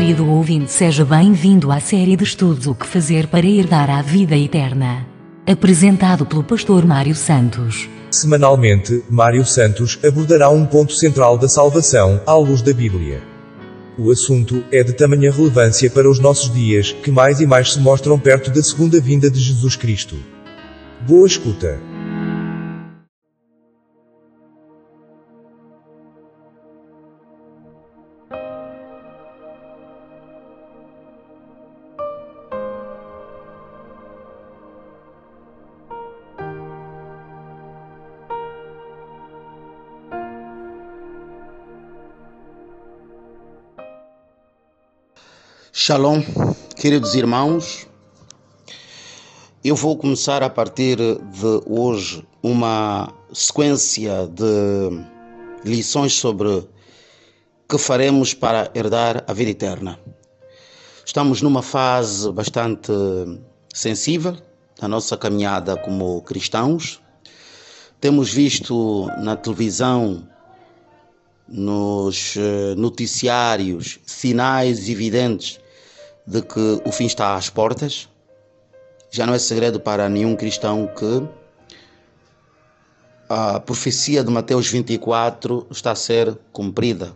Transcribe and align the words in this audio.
Querido 0.00 0.26
ouvinte, 0.26 0.72
seja 0.72 1.04
bem-vindo 1.04 1.70
à 1.70 1.78
série 1.78 2.16
de 2.16 2.24
estudos 2.24 2.66
O 2.66 2.74
que 2.74 2.86
fazer 2.86 3.26
para 3.26 3.44
herdar 3.44 3.90
a 3.90 4.00
vida 4.00 4.34
eterna. 4.34 5.06
Apresentado 5.46 6.24
pelo 6.24 6.42
pastor 6.42 6.86
Mário 6.86 7.14
Santos. 7.14 7.86
Semanalmente, 8.10 9.04
Mário 9.10 9.44
Santos 9.44 9.98
abordará 10.02 10.48
um 10.48 10.64
ponto 10.64 10.94
central 10.94 11.36
da 11.36 11.50
salvação, 11.50 12.18
à 12.26 12.34
luz 12.34 12.62
da 12.62 12.72
Bíblia. 12.72 13.22
O 13.98 14.10
assunto 14.10 14.64
é 14.72 14.82
de 14.82 14.94
tamanha 14.94 15.30
relevância 15.30 15.90
para 15.90 16.08
os 16.08 16.18
nossos 16.18 16.50
dias, 16.50 16.92
que 16.92 17.10
mais 17.10 17.38
e 17.42 17.46
mais 17.46 17.74
se 17.74 17.78
mostram 17.78 18.18
perto 18.18 18.50
da 18.50 18.62
segunda 18.62 18.98
vinda 18.98 19.30
de 19.30 19.38
Jesus 19.38 19.76
Cristo. 19.76 20.16
Boa 21.06 21.26
escuta. 21.26 21.78
Shalom, 45.82 46.22
queridos 46.76 47.14
irmãos. 47.14 47.86
Eu 49.64 49.74
vou 49.74 49.96
começar 49.96 50.42
a 50.42 50.50
partir 50.50 50.98
de 50.98 51.62
hoje 51.64 52.22
uma 52.42 53.10
sequência 53.32 54.26
de 54.26 55.04
lições 55.64 56.12
sobre 56.12 56.68
que 57.66 57.78
faremos 57.78 58.34
para 58.34 58.70
herdar 58.74 59.24
a 59.26 59.32
vida 59.32 59.52
eterna. 59.52 59.98
Estamos 61.02 61.40
numa 61.40 61.62
fase 61.62 62.30
bastante 62.30 62.92
sensível 63.72 64.36
da 64.78 64.86
nossa 64.86 65.16
caminhada 65.16 65.78
como 65.78 66.20
cristãos. 66.20 67.00
Temos 67.98 68.30
visto 68.30 69.06
na 69.22 69.34
televisão 69.34 70.28
nos 71.48 72.36
eh, 72.36 72.74
noticiários 72.76 73.98
sinais 74.04 74.86
evidentes 74.86 75.58
de 76.26 76.42
que 76.42 76.80
o 76.84 76.92
fim 76.92 77.06
está 77.06 77.34
às 77.34 77.48
portas. 77.50 78.08
Já 79.10 79.26
não 79.26 79.34
é 79.34 79.38
segredo 79.38 79.80
para 79.80 80.08
nenhum 80.08 80.36
cristão 80.36 80.88
que 80.96 81.26
a 83.28 83.60
profecia 83.60 84.22
de 84.22 84.30
Mateus 84.30 84.68
24 84.68 85.66
está 85.70 85.92
a 85.92 85.96
ser 85.96 86.36
cumprida, 86.52 87.12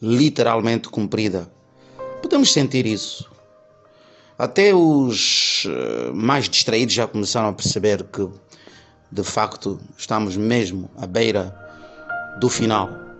literalmente 0.00 0.88
cumprida. 0.88 1.50
Podemos 2.22 2.52
sentir 2.52 2.86
isso. 2.86 3.30
Até 4.38 4.74
os 4.74 5.66
eh, 5.66 6.10
mais 6.14 6.48
distraídos 6.48 6.94
já 6.94 7.06
começaram 7.06 7.48
a 7.48 7.52
perceber 7.52 8.04
que, 8.04 8.26
de 9.12 9.22
facto, 9.22 9.78
estamos 9.98 10.36
mesmo 10.36 10.90
à 10.96 11.06
beira 11.06 11.54
do 12.40 12.48
final 12.48 13.10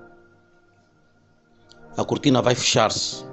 a 2.00 2.04
cortina 2.04 2.40
vai 2.40 2.54
fechar-se. 2.54 3.29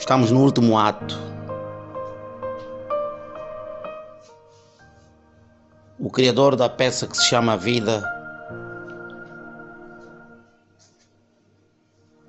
Estamos 0.00 0.30
no 0.30 0.40
último 0.40 0.78
ato. 0.78 1.16
O 5.98 6.10
criador 6.10 6.56
da 6.56 6.70
peça 6.70 7.06
que 7.06 7.14
se 7.14 7.26
chama 7.26 7.54
Vida 7.54 8.02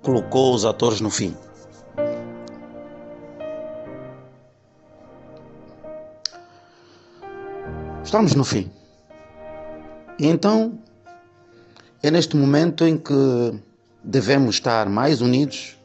colocou 0.03 0.53
os 0.53 0.65
atores 0.65 0.99
no 0.99 1.09
fim. 1.09 1.35
Estamos 8.03 8.35
no 8.35 8.43
fim. 8.43 8.69
E 10.19 10.27
então 10.27 10.77
é 12.03 12.11
neste 12.11 12.35
momento 12.35 12.85
em 12.85 12.97
que 12.97 13.13
devemos 14.03 14.55
estar 14.55 14.89
mais 14.89 15.21
unidos, 15.21 15.80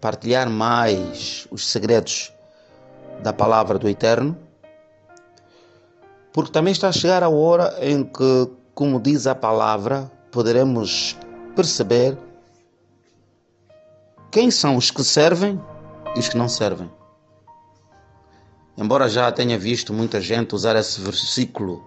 partilhar 0.00 0.48
mais 0.48 1.46
os 1.50 1.66
segredos 1.66 2.32
da 3.22 3.32
palavra 3.32 3.78
do 3.78 3.88
Eterno, 3.88 4.36
porque 6.32 6.52
também 6.52 6.72
está 6.72 6.88
a 6.88 6.92
chegar 6.92 7.22
a 7.22 7.28
hora 7.28 7.76
em 7.80 8.04
que, 8.04 8.50
como 8.74 9.00
diz 9.00 9.26
a 9.26 9.34
palavra, 9.34 10.10
poderemos 10.30 11.16
perceber 11.54 12.16
quem 14.30 14.50
são 14.50 14.76
os 14.76 14.90
que 14.90 15.02
servem 15.02 15.60
e 16.14 16.20
os 16.20 16.28
que 16.28 16.36
não 16.36 16.48
servem. 16.48 16.90
Embora 18.76 19.08
já 19.08 19.30
tenha 19.30 19.58
visto 19.58 19.92
muita 19.92 20.20
gente 20.20 20.54
usar 20.54 20.76
esse 20.76 21.00
versículo 21.00 21.84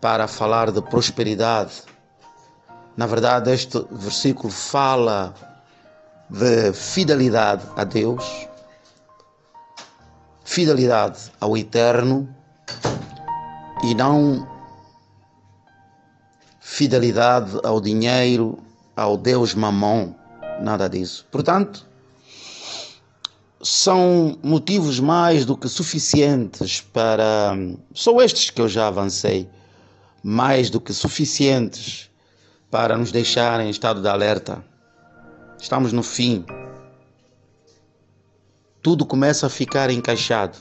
para 0.00 0.26
falar 0.26 0.70
de 0.70 0.82
prosperidade 0.82 1.84
na 2.96 3.06
verdade, 3.06 3.50
este 3.50 3.84
versículo 3.90 4.52
fala 4.52 5.34
de 6.32 6.72
fidelidade 6.72 7.62
a 7.76 7.84
Deus, 7.84 8.24
fidelidade 10.42 11.30
ao 11.38 11.54
Eterno 11.58 12.26
e 13.84 13.94
não 13.94 14.48
fidelidade 16.58 17.60
ao 17.62 17.82
dinheiro, 17.82 18.58
ao 18.96 19.18
Deus 19.18 19.54
Mamon, 19.54 20.14
nada 20.62 20.88
disso. 20.88 21.26
Portanto, 21.30 21.86
são 23.60 24.38
motivos 24.42 24.98
mais 24.98 25.44
do 25.44 25.54
que 25.54 25.68
suficientes 25.68 26.80
para. 26.80 27.54
São 27.94 28.22
estes 28.22 28.48
que 28.48 28.62
eu 28.62 28.68
já 28.70 28.88
avancei, 28.88 29.50
mais 30.22 30.70
do 30.70 30.80
que 30.80 30.94
suficientes 30.94 32.10
para 32.70 32.96
nos 32.96 33.12
deixar 33.12 33.60
em 33.60 33.68
estado 33.68 34.00
de 34.00 34.08
alerta. 34.08 34.71
Estamos 35.62 35.92
no 35.92 36.02
fim. 36.02 36.44
Tudo 38.82 39.06
começa 39.06 39.46
a 39.46 39.48
ficar 39.48 39.90
encaixado. 39.90 40.58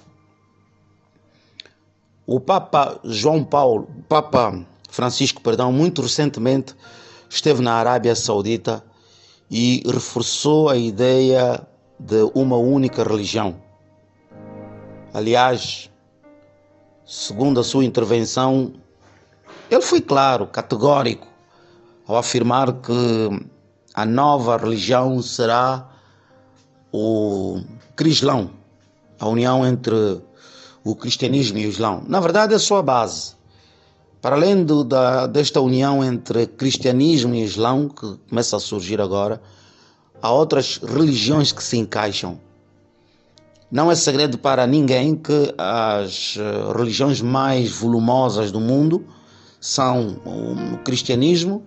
O 2.27 2.39
Papa 2.39 2.99
João 3.03 3.43
Paulo, 3.43 3.89
Papa 4.07 4.63
Francisco, 4.91 5.41
perdão, 5.41 5.71
muito 5.71 6.03
recentemente 6.03 6.75
esteve 7.27 7.63
na 7.63 7.73
Arábia 7.73 8.13
Saudita 8.13 8.85
e 9.49 9.81
reforçou 9.87 10.69
a 10.69 10.77
ideia 10.77 11.65
de 11.99 12.21
uma 12.35 12.57
única 12.57 13.03
religião. 13.03 13.59
Aliás, 15.11 15.89
segundo 17.07 17.59
a 17.59 17.63
sua 17.63 17.83
intervenção, 17.83 18.71
ele 19.69 19.81
foi 19.81 19.99
claro, 19.99 20.45
categórico 20.45 21.27
ao 22.05 22.17
afirmar 22.17 22.71
que 22.73 23.49
a 23.93 24.05
nova 24.05 24.57
religião 24.57 25.21
será 25.21 25.89
o 26.91 27.61
crislão, 27.95 28.51
a 29.19 29.27
união 29.27 29.65
entre 29.65 30.21
o 30.83 30.95
cristianismo 30.95 31.57
e 31.57 31.65
o 31.65 31.69
islão. 31.69 32.03
Na 32.07 32.19
verdade, 32.19 32.53
é 32.53 32.57
só 32.59 32.77
a 32.77 32.83
base. 32.83 33.33
Para 34.21 34.35
além 34.35 34.63
do, 34.63 34.83
da, 34.83 35.27
desta 35.27 35.59
união 35.59 36.03
entre 36.03 36.45
cristianismo 36.45 37.33
e 37.33 37.43
islão, 37.43 37.89
que 37.89 38.17
começa 38.29 38.55
a 38.57 38.59
surgir 38.59 39.01
agora, 39.01 39.41
há 40.21 40.31
outras 40.31 40.77
religiões 40.77 41.51
que 41.51 41.63
se 41.63 41.77
encaixam. 41.77 42.39
Não 43.71 43.89
é 43.89 43.95
segredo 43.95 44.37
para 44.37 44.67
ninguém 44.67 45.15
que 45.15 45.53
as 45.57 46.37
eh, 46.37 46.77
religiões 46.77 47.21
mais 47.21 47.71
volumosas 47.71 48.51
do 48.51 48.59
mundo 48.59 49.05
são 49.59 50.17
o 50.25 50.77
cristianismo, 50.79 51.63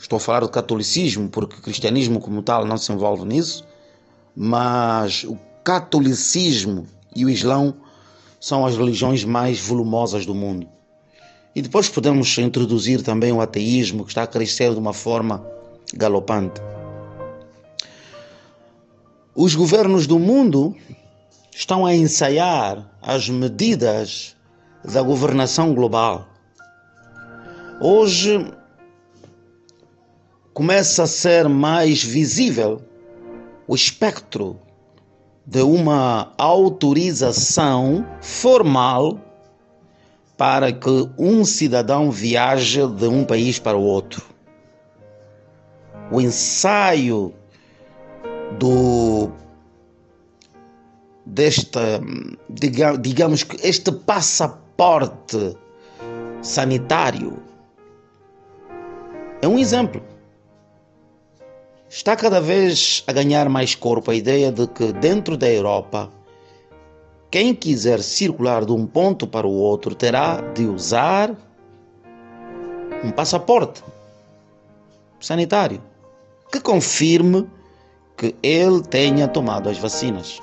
Estou 0.00 0.16
a 0.16 0.20
falar 0.20 0.40
do 0.40 0.48
catolicismo, 0.48 1.28
porque 1.28 1.56
o 1.56 1.60
cristianismo 1.60 2.20
como 2.20 2.42
tal 2.42 2.64
não 2.64 2.78
se 2.78 2.90
envolve 2.90 3.26
nisso, 3.26 3.64
mas 4.34 5.24
o 5.24 5.38
catolicismo 5.62 6.86
e 7.14 7.24
o 7.24 7.30
islão 7.30 7.74
são 8.40 8.64
as 8.64 8.76
religiões 8.76 9.24
mais 9.24 9.60
volumosas 9.60 10.24
do 10.24 10.34
mundo. 10.34 10.66
E 11.54 11.60
depois 11.60 11.88
podemos 11.88 12.38
introduzir 12.38 13.02
também 13.02 13.30
o 13.30 13.42
ateísmo, 13.42 14.04
que 14.04 14.10
está 14.10 14.22
a 14.22 14.26
crescer 14.26 14.72
de 14.72 14.78
uma 14.78 14.94
forma 14.94 15.44
galopante. 15.92 16.62
Os 19.34 19.54
governos 19.54 20.06
do 20.06 20.18
mundo 20.18 20.74
estão 21.54 21.84
a 21.84 21.94
ensaiar 21.94 22.90
as 23.02 23.28
medidas 23.28 24.34
da 24.82 25.02
governação 25.02 25.74
global. 25.74 26.26
Hoje, 27.82 28.50
começa 30.52 31.04
a 31.04 31.06
ser 31.06 31.48
mais 31.48 32.02
visível 32.02 32.82
o 33.66 33.74
espectro 33.74 34.58
de 35.46 35.62
uma 35.62 36.32
autorização 36.36 38.06
formal 38.20 39.20
para 40.36 40.72
que 40.72 41.08
um 41.18 41.44
cidadão 41.44 42.10
viaje 42.10 42.86
de 42.86 43.06
um 43.06 43.24
país 43.24 43.58
para 43.58 43.76
o 43.76 43.82
outro. 43.82 44.24
O 46.10 46.20
ensaio 46.20 47.34
do 48.58 49.30
desta 51.24 52.00
digamos 52.48 53.44
que 53.44 53.56
este 53.66 53.92
passaporte 53.92 55.56
sanitário 56.42 57.40
é 59.42 59.46
um 59.46 59.58
exemplo. 59.58 60.09
Está 61.92 62.14
cada 62.14 62.40
vez 62.40 63.02
a 63.08 63.12
ganhar 63.12 63.48
mais 63.48 63.74
corpo 63.74 64.12
a 64.12 64.14
ideia 64.14 64.52
de 64.52 64.68
que 64.68 64.92
dentro 64.92 65.36
da 65.36 65.50
Europa 65.50 66.08
quem 67.28 67.52
quiser 67.52 68.00
circular 68.00 68.64
de 68.64 68.70
um 68.70 68.86
ponto 68.86 69.26
para 69.26 69.44
o 69.44 69.52
outro 69.52 69.92
terá 69.92 70.40
de 70.54 70.66
usar 70.66 71.34
um 73.02 73.10
passaporte 73.10 73.82
sanitário 75.18 75.82
que 76.52 76.60
confirme 76.60 77.50
que 78.16 78.36
ele 78.40 78.82
tenha 78.82 79.26
tomado 79.26 79.68
as 79.68 79.78
vacinas. 79.78 80.40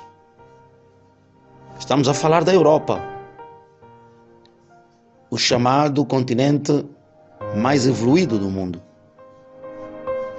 Estamos 1.78 2.10
a 2.10 2.14
falar 2.14 2.44
da 2.44 2.52
Europa, 2.52 3.02
o 5.30 5.38
chamado 5.38 6.04
continente 6.04 6.84
mais 7.56 7.86
evoluído 7.86 8.38
do 8.38 8.50
mundo. 8.50 8.82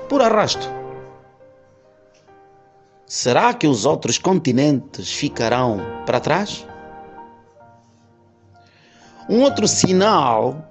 Por 0.07 0.21
arrasto. 0.21 0.78
Será 3.09 3.55
que 3.55 3.65
os 3.65 3.87
outros 3.87 4.19
continentes 4.19 5.11
ficarão 5.11 5.79
para 6.05 6.19
trás? 6.19 6.63
Um 9.27 9.41
outro 9.41 9.67
sinal 9.67 10.63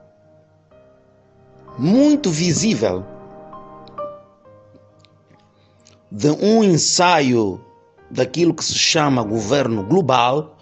muito 1.76 2.30
visível 2.30 3.04
de 6.12 6.30
um 6.30 6.62
ensaio 6.62 7.60
daquilo 8.08 8.54
que 8.54 8.64
se 8.64 8.78
chama 8.78 9.24
governo 9.24 9.82
global 9.82 10.56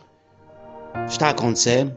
está 1.07 1.27
a 1.27 1.31
acontecer. 1.33 1.95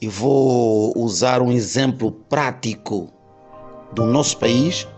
E 0.00 0.08
vou 0.08 0.92
usar 0.96 1.40
um 1.40 1.52
exemplo 1.52 2.10
prático 2.10 3.12
do 3.92 4.04
nosso 4.04 4.38
país. 4.38 4.88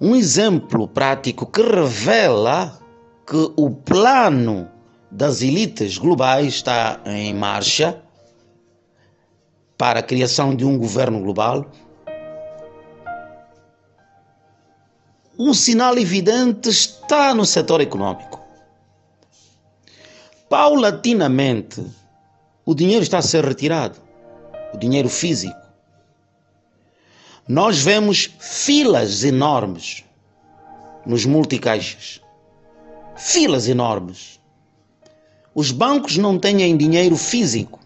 Um 0.00 0.16
exemplo 0.16 0.88
prático 0.88 1.44
que 1.44 1.60
revela 1.60 2.80
que 3.26 3.52
o 3.54 3.70
plano 3.70 4.66
das 5.10 5.42
elites 5.42 5.98
globais 5.98 6.54
está 6.54 7.02
em 7.04 7.34
marcha 7.34 8.02
para 9.76 10.00
a 10.00 10.02
criação 10.02 10.56
de 10.56 10.64
um 10.64 10.78
governo 10.78 11.20
global. 11.20 11.70
Um 15.38 15.52
sinal 15.52 15.98
evidente 15.98 16.70
está 16.70 17.34
no 17.34 17.44
setor 17.44 17.82
econômico. 17.82 18.40
Paulatinamente, 20.48 21.84
o 22.64 22.74
dinheiro 22.74 23.02
está 23.02 23.18
a 23.18 23.22
ser 23.22 23.44
retirado, 23.44 23.98
o 24.72 24.78
dinheiro 24.78 25.10
físico. 25.10 25.59
Nós 27.50 27.80
vemos 27.80 28.30
filas 28.38 29.24
enormes 29.24 30.04
nos 31.04 31.24
multicaixas. 31.26 32.20
Filas 33.16 33.66
enormes. 33.66 34.38
Os 35.52 35.72
bancos 35.72 36.16
não 36.16 36.38
têm 36.38 36.76
dinheiro 36.76 37.16
físico. 37.16 37.80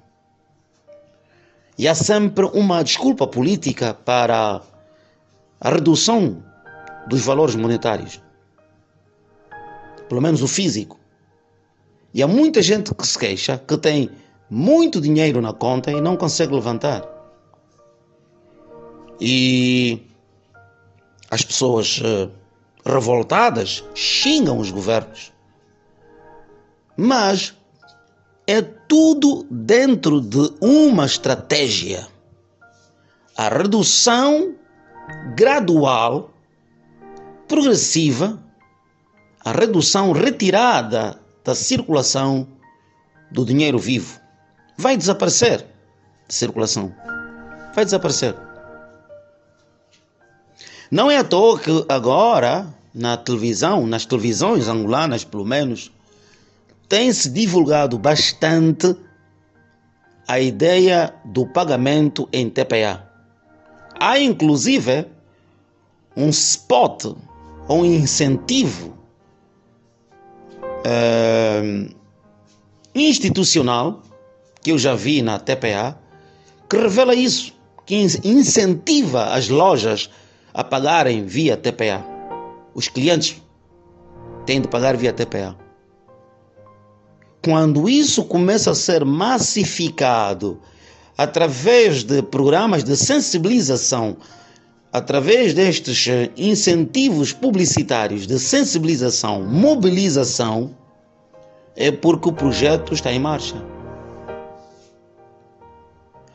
E 1.78 1.88
há 1.88 1.94
sempre 1.94 2.44
uma 2.52 2.82
desculpa 2.82 3.26
política 3.26 3.94
para 3.94 4.60
a 5.58 5.70
redução 5.70 6.44
dos 7.06 7.22
valores 7.22 7.54
monetários. 7.54 8.20
Pelo 10.10 10.20
menos 10.20 10.42
o 10.42 10.46
físico. 10.46 11.00
E 12.12 12.22
há 12.22 12.28
muita 12.28 12.60
gente 12.60 12.94
que 12.94 13.06
se 13.06 13.18
queixa 13.18 13.56
que 13.56 13.78
tem 13.78 14.10
muito 14.50 15.00
dinheiro 15.00 15.40
na 15.40 15.54
conta 15.54 15.90
e 15.90 16.02
não 16.02 16.18
consegue 16.18 16.52
levantar. 16.52 17.13
E 19.20 20.02
as 21.30 21.42
pessoas 21.42 22.00
uh, 22.00 22.30
revoltadas 22.84 23.84
xingam 23.94 24.58
os 24.58 24.70
governos. 24.70 25.32
Mas 26.96 27.54
é 28.46 28.62
tudo 28.62 29.46
dentro 29.50 30.20
de 30.20 30.52
uma 30.60 31.06
estratégia. 31.06 32.06
A 33.36 33.48
redução 33.48 34.54
gradual, 35.34 36.30
progressiva, 37.48 38.40
a 39.44 39.52
redução 39.52 40.12
retirada 40.12 41.18
da 41.44 41.54
circulação 41.54 42.46
do 43.30 43.44
dinheiro 43.44 43.78
vivo. 43.78 44.20
Vai 44.78 44.96
desaparecer 44.96 45.66
de 46.28 46.34
circulação. 46.34 46.94
Vai 47.74 47.84
desaparecer. 47.84 48.34
Não 50.90 51.10
é 51.10 51.18
à 51.18 51.24
toa 51.24 51.58
que 51.58 51.84
agora, 51.88 52.66
na 52.94 53.16
televisão, 53.16 53.86
nas 53.86 54.04
televisões 54.04 54.68
angolanas 54.68 55.24
pelo 55.24 55.44
menos, 55.44 55.90
tem-se 56.88 57.30
divulgado 57.30 57.98
bastante 57.98 58.94
a 60.28 60.38
ideia 60.40 61.14
do 61.24 61.46
pagamento 61.46 62.28
em 62.32 62.48
TPA. 62.48 63.08
Há 63.98 64.18
inclusive 64.18 65.06
um 66.16 66.28
spot, 66.28 67.16
um 67.68 67.84
incentivo 67.84 68.94
uh, 70.84 71.94
institucional 72.94 74.02
que 74.62 74.72
eu 74.72 74.78
já 74.78 74.94
vi 74.94 75.22
na 75.22 75.38
TPA 75.38 75.98
que 76.68 76.76
revela 76.76 77.14
isso, 77.14 77.52
que 77.84 77.96
incentiva 77.96 79.26
as 79.34 79.48
lojas 79.48 80.10
a 80.54 80.62
pagarem 80.62 81.24
via 81.24 81.56
TPA. 81.56 82.04
Os 82.72 82.86
clientes 82.86 83.42
têm 84.46 84.60
de 84.60 84.68
pagar 84.68 84.96
via 84.96 85.12
TPA. 85.12 85.56
Quando 87.42 87.88
isso 87.88 88.24
começa 88.24 88.70
a 88.70 88.74
ser 88.74 89.04
massificado 89.04 90.60
através 91.18 92.04
de 92.04 92.22
programas 92.22 92.84
de 92.84 92.96
sensibilização, 92.96 94.16
através 94.92 95.52
destes 95.52 96.06
incentivos 96.36 97.32
publicitários 97.32 98.26
de 98.26 98.38
sensibilização, 98.38 99.42
mobilização, 99.42 100.70
é 101.76 101.90
porque 101.90 102.28
o 102.28 102.32
projeto 102.32 102.94
está 102.94 103.12
em 103.12 103.18
marcha. 103.18 103.56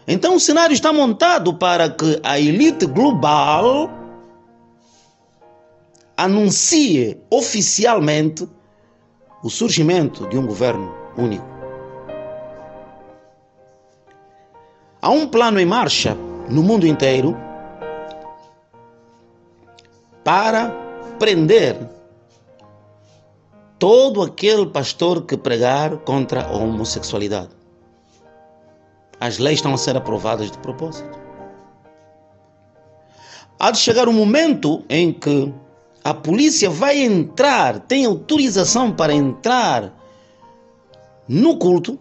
Então 0.06 0.36
o 0.36 0.40
cenário 0.40 0.74
está 0.74 0.92
montado 0.92 1.54
para 1.54 1.90
que 1.90 2.20
a 2.24 2.40
elite 2.40 2.86
global 2.86 3.99
anuncie 6.20 7.18
oficialmente 7.30 8.46
o 9.42 9.50
surgimento 9.50 10.28
de 10.28 10.38
um 10.38 10.46
governo 10.46 10.94
único. 11.18 11.46
Há 15.02 15.10
um 15.10 15.26
plano 15.26 15.62
em 15.62 15.66
marcha 15.66 16.18
no 16.50 16.62
mundo 16.62 16.86
inteiro 16.86 17.38
para 20.22 20.70
prender 21.18 21.90
todo 23.78 24.22
aquele 24.22 24.66
pastor 24.66 25.26
que 25.26 25.38
pregar 25.38 26.00
contra 26.00 26.44
a 26.44 26.52
homossexualidade. 26.52 27.56
As 29.22 29.38
leis 29.38 29.60
estão 29.60 29.74
a 29.74 29.78
ser 29.78 29.96
aprovadas 29.96 30.52
de 30.52 30.58
propósito. 30.58 31.18
Há 33.58 33.72
de 33.72 33.78
chegar 33.78 34.10
um 34.10 34.14
momento 34.14 34.84
em 34.90 35.14
que 35.14 35.54
a 36.04 36.14
polícia 36.14 36.70
vai 36.70 37.00
entrar, 37.00 37.80
tem 37.80 38.06
autorização 38.06 38.92
para 38.92 39.14
entrar 39.14 39.94
no 41.28 41.58
culto, 41.58 42.00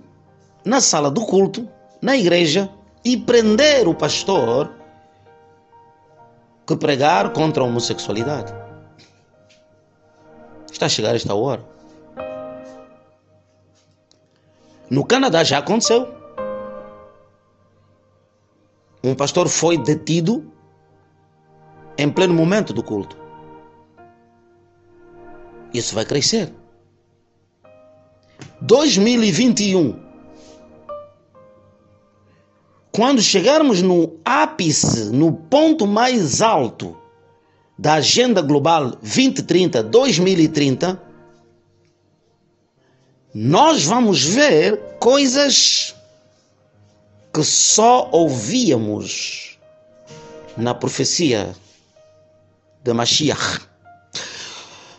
na 0.65 0.81
sala 0.81 1.11
do 1.11 1.25
culto, 1.27 1.69
na 2.01 2.17
igreja 2.17 2.71
e 3.05 3.17
prender 3.17 3.89
o 3.89 3.95
pastor 3.95 4.73
que 6.67 6.77
pregar 6.77 7.33
contra 7.33 7.63
a 7.63 7.67
homossexualidade. 7.67 8.53
Está 10.71 10.87
a 10.87 10.89
chegar 10.89 11.17
esta 11.17 11.35
hora. 11.35 11.65
No 14.91 15.05
Canadá 15.05 15.43
já 15.43 15.59
aconteceu. 15.59 16.09
Um 19.03 19.15
pastor 19.15 19.49
foi 19.49 19.77
detido 19.77 20.51
em 21.97 22.11
pleno 22.11 22.35
momento 22.35 22.73
do 22.73 22.83
culto. 22.83 23.28
Isso 25.73 25.95
vai 25.95 26.05
crescer. 26.05 26.53
2021. 28.61 30.09
Quando 32.91 33.23
chegarmos 33.23 33.81
no 33.81 34.19
ápice, 34.25 35.11
no 35.11 35.33
ponto 35.33 35.87
mais 35.87 36.43
alto 36.43 36.97
da 37.79 37.95
Agenda 37.95 38.43
Global 38.43 38.91
2030, 38.91 39.85
2030, 39.85 41.01
nós 43.33 43.85
vamos 43.85 44.25
ver 44.25 44.97
coisas 44.99 45.95
que 47.33 47.45
só 47.45 48.09
ouvíamos 48.11 49.59
na 50.57 50.75
profecia 50.75 51.55
de 52.83 52.93
Mashiach. 52.93 53.68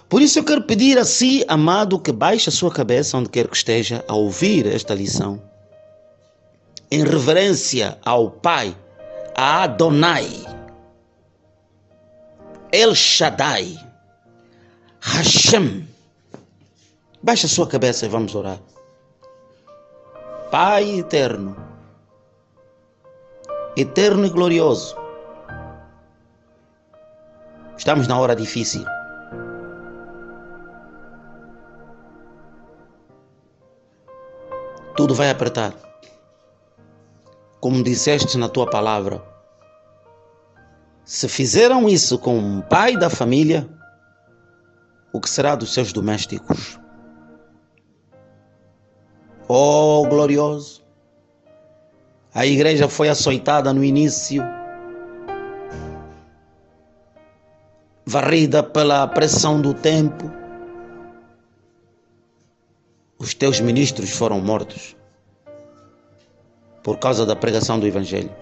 Por 0.09 0.23
isso 0.23 0.39
eu 0.39 0.43
quero 0.43 0.63
pedir 0.63 0.97
a 0.97 1.05
si, 1.05 1.45
amado, 1.47 1.99
que 1.99 2.11
baixe 2.11 2.49
a 2.49 2.51
sua 2.51 2.71
cabeça 2.71 3.15
onde 3.15 3.29
quer 3.29 3.47
que 3.47 3.55
esteja 3.55 4.03
a 4.07 4.15
ouvir 4.15 4.65
esta 4.65 4.95
lição. 4.95 5.39
Em 6.89 7.03
reverência 7.03 7.99
ao 8.03 8.31
Pai, 8.31 8.75
a 9.35 9.63
Adonai, 9.63 10.27
El 12.71 12.95
Shaddai, 12.95 13.77
Hashem. 14.99 15.87
Baixe 17.21 17.45
a 17.45 17.49
sua 17.49 17.67
cabeça 17.67 18.07
e 18.07 18.09
vamos 18.09 18.33
orar. 18.33 18.59
Pai 20.49 20.97
eterno, 20.97 21.55
eterno 23.77 24.25
e 24.25 24.29
glorioso, 24.29 24.95
estamos 27.77 28.07
na 28.07 28.19
hora 28.19 28.35
difícil. 28.35 28.83
Tudo 34.99 35.15
vai 35.15 35.29
apertar. 35.29 35.73
Como 37.61 37.81
disseste 37.81 38.37
na 38.37 38.49
tua 38.49 38.69
palavra, 38.69 39.23
se 41.05 41.29
fizeram 41.29 41.87
isso 41.87 42.19
com 42.19 42.37
um 42.37 42.59
pai 42.59 42.97
da 42.97 43.09
família, 43.09 43.65
o 45.13 45.21
que 45.21 45.29
será 45.29 45.55
dos 45.55 45.73
seus 45.73 45.93
domésticos? 45.93 46.77
Oh, 49.47 50.05
glorioso! 50.09 50.83
A 52.35 52.45
igreja 52.45 52.89
foi 52.89 53.07
açoitada 53.07 53.71
no 53.71 53.85
início, 53.85 54.43
varrida 58.05 58.61
pela 58.61 59.07
pressão 59.07 59.61
do 59.61 59.73
tempo. 59.73 60.38
Os 63.19 63.33
teus 63.33 63.59
ministros 63.59 64.11
foram 64.11 64.39
mortos 64.39 64.95
por 66.81 66.97
causa 66.97 67.25
da 67.25 67.35
pregação 67.35 67.77
do 67.77 67.85
Evangelho. 67.85 68.33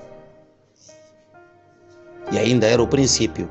E 2.32 2.38
ainda 2.38 2.68
era 2.68 2.82
o 2.82 2.88
princípio. 2.88 3.50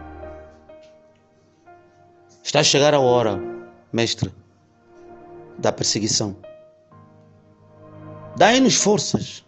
Está 2.45 2.61
a 2.61 2.65
chegar 2.65 2.95
a 2.95 3.01
hora, 3.01 3.41
mestre, 3.93 4.33
da 5.59 5.73
perseguição. 5.73 6.37
Dai-nos 8.37 8.77
forças 8.77 9.45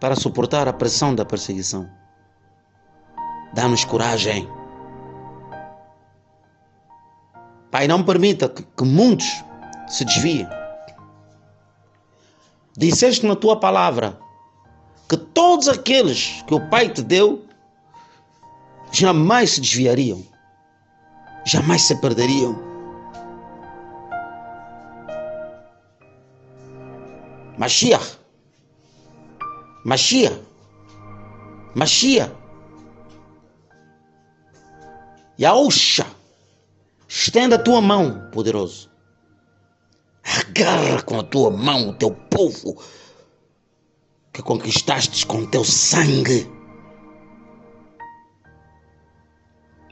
para 0.00 0.16
suportar 0.16 0.66
a 0.66 0.72
pressão 0.72 1.14
da 1.14 1.24
perseguição. 1.24 1.88
Dá-nos 3.54 3.84
coragem. 3.84 4.48
Pai, 7.70 7.86
não 7.86 8.02
permita 8.02 8.48
que, 8.48 8.64
que 8.64 8.84
muitos 8.84 9.44
se 9.90 10.04
desviem. 10.04 10.48
Disseste 12.76 13.26
na 13.26 13.36
tua 13.36 13.58
palavra 13.58 14.18
que 15.08 15.16
todos 15.16 15.68
aqueles 15.68 16.42
que 16.46 16.54
o 16.54 16.68
Pai 16.70 16.88
te 16.88 17.02
deu 17.02 17.44
jamais 18.92 19.50
se 19.50 19.60
desviariam, 19.60 20.24
jamais 21.44 21.82
se 21.82 22.00
perderiam. 22.00 22.56
Mashiach. 27.58 28.18
Mashiach. 29.84 30.40
Mashiach. 31.74 32.32
Yausha. 35.38 36.06
Estenda 37.08 37.56
a 37.56 37.58
tua 37.58 37.80
mão, 37.80 38.30
poderoso. 38.30 38.89
Agarra 40.24 41.02
com 41.02 41.18
a 41.18 41.22
tua 41.22 41.50
mão 41.50 41.90
o 41.90 41.94
teu 41.94 42.10
povo 42.10 42.80
que 44.32 44.42
conquistaste 44.42 45.26
com 45.26 45.46
teu 45.46 45.64
sangue. 45.64 46.50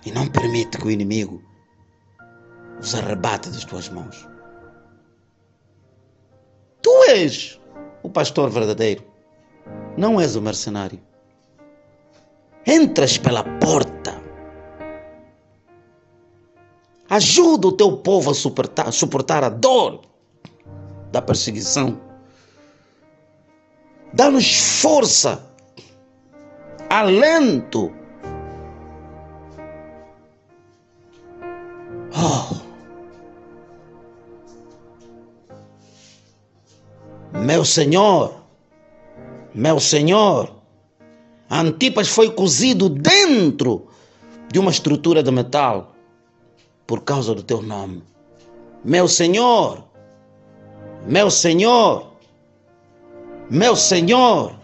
E 0.05 0.13
não 0.13 0.27
permite 0.29 0.79
que 0.79 0.87
o 0.87 0.91
inimigo 0.91 1.43
os 2.81 2.95
arrebate 2.95 3.51
das 3.51 3.65
tuas 3.65 3.89
mãos. 3.89 4.29
Tu 6.81 6.91
és 7.11 7.61
o 8.03 8.09
pastor 8.09 8.51
verdadeiro, 8.51 9.05
não 9.97 10.21
és 10.21 10.37
o 10.37 10.43
mercenário. 10.43 11.01
Entras 12.65 13.19
pela 13.19 13.43
porta. 13.59 14.23
Ajuda 17.11 17.69
o 17.69 17.73
teu 17.73 17.97
povo 17.97 18.31
a 18.31 18.35
suportar, 18.35 18.93
suportar 18.93 19.43
a 19.43 19.49
dor 19.49 20.08
da 21.11 21.23
perseguição. 21.23 22.01
Dá-nos 24.13 24.81
força, 24.81 25.45
alento. 26.89 27.93
Oh. 32.15 32.57
Meu 37.39 37.65
Senhor, 37.65 38.35
meu 39.55 39.79
Senhor, 39.79 40.59
Antipas 41.51 42.09
foi 42.09 42.31
cozido 42.31 42.91
dentro 42.91 43.87
de 44.53 44.59
uma 44.59 44.71
estrutura 44.71 45.23
de 45.23 45.31
metal 45.31 45.95
por 46.87 47.03
causa 47.03 47.35
do 47.35 47.43
teu 47.43 47.63
nome. 47.63 48.03
Meu 48.85 49.09
Senhor, 49.09 49.88
meu 51.07 51.31
Senhor, 51.31 52.07
meu 53.51 53.75
Senhor, 53.77 54.55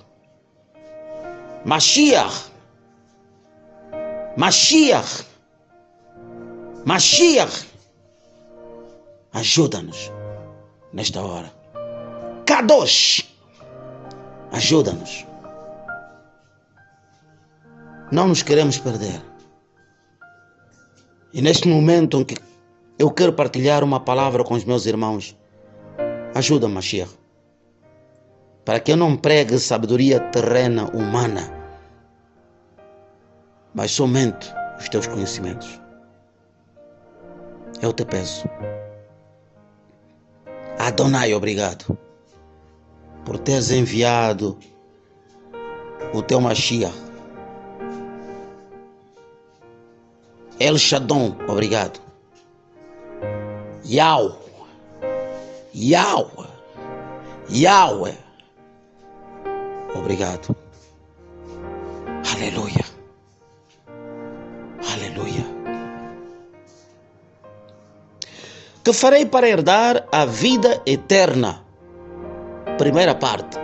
Mashiach, 1.64 2.50
Mashiach, 4.36 5.24
Mashiach, 6.84 7.66
ajuda-nos 9.32 10.12
nesta 10.92 11.22
hora. 11.22 11.52
Kadosh, 12.46 13.24
ajuda-nos. 14.52 15.24
Não 18.12 18.28
nos 18.28 18.42
queremos 18.42 18.78
perder. 18.78 19.20
E 21.32 21.40
neste 21.40 21.66
momento 21.66 22.20
em 22.20 22.24
que 22.24 22.36
eu 22.98 23.10
quero 23.10 23.32
partilhar 23.32 23.82
uma 23.82 23.98
palavra 23.98 24.44
com 24.44 24.54
os 24.54 24.64
meus 24.64 24.86
irmãos, 24.86 25.34
ajuda, 26.34 26.68
Mashiach, 26.68 27.10
para 28.64 28.80
que 28.80 28.92
eu 28.92 28.96
não 28.96 29.16
pregue 29.16 29.58
sabedoria 29.58 30.20
terrena, 30.20 30.84
humana, 30.86 31.50
mas 33.74 33.92
somente 33.92 34.52
os 34.78 34.88
teus 34.88 35.06
conhecimentos. 35.06 35.80
Eu 37.80 37.92
te 37.92 38.04
peço. 38.04 38.48
Adonai, 40.78 41.32
obrigado 41.34 41.96
por 43.24 43.38
teres 43.38 43.70
enviado 43.70 44.58
o 46.12 46.22
teu 46.22 46.40
Mashiach. 46.40 46.94
El 50.60 50.78
Shaddon, 50.78 51.36
obrigado. 51.48 52.00
Yahweh, 53.84 54.43
Yahweh, 55.74 56.48
Yahweh, 57.50 58.16
obrigado. 59.94 60.54
Aleluia, 62.32 62.84
aleluia. 64.92 65.44
Que 68.84 68.92
farei 68.92 69.26
para 69.26 69.48
herdar 69.48 70.06
a 70.12 70.24
vida 70.26 70.80
eterna? 70.86 71.64
Primeira 72.78 73.14
parte. 73.14 73.58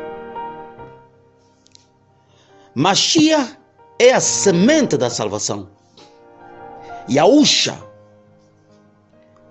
Mashiach 2.74 3.56
é 3.98 4.12
a 4.12 4.20
semente 4.20 4.96
da 4.96 5.10
salvação. 5.10 5.68
E 7.06 7.18
a 7.18 7.26
Usha 7.26 7.76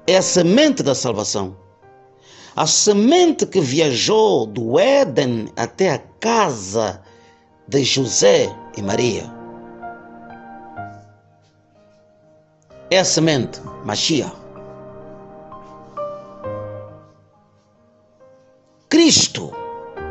é 0.07 0.17
a 0.17 0.21
semente 0.21 0.81
da 0.81 0.95
salvação. 0.95 1.68
A 2.59 2.67
semente 2.67 3.45
que 3.45 3.61
viajou 3.61 4.45
do 4.45 4.77
Éden 4.77 5.47
até 5.55 5.91
a 5.91 5.97
casa 6.19 7.01
de 7.65 7.85
José 7.85 8.53
e 8.75 8.81
Maria. 8.81 9.39
é 12.91 12.99
a 12.99 13.05
semente, 13.05 13.61
Machia. 13.85 14.29
Cristo, 18.89 19.53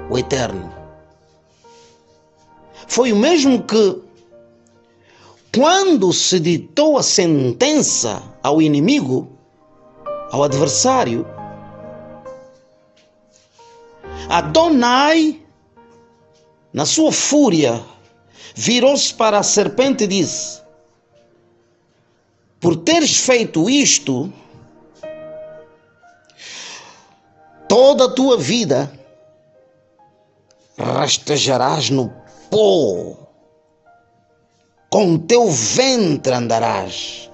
o 0.08 0.16
Eterno. 0.16 0.72
Foi 2.86 3.12
o 3.12 3.16
mesmo 3.16 3.62
que, 3.64 4.00
quando 5.54 6.14
se 6.14 6.40
ditou 6.40 6.96
a 6.96 7.02
sentença 7.02 8.22
ao 8.42 8.62
inimigo, 8.62 9.28
ao 10.30 10.44
adversário, 10.44 11.26
Adonai, 14.28 15.42
na 16.70 16.84
sua 16.84 17.10
fúria, 17.10 17.82
virou-se 18.54 19.12
para 19.14 19.38
a 19.38 19.42
serpente 19.42 20.04
e 20.04 20.06
disse: 20.06 20.60
Por 22.60 22.76
teres 22.76 23.16
feito 23.16 23.70
isto, 23.70 24.30
toda 27.66 28.04
a 28.04 28.10
tua 28.10 28.36
vida 28.36 28.92
rastejarás 30.76 31.88
no 31.88 32.12
pó, 32.50 33.16
com 34.90 35.14
o 35.14 35.18
teu 35.18 35.50
ventre 35.50 36.34
andarás, 36.34 37.30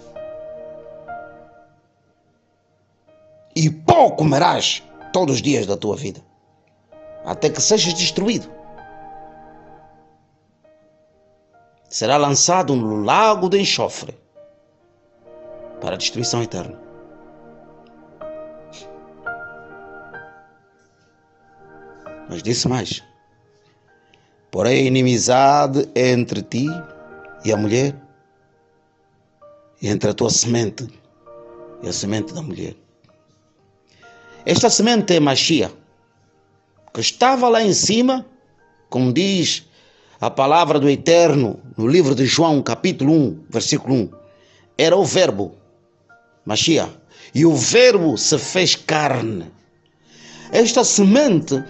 e 3.56 3.68
pó 3.68 4.12
comerás 4.12 4.82
todos 5.12 5.36
os 5.36 5.42
dias 5.42 5.66
da 5.66 5.76
tua 5.76 5.96
vida, 5.96 6.22
até 7.24 7.48
que 7.48 7.60
sejas 7.60 7.94
destruído. 7.94 8.50
Será 11.88 12.16
lançado 12.16 12.74
no 12.74 13.02
lago 13.02 13.48
de 13.48 13.60
enxofre 13.60 14.18
para 15.80 15.96
destruição 15.96 16.42
eterna. 16.42 16.78
Mas 22.28 22.42
disse 22.42 22.68
mais: 22.68 23.02
Porém, 24.50 24.84
a 24.84 24.86
inimizade 24.86 25.88
é 25.94 26.10
entre 26.10 26.42
ti 26.42 26.66
e 27.44 27.52
a 27.52 27.56
mulher, 27.56 27.94
e 29.80 29.88
entre 29.88 30.10
a 30.10 30.14
tua 30.14 30.30
semente 30.30 30.88
e 31.82 31.88
a 31.88 31.92
semente 31.92 32.32
da 32.32 32.42
mulher. 32.42 32.74
Esta 34.46 34.68
semente 34.68 35.14
é 35.14 35.20
Machia, 35.20 35.70
que 36.94 37.00
estava 37.00 37.48
lá 37.48 37.60
em 37.60 37.72
cima, 37.72 38.24
como 38.88 39.12
diz 39.12 39.64
a 40.20 40.30
palavra 40.30 40.78
do 40.78 40.88
Eterno 40.88 41.58
no 41.76 41.88
livro 41.88 42.14
de 42.14 42.24
João, 42.24 42.62
capítulo 42.62 43.12
1, 43.12 43.46
versículo 43.50 43.94
1. 43.94 44.10
Era 44.78 44.96
o 44.96 45.04
Verbo, 45.04 45.56
Machia, 46.46 46.88
e 47.34 47.44
o 47.44 47.52
Verbo 47.56 48.16
se 48.16 48.38
fez 48.38 48.76
carne. 48.76 49.50
Esta 50.52 50.84
semente 50.84 51.60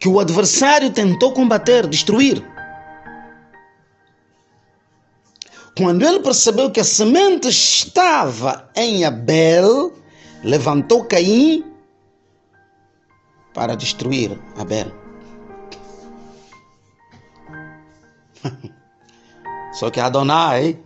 que 0.00 0.08
o 0.08 0.18
adversário 0.18 0.90
tentou 0.90 1.32
combater, 1.32 1.86
destruir. 1.86 2.44
Quando 5.76 6.04
ele 6.04 6.18
percebeu 6.18 6.72
que 6.72 6.80
a 6.80 6.84
semente 6.84 7.48
estava 7.48 8.68
em 8.74 9.04
Abel, 9.04 9.92
levantou 10.42 11.04
Caim 11.04 11.73
para 13.54 13.76
destruir 13.76 14.38
Abel. 14.58 14.92
Só 19.72 19.90
que 19.90 20.00
Adonai 20.00 20.78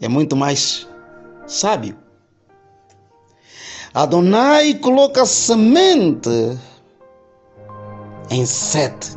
é 0.00 0.08
muito 0.08 0.34
mais 0.34 0.88
sábio. 1.46 1.96
Adonai 3.92 4.74
coloca 4.74 5.24
semente 5.24 6.58
em 8.30 8.44
Sete. 8.44 9.16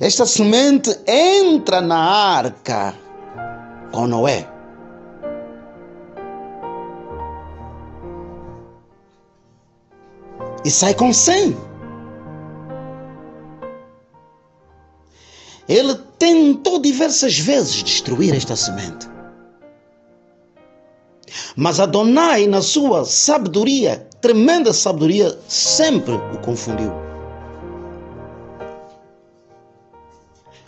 Esta 0.00 0.26
semente 0.26 0.96
entra 1.06 1.80
na 1.80 1.98
arca 1.98 2.94
com 3.90 4.06
Noé. 4.06 4.57
E 10.64 10.70
sai 10.70 10.94
com 10.94 11.12
cem. 11.12 11.56
Ele 15.68 15.94
tentou 16.18 16.80
diversas 16.80 17.38
vezes 17.38 17.82
destruir 17.82 18.34
esta 18.34 18.56
semente. 18.56 19.06
Mas 21.54 21.78
Adonai, 21.78 22.46
na 22.46 22.62
sua 22.62 23.04
sabedoria, 23.04 24.08
tremenda 24.20 24.72
sabedoria, 24.72 25.38
sempre 25.46 26.14
o 26.14 26.38
confundiu. 26.38 26.92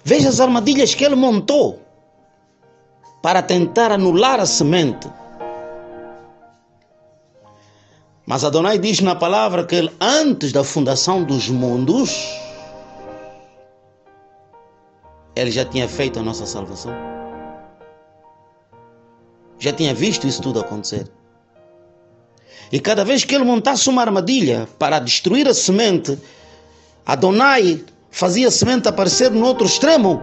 Veja 0.05 0.29
as 0.29 0.41
armadilhas 0.41 0.95
que 0.95 1.05
ele 1.05 1.15
montou 1.15 1.81
para 3.23 3.43
tentar 3.43 3.93
anular 3.93 4.41
a 4.41 4.47
semente. 4.47 5.09
Mas 8.31 8.45
Adonai 8.45 8.79
diz 8.79 9.01
na 9.01 9.17
palavra 9.17 9.67
que 9.67 9.75
ele, 9.75 9.91
antes 10.01 10.53
da 10.53 10.63
fundação 10.63 11.25
dos 11.25 11.49
mundos, 11.49 12.39
ele 15.35 15.51
já 15.51 15.65
tinha 15.65 15.89
feito 15.89 16.21
a 16.21 16.23
nossa 16.23 16.47
salvação. 16.47 16.93
Já 19.59 19.73
tinha 19.73 19.93
visto 19.93 20.29
isso 20.29 20.41
tudo 20.41 20.61
acontecer. 20.61 21.11
E 22.71 22.79
cada 22.79 23.05
vez 23.05 23.25
que 23.25 23.35
ele 23.35 23.43
montasse 23.43 23.91
uma 23.91 24.03
armadilha 24.03 24.69
para 24.79 25.01
destruir 25.01 25.49
a 25.49 25.53
semente, 25.53 26.17
Adonai 27.05 27.85
fazia 28.13 28.47
a 28.47 28.53
semente 28.53 28.87
aparecer 28.87 29.33
no 29.33 29.45
outro 29.45 29.67
extremo. 29.67 30.23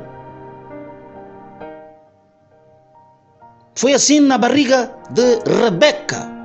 Foi 3.75 3.91
assim 3.91 4.21
na 4.21 4.37
barriga 4.37 4.95
de 5.09 5.39
Rebeca. 5.61 6.36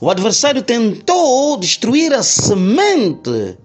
O 0.00 0.08
adversário 0.08 0.62
tentou 0.62 1.56
destruir 1.56 2.14
a 2.14 2.22
semente 2.22 3.58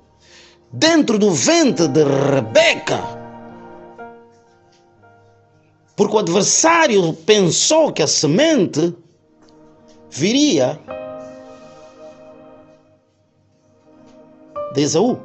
dentro 0.72 1.20
do 1.20 1.30
ventre 1.30 1.88
de 1.88 2.04
Rebeca. 2.04 3.00
Porque 5.96 6.16
o 6.16 6.20
adversário 6.20 7.14
pensou 7.14 7.94
que 7.94 8.02
a 8.02 8.08
semente 8.08 8.96
viria 10.10 10.80
de 14.74 14.82
Esaú, 14.82 15.20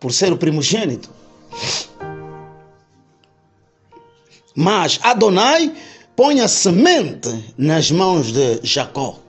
por 0.00 0.12
ser 0.12 0.32
o 0.32 0.36
primogênito. 0.36 1.10
Mas 4.56 4.98
Adonai 5.04 5.72
põe 6.16 6.40
a 6.40 6.48
semente 6.48 7.54
nas 7.56 7.92
mãos 7.92 8.32
de 8.32 8.58
Jacó. 8.64 9.27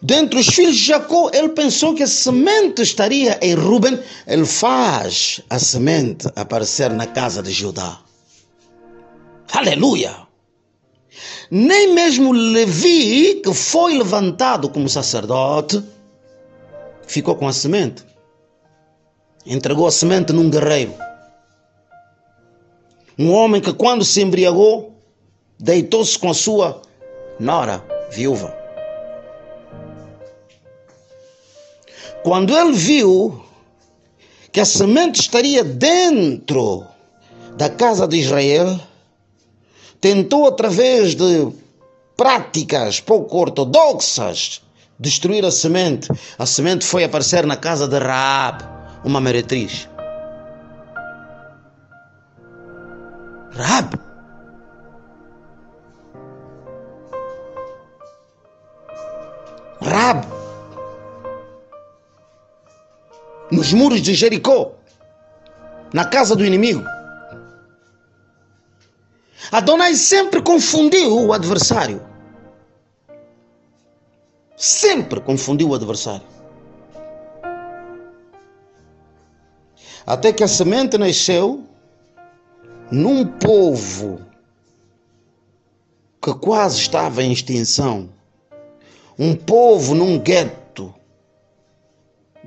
Dentre 0.00 0.38
os 0.38 0.46
filhos 0.46 0.76
de 0.76 0.86
Jacó, 0.86 1.30
ele 1.32 1.48
pensou 1.48 1.94
que 1.94 2.04
a 2.04 2.06
semente 2.06 2.82
estaria 2.82 3.38
em 3.42 3.54
Ruben. 3.54 3.98
Ele 4.26 4.46
faz 4.46 5.40
a 5.50 5.58
semente 5.58 6.28
aparecer 6.36 6.90
na 6.90 7.06
casa 7.06 7.42
de 7.42 7.50
Judá. 7.50 7.98
Aleluia! 9.52 10.14
Nem 11.50 11.94
mesmo 11.94 12.32
Levi, 12.32 13.40
que 13.42 13.52
foi 13.52 13.96
levantado 13.96 14.68
como 14.68 14.88
sacerdote, 14.88 15.82
ficou 17.06 17.34
com 17.34 17.48
a 17.48 17.52
semente. 17.52 18.04
Entregou 19.44 19.86
a 19.86 19.90
semente 19.90 20.32
num 20.32 20.50
guerreiro. 20.50 20.94
Um 23.18 23.32
homem 23.32 23.60
que, 23.60 23.72
quando 23.72 24.04
se 24.04 24.20
embriagou, 24.20 24.94
deitou-se 25.58 26.16
com 26.16 26.30
a 26.30 26.34
sua 26.34 26.82
nora, 27.40 27.82
viúva. 28.12 28.67
Quando 32.22 32.56
ele 32.56 32.72
viu 32.72 33.42
que 34.52 34.60
a 34.60 34.64
semente 34.64 35.20
estaria 35.20 35.62
dentro 35.62 36.86
da 37.56 37.68
casa 37.68 38.06
de 38.06 38.18
Israel, 38.18 38.78
tentou, 40.00 40.46
através 40.46 41.14
de 41.14 41.48
práticas 42.16 43.00
pouco 43.00 43.38
ortodoxas, 43.38 44.60
destruir 44.98 45.44
a 45.44 45.50
semente. 45.50 46.08
A 46.38 46.46
semente 46.46 46.84
foi 46.84 47.04
aparecer 47.04 47.46
na 47.46 47.56
casa 47.56 47.86
de 47.86 47.98
Raab, 47.98 48.64
uma 49.04 49.20
meretriz. 49.20 49.88
Raab. 53.52 53.98
Rab, 59.80 60.26
nos 63.50 63.72
muros 63.72 64.00
de 64.02 64.14
Jericó, 64.14 64.72
na 65.92 66.04
casa 66.04 66.36
do 66.36 66.44
inimigo. 66.44 66.84
Adonai 69.50 69.94
sempre 69.94 70.42
confundiu 70.42 71.26
o 71.26 71.32
adversário. 71.32 72.02
Sempre 74.56 75.20
confundiu 75.20 75.68
o 75.70 75.74
adversário. 75.74 76.26
Até 80.04 80.32
que 80.32 80.42
a 80.42 80.48
semente 80.48 80.98
nasceu 80.98 81.64
num 82.90 83.24
povo 83.24 84.20
que 86.20 86.34
quase 86.34 86.80
estava 86.80 87.22
em 87.22 87.32
extinção. 87.32 88.08
Um 89.18 89.34
povo 89.34 89.94
num 89.94 90.18
gueto 90.18 90.56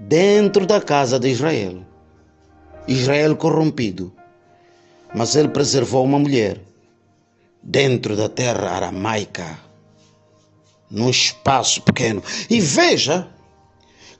dentro 0.07 0.65
da 0.65 0.81
casa 0.81 1.19
de 1.19 1.29
Israel. 1.29 1.85
Israel 2.87 3.35
corrompido. 3.35 4.11
Mas 5.13 5.35
ele 5.35 5.49
preservou 5.49 6.03
uma 6.03 6.17
mulher 6.17 6.59
dentro 7.61 8.15
da 8.15 8.27
terra 8.27 8.71
aramaica, 8.71 9.59
num 10.89 11.09
espaço 11.09 11.81
pequeno. 11.81 12.23
E 12.49 12.59
veja 12.59 13.27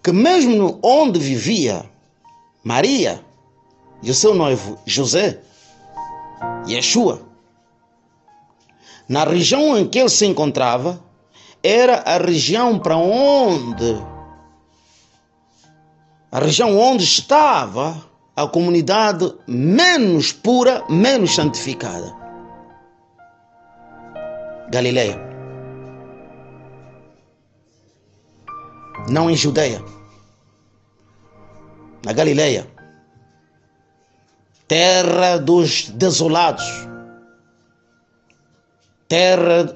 que, 0.04 0.12
mesmo 0.12 0.80
onde 0.84 1.20
vivia 1.20 1.89
Maria 2.63 3.24
e 4.04 4.12
o 4.12 4.15
seu 4.15 4.36
noivo 4.36 4.78
José, 4.86 5.39
Yeshua, 6.67 7.22
na 9.08 9.24
região 9.24 9.78
em 9.78 9.88
que 9.88 10.00
ele 10.00 10.10
se 10.10 10.26
encontrava, 10.26 11.02
era 11.63 11.98
a 11.98 12.17
região 12.17 12.78
para 12.78 12.98
onde 12.98 14.11
a 16.32 16.39
região 16.39 16.78
onde 16.80 17.04
estava 17.04 18.10
a 18.36 18.48
comunidade 18.48 19.34
menos 19.46 20.32
pura, 20.32 20.84
menos 20.89 21.36
santificada. 21.36 22.15
Galileia. 24.70 25.20
Não 29.10 29.30
em 29.30 29.36
Judeia. 29.36 29.84
Na 32.06 32.13
Galileia. 32.13 32.65
Terra 34.67 35.38
dos 35.38 35.89
desolados. 35.89 36.63
Terra, 39.10 39.76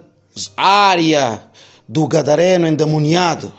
área 0.56 1.44
do 1.90 2.08
Gadareno 2.08 2.66
endemoniado. 2.66 3.52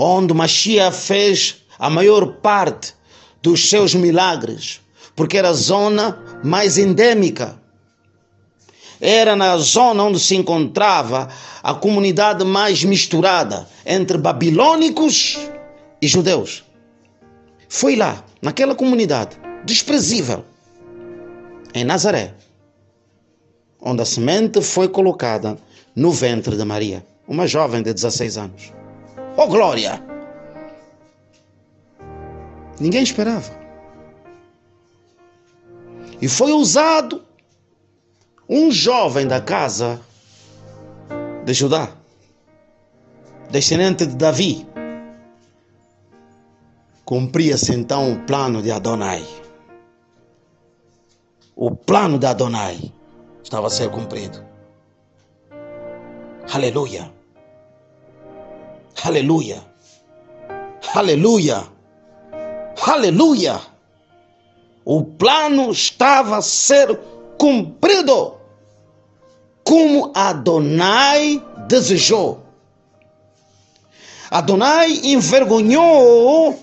Onde 0.00 0.32
Machia 0.32 0.92
fez 0.92 1.56
a 1.76 1.90
maior 1.90 2.34
parte 2.34 2.94
dos 3.42 3.68
seus 3.68 3.94
milagres. 3.94 4.80
Porque 5.16 5.36
era 5.36 5.48
a 5.48 5.52
zona 5.52 6.22
mais 6.44 6.78
endêmica 6.78 7.58
era 9.00 9.36
na 9.36 9.56
zona 9.58 10.04
onde 10.04 10.18
se 10.18 10.34
encontrava 10.34 11.28
a 11.62 11.74
comunidade 11.74 12.44
mais 12.44 12.82
misturada 12.84 13.68
entre 13.86 14.18
babilônicos 14.18 15.38
e 16.02 16.08
judeus. 16.08 16.64
Foi 17.68 17.96
lá, 17.96 18.24
naquela 18.42 18.74
comunidade 18.74 19.36
desprezível, 19.64 20.44
em 21.74 21.84
Nazaré, 21.84 22.34
onde 23.80 24.02
a 24.02 24.04
semente 24.04 24.62
foi 24.62 24.88
colocada 24.88 25.56
no 25.94 26.10
ventre 26.10 26.56
de 26.56 26.64
Maria, 26.64 27.06
uma 27.26 27.46
jovem 27.46 27.82
de 27.82 27.92
16 27.92 28.38
anos. 28.38 28.77
Oh 29.40 29.46
glória! 29.46 30.02
Ninguém 32.80 33.04
esperava. 33.04 33.48
E 36.20 36.26
foi 36.26 36.50
usado 36.52 37.24
um 38.48 38.68
jovem 38.72 39.28
da 39.28 39.40
casa 39.40 40.00
de 41.44 41.54
Judá, 41.54 41.88
descendente 43.48 44.04
de 44.06 44.16
Davi, 44.16 44.66
cumpria-se 47.04 47.72
então 47.72 48.14
o 48.14 48.18
plano 48.26 48.60
de 48.60 48.72
Adonai. 48.72 49.24
O 51.54 51.76
plano 51.76 52.18
de 52.18 52.26
Adonai 52.26 52.92
estava 53.40 53.68
a 53.68 53.70
ser 53.70 53.88
cumprido. 53.88 54.44
Aleluia. 56.52 57.17
Aleluia. 59.04 59.64
Aleluia. 60.94 61.64
Aleluia. 62.82 63.60
O 64.84 65.04
plano 65.04 65.70
estava 65.70 66.38
a 66.38 66.42
ser 66.42 66.98
cumprido 67.38 68.34
como 69.62 70.10
Adonai 70.14 71.44
desejou. 71.68 72.42
Adonai 74.30 75.00
envergonhou 75.04 76.58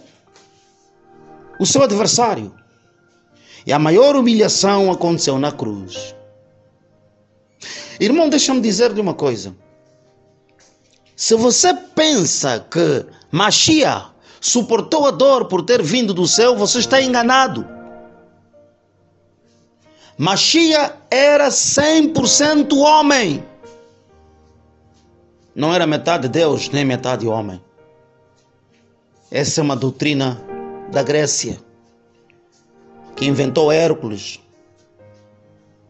o 1.60 1.66
seu 1.66 1.84
adversário. 1.84 2.54
E 3.66 3.74
a 3.74 3.80
maior 3.80 4.16
humilhação 4.16 4.92
aconteceu 4.92 5.40
na 5.40 5.52
cruz. 5.52 6.16
Irmão, 8.00 8.30
deixa-me 8.30 8.62
dizer-lhe 8.62 9.02
uma 9.02 9.14
coisa. 9.14 9.56
Se 11.16 11.34
você 11.36 11.74
pensa 11.74 12.60
que 12.60 13.06
Machia 13.32 14.04
suportou 14.42 15.08
a 15.08 15.12
dor 15.12 15.46
por 15.46 15.64
ter 15.64 15.82
vindo 15.82 16.14
do 16.14 16.28
céu, 16.28 16.56
você 16.56 16.80
está 16.80 17.02
enganado. 17.02 17.66
Machia 20.18 20.96
era 21.10 21.48
100% 21.48 22.78
homem. 22.78 23.44
Não 25.56 25.74
era 25.74 25.88
metade 25.88 26.28
Deus, 26.28 26.70
nem 26.70 26.84
metade 26.84 27.28
homem. 27.28 27.62
Essa 29.32 29.62
é 29.62 29.64
uma 29.64 29.76
doutrina 29.76 30.42
da 30.92 31.02
Grécia, 31.02 31.58
que 33.16 33.26
inventou 33.26 33.72
Hércules. 33.72 34.40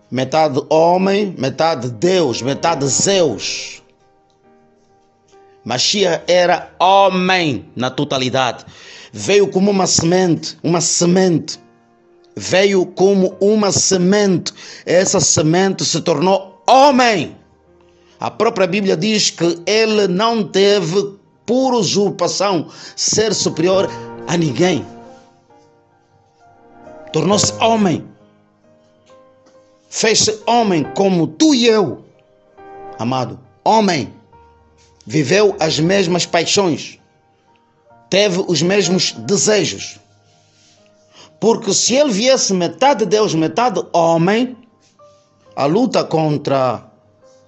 Metade 0.09 0.63
homem, 0.69 1.35
metade 1.37 1.89
Deus, 1.89 2.41
metade 2.41 2.85
Zeus. 2.87 3.83
Machia 5.65 6.23
era 6.27 6.71
homem 6.79 7.65
na 7.75 7.89
totalidade. 7.89 8.63
Veio 9.11 9.47
como 9.49 9.71
uma 9.71 9.87
semente, 9.87 10.57
uma 10.63 10.79
semente 10.79 11.59
veio 12.35 12.85
como 12.85 13.35
uma 13.39 13.71
semente. 13.71 14.53
Essa 14.85 15.19
semente 15.19 15.85
se 15.85 16.01
tornou 16.01 16.61
homem. 16.67 17.35
A 18.19 18.29
própria 18.29 18.67
Bíblia 18.67 18.97
diz 18.97 19.29
que 19.29 19.61
ele 19.65 20.07
não 20.07 20.43
teve 20.43 21.15
por 21.45 21.73
usurpação 21.73 22.69
ser 22.95 23.33
superior 23.33 23.89
a 24.27 24.35
ninguém. 24.35 24.85
Tornou-se 27.13 27.53
homem. 27.61 28.03
Fez-se 29.89 30.41
homem 30.45 30.83
como 30.95 31.27
tu 31.27 31.55
e 31.55 31.67
eu, 31.67 32.03
amado. 32.99 33.39
Homem. 33.63 34.13
Viveu 35.05 35.55
as 35.59 35.79
mesmas 35.79 36.25
paixões. 36.25 36.99
Teve 38.09 38.43
os 38.47 38.61
mesmos 38.61 39.11
desejos. 39.11 39.99
Porque 41.39 41.73
se 41.73 41.95
ele 41.95 42.11
viesse 42.11 42.53
metade 42.53 43.05
Deus, 43.05 43.35
metade 43.35 43.83
homem, 43.93 44.57
a 45.55 45.65
luta 45.65 46.03
contra 46.03 46.83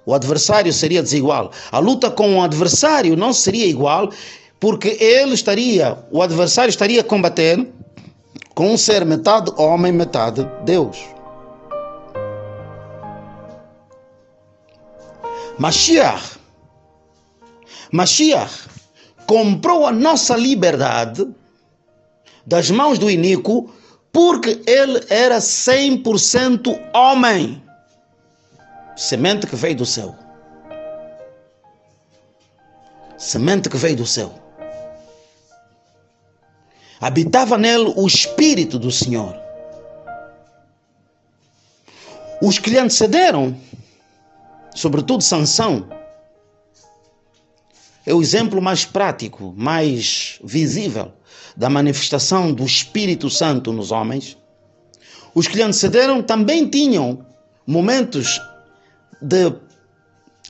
o 0.06 0.14
adversário 0.14 0.72
seria 0.72 1.04
desigual. 1.04 1.52
A 1.72 1.80
luta 1.80 2.10
com 2.10 2.38
o 2.38 2.42
adversário 2.42 3.18
não 3.18 3.34
seria 3.34 3.66
igual, 3.66 4.10
porque 4.60 4.98
ele 5.00 5.34
estaria, 5.34 5.98
o 6.12 6.22
adversário 6.22 6.70
estaria 6.70 7.04
combatendo 7.04 7.68
com 8.56 8.72
um 8.72 8.78
ser 8.78 9.06
metade 9.06 9.52
homem, 9.58 9.92
metade 9.92 10.48
Deus. 10.64 10.98
Mashiach, 15.60 16.37
Mashiach 17.92 18.68
comprou 19.26 19.86
a 19.86 19.92
nossa 19.92 20.36
liberdade 20.36 21.28
das 22.46 22.72
mãos 22.72 22.98
do 22.98 23.10
iníquo 23.10 23.70
porque 24.12 24.62
ele 24.66 25.06
era 25.10 25.38
100% 25.38 26.92
homem. 26.94 27.62
Semente 28.96 29.46
que 29.46 29.56
veio 29.56 29.76
do 29.76 29.86
céu. 29.86 30.16
Semente 33.18 33.70
que 33.70 33.78
veio 33.78 33.98
do 33.98 34.06
céu. 34.06 34.34
Habitava 37.00 37.58
nele 37.58 37.94
o 37.96 38.08
Espírito 38.08 38.80
do 38.80 38.92
Senhor. 38.92 39.36
Os 42.42 42.58
que 42.58 42.70
lhe 42.70 42.80
antecederam, 42.80 43.56
sobretudo 44.74 45.22
Sansão, 45.22 45.88
é 48.08 48.14
o 48.14 48.22
exemplo 48.22 48.62
mais 48.62 48.86
prático, 48.86 49.54
mais 49.58 50.40
visível 50.42 51.12
da 51.58 51.70
manifestação 51.70 52.54
do 52.54 52.64
Espírito 52.64 53.30
Santo 53.30 53.74
nos 53.74 53.92
homens. 53.92 54.38
Os 55.36 55.46
que 55.46 55.58
lhe 55.58 55.62
antecederam 55.62 56.24
também 56.24 56.70
tinham 56.70 57.26
momentos 57.68 58.42
de 59.22 59.54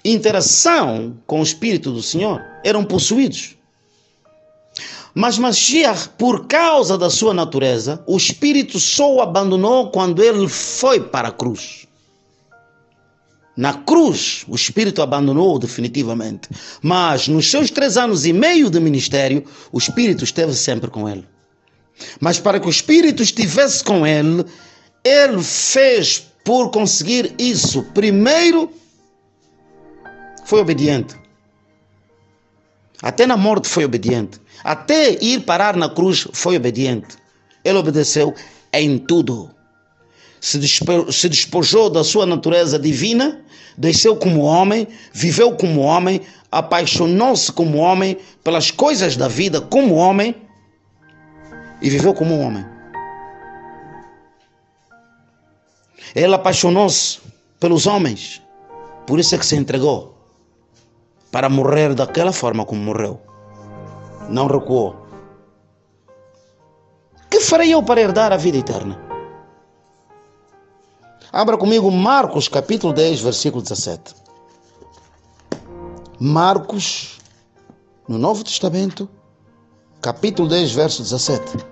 interação 0.06 1.18
com 1.26 1.40
o 1.40 1.44
Espírito 1.44 1.92
do 1.92 2.04
Senhor, 2.04 2.40
eram 2.64 2.86
possuídos. 2.86 3.56
Mas 5.16 5.40
Mashiach, 5.40 6.10
por 6.10 6.46
causa 6.46 6.96
da 6.96 7.10
sua 7.10 7.34
natureza, 7.34 8.04
o 8.06 8.18
Espírito 8.18 8.80
só 8.80 9.16
o 9.16 9.20
abandonou 9.20 9.90
quando 9.90 10.22
ele 10.22 10.48
foi 10.48 11.00
para 11.00 11.30
a 11.30 11.32
cruz. 11.32 11.87
Na 13.58 13.74
cruz, 13.74 14.46
o 14.48 14.56
Espírito 14.56 15.02
abandonou 15.02 15.58
definitivamente. 15.58 16.48
Mas 16.82 17.28
nos 17.28 17.50
seus 17.50 17.72
três 17.72 17.98
anos 17.98 18.24
e 18.24 18.32
meio 18.32 18.70
de 18.70 18.80
ministério, 18.80 19.44
o 19.72 19.80
Espírito 19.80 20.24
esteve 20.24 20.54
sempre 20.54 20.92
com 20.92 21.10
ele. 21.10 21.26
Mas 22.20 22.40
para 22.40 22.60
que 22.60 22.68
o 22.68 22.70
Espírito 22.70 23.24
estivesse 23.24 23.84
com 23.84 24.06
ele, 24.06 24.46
ele 25.04 25.42
fez 25.42 26.28
por 26.46 26.70
conseguir 26.70 27.34
isso. 27.40 27.82
Primeiro, 27.96 28.72
foi 30.46 30.62
obediente. 30.62 31.16
Até 33.02 33.26
na 33.26 33.36
morte 33.36 33.68
foi 33.68 33.86
obediente. 33.86 34.40
Até 34.64 35.12
ir 35.24 35.42
parar 35.42 35.76
na 35.76 35.90
cruz 35.90 36.28
foi 36.32 36.56
obediente. 36.58 37.16
Ele 37.64 37.78
obedeceu 37.78 38.34
em 38.72 38.98
tudo. 38.98 39.50
Se, 40.40 40.58
despojou 41.28 41.90
da 41.90 42.04
sua 42.04 42.26
natureza 42.26 42.78
divina, 42.78 43.44
desceu 43.78 44.16
como 44.16 44.42
homem, 44.42 44.88
viveu 45.14 45.56
como 45.56 45.82
homem, 45.82 46.22
apaixonou-se 46.52 47.52
como 47.52 47.78
homem 47.78 48.18
pelas 48.44 48.72
coisas 48.72 49.16
da 49.16 49.28
vida 49.28 49.62
como 49.62 49.96
homem 49.96 50.36
e 51.82 51.90
viveu 51.90 52.14
como 52.14 52.40
homem. 52.40 52.66
Ele 56.16 56.34
apaixonou-se 56.34 57.20
pelos 57.60 57.86
homens, 57.86 58.42
por 59.06 59.20
isso 59.20 59.36
é 59.36 59.38
que 59.38 59.46
se 59.46 59.56
entregou 59.56 60.18
para 61.32 61.50
morrer 61.50 61.94
daquela 61.94 62.32
forma 62.32 62.66
como 62.66 62.82
morreu 62.82 63.28
não 64.30 64.48
recuou. 64.48 64.96
Que 67.30 67.40
farei 67.40 67.74
eu 67.74 67.84
para 67.84 68.02
herdar 68.02 68.32
a 68.32 68.38
vida 68.38 68.58
eterna? 68.58 69.07
Abra 71.38 71.56
comigo 71.56 71.92
Marcos 71.92 72.48
capítulo 72.50 72.92
10, 72.94 73.22
versículo 73.22 73.62
17. 73.62 74.16
Marcos, 76.20 77.20
no 78.08 78.18
Novo 78.18 78.44
Testamento, 78.44 79.08
capítulo 80.02 80.50
10, 80.50 80.74
verso 80.74 81.04
17. 81.04 81.64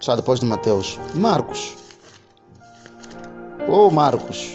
Só 0.00 0.16
depois 0.16 0.40
de 0.40 0.46
Mateus. 0.46 0.98
Marcos. 1.14 1.76
Oh, 3.68 3.88
Marcos. 3.88 4.54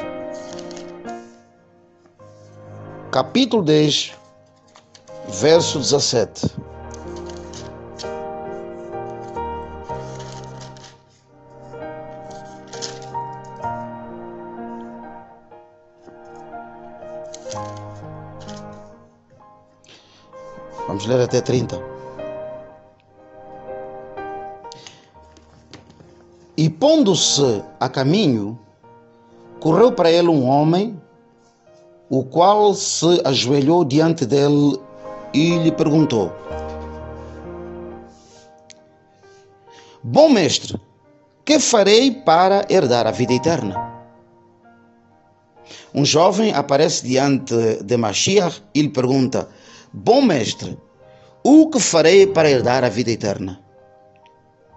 Capítulo 3.12 3.63
10, 3.63 4.12
verso 5.39 5.80
17. 5.80 6.51
Vamos 20.88 21.06
ler 21.06 21.22
até 21.22 21.41
30. 21.41 21.82
E 26.58 26.70
pondo-se 26.70 27.63
a 27.80 27.89
caminho, 27.89 28.58
correu 29.60 29.91
para 29.91 30.10
ele 30.10 30.30
um 30.30 30.48
homem, 30.48 31.00
o 32.10 32.24
qual 32.24 32.74
se 32.74 33.22
ajoelhou 33.26 33.84
diante 33.84 34.26
dele 34.26 34.80
e 35.34 35.58
lhe 35.58 35.72
perguntou: 35.72 36.32
Bom 40.02 40.30
mestre, 40.30 40.80
que 41.44 41.60
farei 41.60 42.12
para 42.12 42.65
herdar 42.70 43.08
a 43.08 43.12
vida 43.12 43.34
eterna? 43.34 43.94
Um 45.97 46.03
jovem 46.03 46.53
aparece 46.53 47.08
diante 47.08 47.81
de 47.81 47.95
Mashiach 47.95 48.62
e 48.73 48.81
lhe 48.81 48.89
pergunta: 48.89 49.47
Bom 49.93 50.21
mestre, 50.21 50.77
o 51.41 51.69
que 51.69 51.79
farei 51.79 52.27
para 52.27 52.49
herdar 52.51 52.84
a 52.84 52.89
vida 52.89 53.12
eterna? 53.12 53.62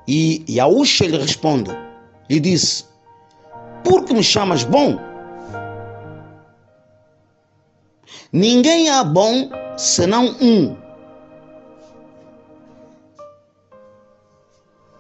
E 0.06 0.44
Yahushua 0.48 1.08
lhe 1.08 1.18
responde, 1.18 1.72
lhe 2.30 2.38
disse: 2.38 2.84
Por 3.82 4.04
que 4.04 4.14
me 4.14 4.22
chamas 4.22 4.62
bom? 4.62 4.96
Ninguém 8.32 8.88
há 8.88 9.02
bom 9.02 9.50
senão 9.76 10.36
um. 10.40 10.76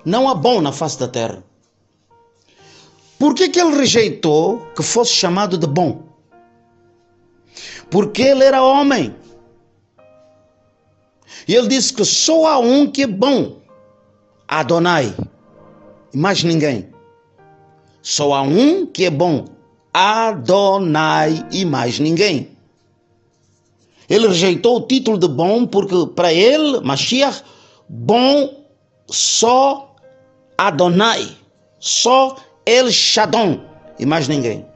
Não 0.04 0.28
há 0.28 0.34
bom 0.34 0.60
na 0.60 0.72
face 0.72 0.98
da 0.98 1.06
terra. 1.06 1.44
Por 3.20 3.34
que, 3.36 3.48
que 3.48 3.60
ele 3.60 3.76
rejeitou 3.76 4.66
que 4.74 4.82
fosse 4.82 5.12
chamado 5.12 5.56
de 5.56 5.66
bom? 5.66 6.07
Porque 7.90 8.22
ele 8.22 8.44
era 8.44 8.62
homem. 8.62 9.14
E 11.46 11.54
ele 11.54 11.68
disse 11.68 11.92
que 11.92 12.04
só 12.04 12.46
há 12.46 12.58
um 12.58 12.86
que 12.90 13.02
é 13.02 13.06
bom: 13.06 13.56
Adonai. 14.46 15.14
E 16.12 16.16
mais 16.16 16.42
ninguém. 16.42 16.88
Só 18.02 18.34
há 18.34 18.42
um 18.42 18.86
que 18.86 19.04
é 19.04 19.10
bom: 19.10 19.46
Adonai 19.92 21.46
e 21.50 21.64
mais 21.64 21.98
ninguém. 21.98 22.50
Ele 24.08 24.26
rejeitou 24.28 24.78
o 24.78 24.86
título 24.86 25.18
de 25.18 25.28
bom 25.28 25.66
porque 25.66 25.94
para 26.14 26.32
ele, 26.32 26.80
Mashiach, 26.80 27.42
bom 27.88 28.64
só 29.06 29.94
Adonai, 30.56 31.36
só 31.78 32.36
El 32.64 32.90
Shaddon 32.90 33.60
e 33.98 34.06
mais 34.06 34.28
ninguém. 34.28 34.67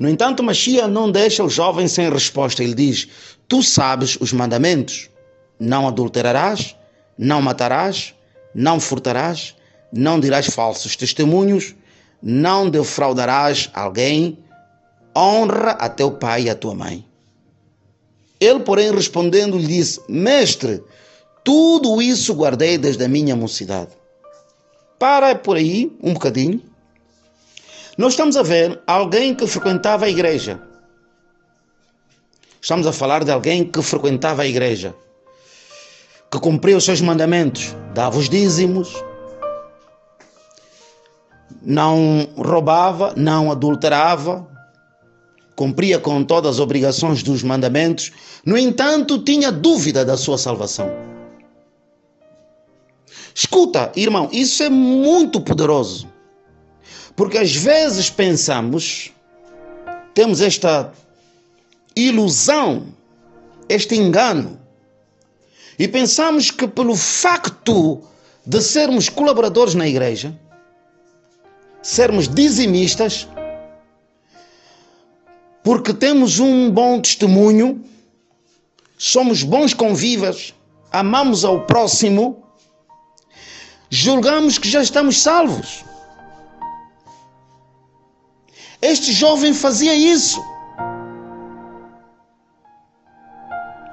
No 0.00 0.08
entanto, 0.08 0.42
Mashiach 0.42 0.90
não 0.90 1.12
deixa 1.12 1.44
o 1.44 1.50
jovem 1.50 1.86
sem 1.86 2.08
resposta. 2.08 2.64
Ele 2.64 2.74
diz: 2.74 3.06
Tu 3.46 3.62
sabes 3.62 4.16
os 4.18 4.32
mandamentos: 4.32 5.10
não 5.58 5.86
adulterarás, 5.86 6.74
não 7.18 7.42
matarás, 7.42 8.14
não 8.54 8.80
furtarás, 8.80 9.54
não 9.92 10.18
dirás 10.18 10.46
falsos 10.46 10.96
testemunhos, 10.96 11.74
não 12.22 12.70
defraudarás 12.70 13.68
alguém, 13.74 14.38
honra 15.14 15.72
a 15.72 15.90
teu 15.90 16.12
pai 16.12 16.44
e 16.44 16.50
a 16.50 16.54
tua 16.54 16.74
mãe. 16.74 17.04
Ele, 18.40 18.60
porém, 18.60 18.90
respondendo, 18.90 19.58
lhe 19.58 19.66
disse: 19.66 20.00
Mestre, 20.08 20.82
tudo 21.44 22.00
isso 22.00 22.32
guardei 22.32 22.78
desde 22.78 23.04
a 23.04 23.08
minha 23.08 23.36
mocidade. 23.36 23.90
Para 24.98 25.34
por 25.34 25.58
aí 25.58 25.94
um 26.02 26.14
bocadinho. 26.14 26.69
Nós 28.00 28.14
estamos 28.14 28.34
a 28.34 28.42
ver 28.42 28.80
alguém 28.86 29.34
que 29.34 29.46
frequentava 29.46 30.06
a 30.06 30.08
igreja. 30.08 30.58
Estamos 32.58 32.86
a 32.86 32.94
falar 32.94 33.24
de 33.24 33.30
alguém 33.30 33.62
que 33.62 33.82
frequentava 33.82 34.40
a 34.40 34.46
igreja, 34.46 34.94
que 36.32 36.40
cumpria 36.40 36.78
os 36.78 36.84
seus 36.86 37.02
mandamentos, 37.02 37.76
dava 37.92 38.16
os 38.16 38.30
dízimos, 38.30 38.94
não 41.60 42.26
roubava, 42.38 43.12
não 43.18 43.52
adulterava, 43.52 44.48
cumpria 45.54 45.98
com 45.98 46.24
todas 46.24 46.54
as 46.54 46.58
obrigações 46.58 47.22
dos 47.22 47.42
mandamentos, 47.42 48.12
no 48.46 48.56
entanto, 48.56 49.22
tinha 49.22 49.52
dúvida 49.52 50.06
da 50.06 50.16
sua 50.16 50.38
salvação. 50.38 50.90
Escuta, 53.34 53.92
irmão, 53.94 54.30
isso 54.32 54.62
é 54.62 54.70
muito 54.70 55.38
poderoso. 55.38 56.09
Porque 57.20 57.36
às 57.36 57.54
vezes 57.54 58.08
pensamos, 58.08 59.12
temos 60.14 60.40
esta 60.40 60.90
ilusão, 61.94 62.94
este 63.68 63.94
engano, 63.94 64.58
e 65.78 65.86
pensamos 65.86 66.50
que 66.50 66.66
pelo 66.66 66.96
facto 66.96 68.00
de 68.46 68.62
sermos 68.62 69.10
colaboradores 69.10 69.74
na 69.74 69.86
igreja, 69.86 70.34
sermos 71.82 72.26
dizimistas, 72.26 73.28
porque 75.62 75.92
temos 75.92 76.38
um 76.38 76.70
bom 76.70 76.98
testemunho, 77.02 77.84
somos 78.96 79.42
bons 79.42 79.74
convivas, 79.74 80.54
amamos 80.90 81.44
ao 81.44 81.66
próximo, 81.66 82.42
julgamos 83.90 84.56
que 84.56 84.70
já 84.70 84.80
estamos 84.80 85.20
salvos. 85.20 85.89
Este 88.82 89.12
jovem 89.12 89.52
fazia 89.52 89.94
isso. 89.94 90.42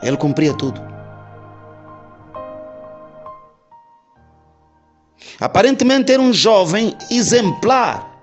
Ele 0.02 0.16
cumpria 0.16 0.54
tudo. 0.54 0.82
Aparentemente 5.40 6.12
era 6.12 6.22
um 6.22 6.32
jovem 6.32 6.96
exemplar. 7.12 8.18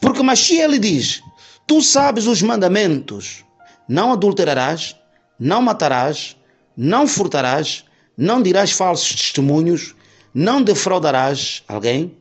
Porque 0.00 0.22
Machia 0.22 0.66
lhe 0.66 0.78
diz: 0.78 1.22
Tu 1.66 1.80
sabes 1.80 2.26
os 2.26 2.42
mandamentos: 2.42 3.44
não 3.88 4.12
adulterarás, 4.12 4.94
não 5.38 5.62
matarás, 5.62 6.36
não 6.76 7.06
furtarás, 7.06 7.84
não 8.16 8.42
dirás 8.42 8.70
falsos 8.70 9.14
testemunhos, 9.14 9.94
não 10.32 10.62
defraudarás 10.62 11.62
alguém, 11.66 12.16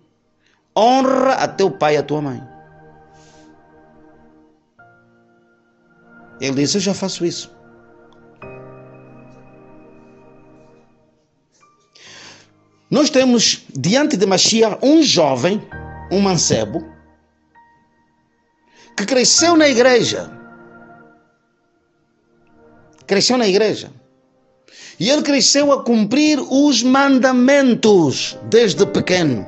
honra 0.76 1.34
a 1.34 1.47
teu 1.47 1.69
pai 1.69 1.95
e 1.95 1.97
a 1.97 2.04
tua 2.04 2.21
mãe. 2.21 2.53
Ele 6.39 6.56
disse: 6.56 6.78
Eu 6.78 6.82
já 6.82 6.93
faço 6.93 7.26
isso. 7.26 7.52
Nós 12.93 13.10
temos 13.10 13.63
diante 13.74 14.15
de 14.15 14.26
Mashiach 14.26 14.78
um 14.84 15.02
jovem, 15.02 15.60
um 16.12 16.19
mancebo, 16.19 16.88
que 18.96 19.04
cresceu 19.04 19.56
na 19.56 19.67
igreja. 19.67 20.32
Cresceu 23.08 23.36
na 23.36 23.48
igreja. 23.48 23.91
E 25.00 25.10
ele 25.10 25.24
cresceu 25.24 25.72
a 25.72 25.84
cumprir 25.84 26.39
os 26.39 26.84
mandamentos 26.84 28.38
desde 28.43 28.86
pequeno. 28.86 29.48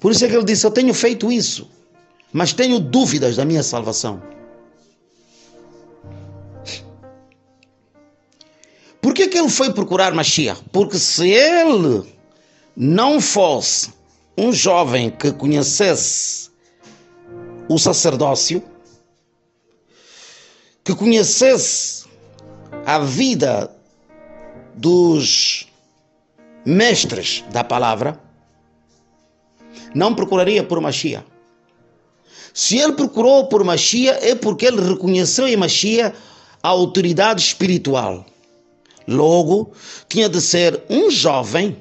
Por 0.00 0.12
isso 0.12 0.24
é 0.24 0.28
que 0.28 0.34
ele 0.34 0.44
disse: 0.44 0.66
Eu 0.66 0.70
tenho 0.70 0.94
feito 0.94 1.30
isso, 1.30 1.70
mas 2.32 2.54
tenho 2.54 2.80
dúvidas 2.80 3.36
da 3.36 3.44
minha 3.44 3.62
salvação. 3.62 4.22
Por 9.12 9.16
que, 9.16 9.28
que 9.28 9.38
ele 9.38 9.50
foi 9.50 9.70
procurar 9.70 10.14
Mashiach? 10.14 10.62
Porque 10.72 10.98
se 10.98 11.28
ele 11.28 12.10
não 12.74 13.20
fosse 13.20 13.92
um 14.38 14.50
jovem 14.50 15.10
que 15.10 15.30
conhecesse 15.32 16.50
o 17.68 17.78
sacerdócio, 17.78 18.64
que 20.82 20.94
conhecesse 20.94 22.06
a 22.86 23.00
vida 23.00 23.70
dos 24.74 25.68
mestres 26.64 27.44
da 27.52 27.62
palavra, 27.62 28.18
não 29.94 30.14
procuraria 30.14 30.64
por 30.64 30.80
Mashiach. 30.80 31.26
Se 32.54 32.78
ele 32.78 32.94
procurou 32.94 33.46
por 33.46 33.62
Mashiach, 33.62 34.24
é 34.26 34.34
porque 34.34 34.64
ele 34.64 34.80
reconheceu 34.80 35.46
em 35.46 35.56
Mashiach 35.58 36.16
a 36.62 36.68
autoridade 36.68 37.42
espiritual. 37.42 38.31
Logo, 39.06 39.72
tinha 40.08 40.28
de 40.28 40.40
ser 40.40 40.82
um 40.88 41.10
jovem 41.10 41.80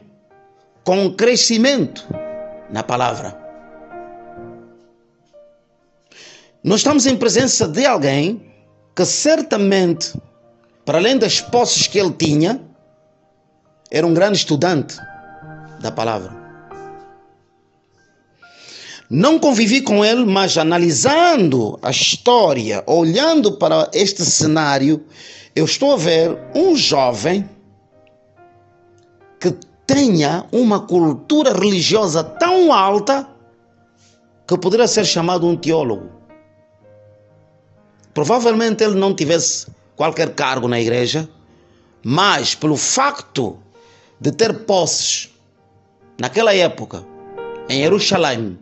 com 0.83 1.13
crescimento 1.13 2.07
na 2.69 2.83
palavra. 2.83 3.37
Nós 6.63 6.81
estamos 6.81 7.05
em 7.05 7.15
presença 7.17 7.67
de 7.67 7.85
alguém 7.85 8.51
que 8.95 9.05
certamente, 9.05 10.13
para 10.85 10.97
além 10.97 11.17
das 11.17 11.41
posses 11.41 11.87
que 11.87 11.99
ele 11.99 12.11
tinha, 12.11 12.61
era 13.89 14.05
um 14.05 14.13
grande 14.13 14.37
estudante 14.37 14.95
da 15.79 15.91
palavra. 15.91 16.41
Não 19.09 19.37
convivi 19.37 19.81
com 19.81 20.05
ele, 20.05 20.23
mas 20.23 20.57
analisando 20.57 21.77
a 21.81 21.91
história, 21.91 22.81
olhando 22.87 23.51
para 23.53 23.89
este 23.93 24.23
cenário, 24.23 25.05
eu 25.55 25.65
estou 25.65 25.93
a 25.93 25.97
ver 25.97 26.37
um 26.55 26.75
jovem 26.75 27.49
que 29.39 29.51
tenha 29.85 30.45
uma 30.51 30.79
cultura 30.79 31.53
religiosa 31.53 32.23
tão 32.23 32.71
alta 32.71 33.27
que 34.47 34.57
poderia 34.57 34.87
ser 34.87 35.05
chamado 35.05 35.47
um 35.47 35.55
teólogo. 35.55 36.09
Provavelmente 38.13 38.83
ele 38.83 38.95
não 38.95 39.15
tivesse 39.15 39.67
qualquer 39.95 40.33
cargo 40.35 40.67
na 40.67 40.79
igreja, 40.79 41.29
mas 42.03 42.55
pelo 42.55 42.77
facto 42.77 43.57
de 44.19 44.31
ter 44.31 44.65
posses 44.65 45.29
naquela 46.19 46.53
época 46.53 47.05
em 47.69 47.81
Jerusalém, 47.81 48.59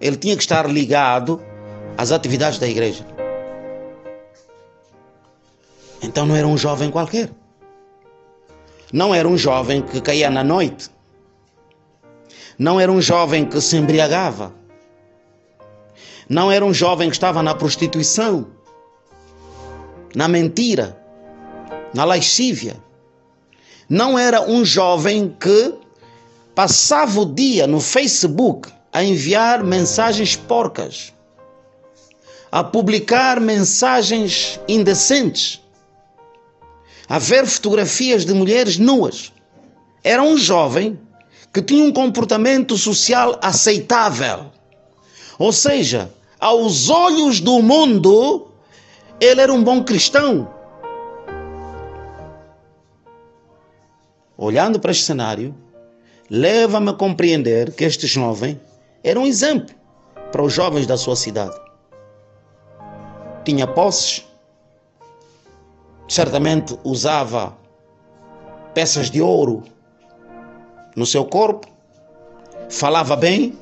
ele 0.00 0.16
tinha 0.16 0.36
que 0.36 0.42
estar 0.42 0.68
ligado 0.68 1.40
às 1.96 2.12
atividades 2.12 2.58
da 2.58 2.68
igreja. 2.68 3.15
Então 6.02 6.26
não 6.26 6.36
era 6.36 6.46
um 6.46 6.56
jovem 6.56 6.90
qualquer. 6.90 7.30
Não 8.92 9.14
era 9.14 9.26
um 9.26 9.36
jovem 9.36 9.82
que 9.82 10.00
caía 10.00 10.30
na 10.30 10.44
noite. 10.44 10.90
Não 12.58 12.80
era 12.80 12.90
um 12.90 13.00
jovem 13.00 13.44
que 13.44 13.60
se 13.60 13.76
embriagava. 13.76 14.54
Não 16.28 16.50
era 16.50 16.64
um 16.64 16.72
jovem 16.72 17.08
que 17.08 17.16
estava 17.16 17.42
na 17.42 17.54
prostituição, 17.54 18.48
na 20.14 20.26
mentira, 20.26 21.00
na 21.94 22.04
lascívia. 22.04 22.76
Não 23.88 24.18
era 24.18 24.42
um 24.42 24.64
jovem 24.64 25.36
que 25.38 25.74
passava 26.54 27.20
o 27.20 27.26
dia 27.26 27.66
no 27.66 27.80
Facebook 27.80 28.72
a 28.92 29.04
enviar 29.04 29.62
mensagens 29.62 30.34
porcas, 30.34 31.12
a 32.50 32.64
publicar 32.64 33.38
mensagens 33.38 34.58
indecentes 34.66 35.60
a 37.08 37.18
ver 37.18 37.46
fotografias 37.46 38.24
de 38.24 38.34
mulheres 38.34 38.78
nuas. 38.78 39.32
Era 40.02 40.22
um 40.22 40.36
jovem 40.36 40.98
que 41.52 41.62
tinha 41.62 41.84
um 41.84 41.92
comportamento 41.92 42.76
social 42.76 43.38
aceitável. 43.40 44.52
Ou 45.38 45.52
seja, 45.52 46.10
aos 46.38 46.90
olhos 46.90 47.40
do 47.40 47.62
mundo, 47.62 48.48
ele 49.20 49.40
era 49.40 49.52
um 49.52 49.62
bom 49.62 49.82
cristão. 49.82 50.52
Olhando 54.36 54.78
para 54.78 54.90
este 54.90 55.04
cenário, 55.04 55.54
leva-me 56.28 56.90
a 56.90 56.94
compreender 56.94 57.72
que 57.72 57.84
este 57.84 58.06
jovem 58.06 58.60
era 59.02 59.18
um 59.18 59.26
exemplo 59.26 59.74
para 60.30 60.42
os 60.42 60.52
jovens 60.52 60.86
da 60.86 60.96
sua 60.96 61.16
cidade. 61.16 61.58
Tinha 63.44 63.66
posses, 63.66 64.25
certamente 66.08 66.78
usava 66.84 67.56
peças 68.74 69.10
de 69.10 69.20
ouro 69.20 69.64
no 70.94 71.04
seu 71.04 71.24
corpo, 71.24 71.66
falava 72.68 73.16
bem 73.16 73.58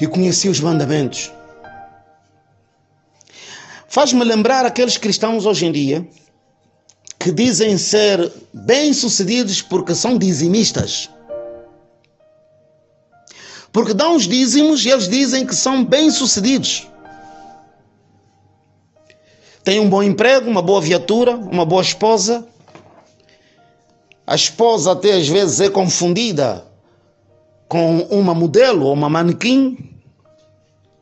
e 0.00 0.06
conhecia 0.06 0.50
os 0.50 0.60
mandamentos. 0.60 1.32
Faz-me 3.88 4.24
lembrar 4.24 4.66
aqueles 4.66 4.96
cristãos 4.96 5.46
hoje 5.46 5.66
em 5.66 5.72
dia 5.72 6.08
que 7.18 7.30
dizem 7.30 7.78
ser 7.78 8.32
bem-sucedidos 8.52 9.62
porque 9.62 9.94
são 9.94 10.18
dizimistas. 10.18 11.08
Porque 13.72 13.94
dão 13.94 14.16
os 14.16 14.28
dízimos 14.28 14.84
e 14.84 14.90
eles 14.90 15.08
dizem 15.08 15.46
que 15.46 15.54
são 15.54 15.84
bem-sucedidos 15.84 16.86
tem 19.64 19.80
um 19.80 19.88
bom 19.88 20.02
emprego, 20.02 20.48
uma 20.48 20.60
boa 20.60 20.80
viatura, 20.80 21.34
uma 21.34 21.64
boa 21.64 21.80
esposa. 21.80 22.46
A 24.26 24.34
esposa 24.34 24.92
até 24.92 25.14
às 25.14 25.26
vezes 25.26 25.60
é 25.60 25.70
confundida 25.70 26.66
com 27.66 28.00
uma 28.10 28.34
modelo 28.34 28.86
ou 28.86 28.92
uma 28.92 29.08
manequim, 29.08 29.98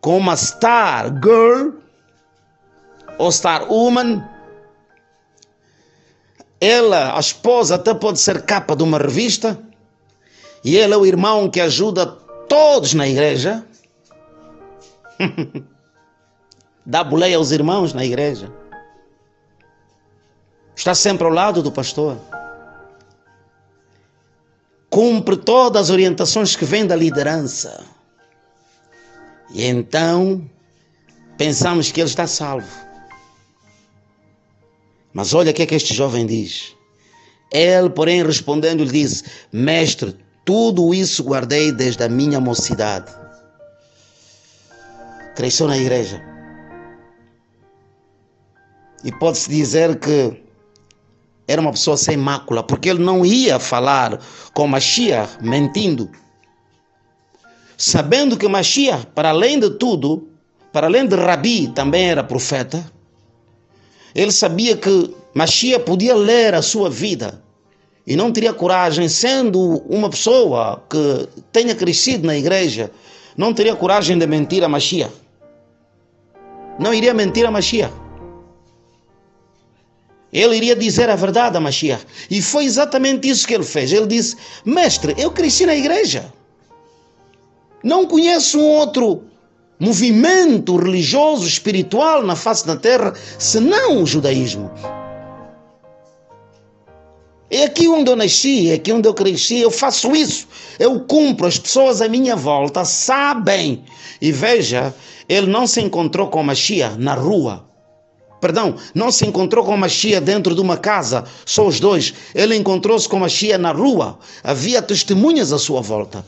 com 0.01 0.16
uma 0.16 0.36
star 0.36 1.12
girl 1.20 1.72
ou 3.18 3.32
star 3.32 3.70
woman. 3.70 4.24
Ela, 6.61 7.16
a 7.16 7.20
esposa, 7.20 7.74
até 7.74 7.93
pode 7.93 8.20
ser 8.20 8.43
capa 8.43 8.76
de 8.76 8.84
uma 8.84 8.99
revista. 8.99 9.59
E 10.64 10.76
ele 10.76 10.95
é 10.95 10.97
o 10.97 11.05
irmão 11.05 11.51
que 11.51 11.61
ajuda 11.61 12.07
todos 12.07 12.95
na 12.95 13.09
igreja. 13.09 13.66
dá 16.84 17.03
boleia 17.03 17.36
aos 17.36 17.51
irmãos 17.51 17.93
na 17.93 18.05
igreja, 18.05 18.53
está 20.75 20.95
sempre 20.95 21.25
ao 21.25 21.33
lado 21.33 21.62
do 21.62 21.70
pastor, 21.70 22.18
cumpre 24.91 25.37
todas 25.37 25.83
as 25.83 25.91
orientações 25.91 26.55
que 26.55 26.64
vêm 26.64 26.87
da 26.87 26.95
liderança. 26.95 27.85
E 29.51 29.64
então 29.64 30.49
pensamos 31.37 31.91
que 31.91 32.01
ele 32.01 32.09
está 32.09 32.27
salvo. 32.27 32.68
Mas 35.12 35.35
olha 35.35 35.51
o 35.51 35.55
que 35.55 35.62
é 35.62 35.66
que 35.66 35.75
este 35.75 35.93
jovem 35.95 36.27
diz. 36.27 36.75
Ele, 37.51 37.91
porém, 37.91 38.23
respondendo, 38.23 38.83
lhe 38.83 38.91
disse: 38.91 39.25
Mestre, 39.53 40.16
tudo 40.45 40.95
isso 40.95 41.23
guardei 41.23 41.70
desde 41.70 42.03
a 42.03 42.09
minha 42.09 42.41
mocidade. 42.41 43.12
cresceu 45.37 45.66
na 45.66 45.77
igreja. 45.77 46.23
E 49.05 49.12
pode-se 49.12 49.51
dizer 49.51 49.99
que 49.99 50.43
era 51.47 51.61
uma 51.61 51.72
pessoa 51.72 51.97
sem 51.97 52.16
mácula, 52.16 52.62
porque 52.62 52.88
ele 52.88 53.03
não 53.03 53.24
ia 53.24 53.59
falar 53.59 54.20
com 54.55 54.66
Mashiach 54.66 55.38
mentindo. 55.43 56.11
Sabendo 57.76 58.36
que 58.36 58.47
Mashiach, 58.47 59.07
para 59.14 59.30
além 59.30 59.59
de 59.59 59.70
tudo, 59.70 60.28
para 60.72 60.86
além 60.86 61.07
de 61.07 61.16
Rabi, 61.16 61.68
também 61.68 62.11
era 62.11 62.22
profeta, 62.22 62.84
ele 64.14 64.30
sabia 64.30 64.76
que 64.76 65.14
Mashiach 65.34 65.84
podia 65.84 66.14
ler 66.14 66.55
a 66.55 66.62
sua 66.62 66.88
vida 66.88 67.43
e 68.07 68.16
não 68.16 68.32
teria 68.32 68.53
coragem, 68.53 69.09
sendo 69.09 69.78
uma 69.88 70.11
pessoa 70.11 70.82
que 70.88 71.28
tenha 71.53 71.74
crescido 71.74 72.26
na 72.26 72.36
igreja, 72.36 72.90
não 73.36 73.55
teria 73.55 73.76
coragem 73.76 74.18
de 74.18 74.26
mentir 74.26 74.62
a 74.64 74.68
Mashiach. 74.68 75.12
Não 76.78 76.93
iria 76.93 77.14
mentir 77.14 77.47
a 77.47 77.51
Mashiach. 77.51 77.93
Ele 80.33 80.57
iria 80.57 80.74
dizer 80.74 81.11
a 81.11 81.16
verdade 81.16 81.57
a 81.57 81.61
Mashiach. 81.61 82.07
E 82.30 82.41
foi 82.41 82.64
exatamente 82.64 83.28
isso 83.28 83.47
que 83.47 83.55
ele 83.55 83.64
fez. 83.64 83.93
Ele 83.93 84.07
disse: 84.07 84.37
Mestre, 84.64 85.14
eu 85.18 85.30
cresci 85.30 85.66
na 85.66 85.76
igreja. 85.76 86.33
Não 87.85 88.07
conheço 88.07 88.59
um 88.59 88.66
outro 88.66 89.24
movimento 89.78 90.76
religioso, 90.76 91.47
espiritual 91.47 92.22
na 92.22 92.37
face 92.37 92.64
da 92.66 92.76
terra, 92.76 93.12
senão 93.39 94.03
o 94.03 94.07
judaísmo. 94.07 94.70
É 97.51 97.64
aqui 97.64 97.87
onde 97.87 98.11
eu 98.11 98.16
nasci, 98.16 98.70
é 98.70 98.74
aqui 98.74 98.93
onde 98.93 99.07
eu 99.07 99.12
cresci, 99.12 99.59
eu 99.59 99.70
faço 99.70 100.16
isso, 100.16 100.49
eu 100.78 101.01
cumpro, 101.01 101.47
as 101.47 101.59
pessoas 101.59 102.01
à 102.01 102.09
minha 102.09 102.35
volta 102.35 102.83
sabem. 102.85 103.85
E 104.22 104.33
veja, 104.33 104.95
ele 105.28 105.49
não 105.49 105.66
se 105.66 105.80
encontrou 105.83 106.28
com 106.28 106.43
Mashiach 106.43 106.97
na 106.97 107.14
rua. 107.14 107.72
Perdão, 108.43 108.74
não 108.93 109.12
se 109.12 109.24
encontrou 109.24 109.64
com 109.64 109.76
Mashiach 109.76 110.24
dentro 110.24 110.53
de 110.53 110.61
uma 110.61 110.76
casa, 110.76 111.22
só 111.47 111.64
os 111.64 111.78
dois. 111.78 112.12
Ele 112.34 112.57
encontrou-se 112.57 113.09
com 113.09 113.20
Mashiach 113.20 113.57
na 113.57 113.70
rua. 113.70 114.18
Havia 114.43 114.82
testemunhas 114.82 115.53
à 115.53 115.61
sua 115.61 115.80
volta. 115.80 116.26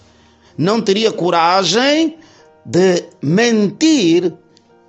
Não 0.56 0.80
teria 0.80 1.10
coragem 1.10 2.16
de 2.64 3.04
mentir 3.20 4.32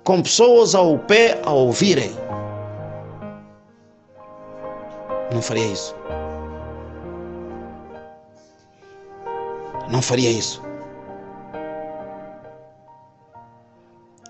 com 0.04 0.22
pessoas 0.22 0.72
ao 0.76 1.00
pé 1.00 1.40
a 1.44 1.50
ouvirem. 1.50 2.12
Não 5.34 5.42
faria 5.42 5.66
isso. 5.66 5.96
Não 9.90 10.00
faria 10.00 10.30
isso. 10.30 10.62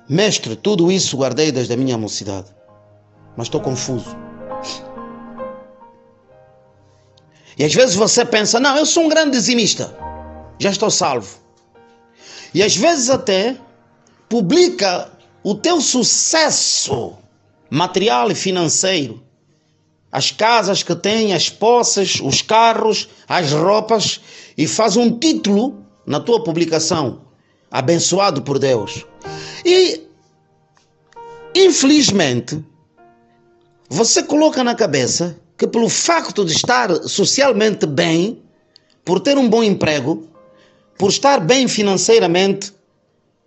Mestre, 0.08 0.56
tudo 0.56 0.90
isso 0.90 1.18
guardei 1.18 1.52
desde 1.52 1.74
a 1.74 1.76
minha 1.76 1.98
mocidade, 1.98 2.56
mas 3.36 3.46
estou 3.46 3.60
confuso. 3.60 4.16
E 7.58 7.64
às 7.64 7.74
vezes 7.74 7.94
você 7.94 8.24
pensa: 8.24 8.60
não, 8.60 8.76
eu 8.76 8.86
sou 8.86 9.04
um 9.04 9.08
grande 9.08 9.32
dizimista, 9.32 9.96
já 10.58 10.70
estou 10.70 10.90
salvo. 10.90 11.38
E 12.52 12.62
às 12.62 12.76
vezes 12.76 13.10
até 13.10 13.56
publica 14.28 15.10
o 15.42 15.54
teu 15.54 15.80
sucesso 15.80 17.16
material 17.70 18.30
e 18.30 18.34
financeiro, 18.34 19.22
as 20.10 20.30
casas 20.30 20.82
que 20.82 20.94
tem, 20.94 21.34
as 21.34 21.48
posses, 21.48 22.20
os 22.20 22.42
carros, 22.42 23.08
as 23.28 23.52
roupas, 23.52 24.20
e 24.56 24.66
faz 24.66 24.96
um 24.96 25.18
título 25.18 25.84
na 26.06 26.20
tua 26.20 26.42
publicação: 26.42 27.22
Abençoado 27.70 28.42
por 28.42 28.58
Deus. 28.58 29.04
E, 29.64 30.02
infelizmente, 31.54 32.64
você 33.88 34.22
coloca 34.22 34.64
na 34.64 34.74
cabeça 34.74 35.38
que, 35.56 35.66
pelo 35.66 35.88
facto 35.88 36.44
de 36.44 36.52
estar 36.52 36.92
socialmente 37.08 37.86
bem, 37.86 38.42
por 39.04 39.20
ter 39.20 39.38
um 39.38 39.48
bom 39.48 39.62
emprego, 39.62 40.28
por 40.98 41.10
estar 41.10 41.40
bem 41.40 41.68
financeiramente, 41.68 42.72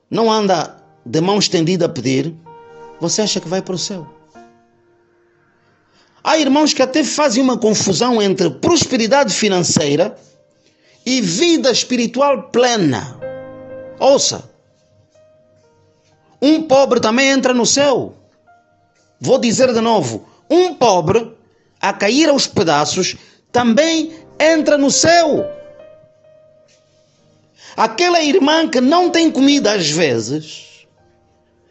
não 0.09 0.31
anda 0.31 0.77
de 1.05 1.21
mão 1.21 1.37
estendida 1.37 1.85
a 1.85 1.89
pedir, 1.89 2.33
você 2.99 3.21
acha 3.21 3.39
que 3.39 3.47
vai 3.47 3.61
para 3.61 3.75
o 3.75 3.77
céu. 3.77 4.07
Há 6.23 6.37
irmãos 6.37 6.73
que 6.73 6.81
até 6.81 7.03
fazem 7.03 7.41
uma 7.41 7.57
confusão 7.57 8.21
entre 8.21 8.49
prosperidade 8.49 9.33
financeira 9.33 10.17
e 11.05 11.21
vida 11.21 11.71
espiritual 11.71 12.43
plena. 12.43 13.17
Ouça, 13.99 14.49
um 16.41 16.63
pobre 16.63 16.99
também 16.99 17.29
entra 17.29 17.53
no 17.53 17.65
céu. 17.65 18.13
Vou 19.19 19.37
dizer 19.37 19.73
de 19.73 19.81
novo: 19.81 20.28
um 20.49 20.73
pobre 20.73 21.35
a 21.81 21.93
cair 21.93 22.29
aos 22.29 22.47
pedaços 22.47 23.15
também 23.51 24.13
entra 24.39 24.77
no 24.77 24.89
céu. 24.89 25.45
Aquela 27.75 28.21
irmã 28.21 28.67
que 28.67 28.81
não 28.81 29.09
tem 29.09 29.31
comida 29.31 29.73
às 29.73 29.89
vezes, 29.89 30.85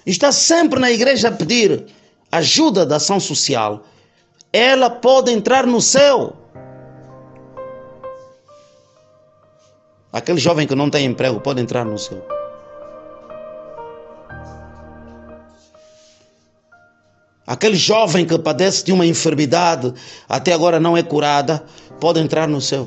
está 0.07 0.33
sempre 0.33 0.81
na 0.81 0.91
igreja 0.91 1.29
a 1.29 1.33
pedir 1.33 1.87
ajuda 2.31 2.87
da 2.87 2.97
ação 2.97 3.21
social, 3.21 3.85
ela 4.53 4.89
pode 4.89 5.31
entrar 5.31 5.67
no 5.67 5.81
céu. 5.81 6.35
Aquele 10.13 10.39
jovem 10.39 10.67
que 10.67 10.75
não 10.75 10.89
tem 10.89 11.05
emprego 11.05 11.41
pode 11.41 11.61
entrar 11.61 11.85
no 11.85 11.99
céu. 11.99 12.38
Aquele 17.49 17.77
jovem 17.77 18.27
que 18.27 18.39
padece 18.39 18.85
de 18.85 18.93
uma 18.93 19.07
enfermidade, 19.07 19.95
até 20.29 20.53
agora 20.53 20.79
não 20.79 20.95
é 20.95 21.03
curada, 21.03 21.65
pode 21.99 22.21
entrar 22.21 22.47
no 22.47 22.61
céu. 22.61 22.87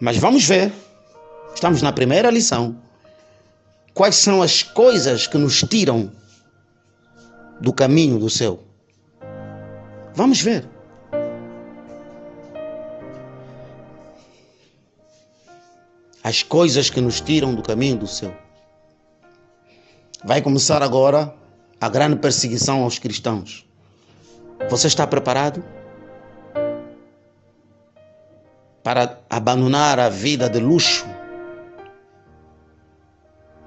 Mas 0.00 0.16
vamos 0.16 0.46
ver, 0.46 0.72
estamos 1.54 1.82
na 1.82 1.92
primeira 1.92 2.30
lição. 2.30 2.74
Quais 3.92 4.16
são 4.16 4.40
as 4.40 4.62
coisas 4.62 5.26
que 5.26 5.36
nos 5.36 5.60
tiram 5.60 6.10
do 7.60 7.70
caminho 7.70 8.18
do 8.18 8.30
céu? 8.30 8.64
Vamos 10.14 10.40
ver. 10.40 10.66
As 16.24 16.42
coisas 16.42 16.88
que 16.88 17.02
nos 17.02 17.20
tiram 17.20 17.54
do 17.54 17.62
caminho 17.62 17.98
do 17.98 18.06
céu. 18.06 18.45
Vai 20.26 20.42
começar 20.42 20.82
agora 20.82 21.32
a 21.80 21.88
grande 21.88 22.16
perseguição 22.16 22.82
aos 22.82 22.98
cristãos. 22.98 23.64
Você 24.68 24.88
está 24.88 25.06
preparado? 25.06 25.62
para 28.86 29.18
abandonar 29.28 29.98
a 29.98 30.08
vida 30.08 30.48
de 30.48 30.60
luxo 30.60 31.04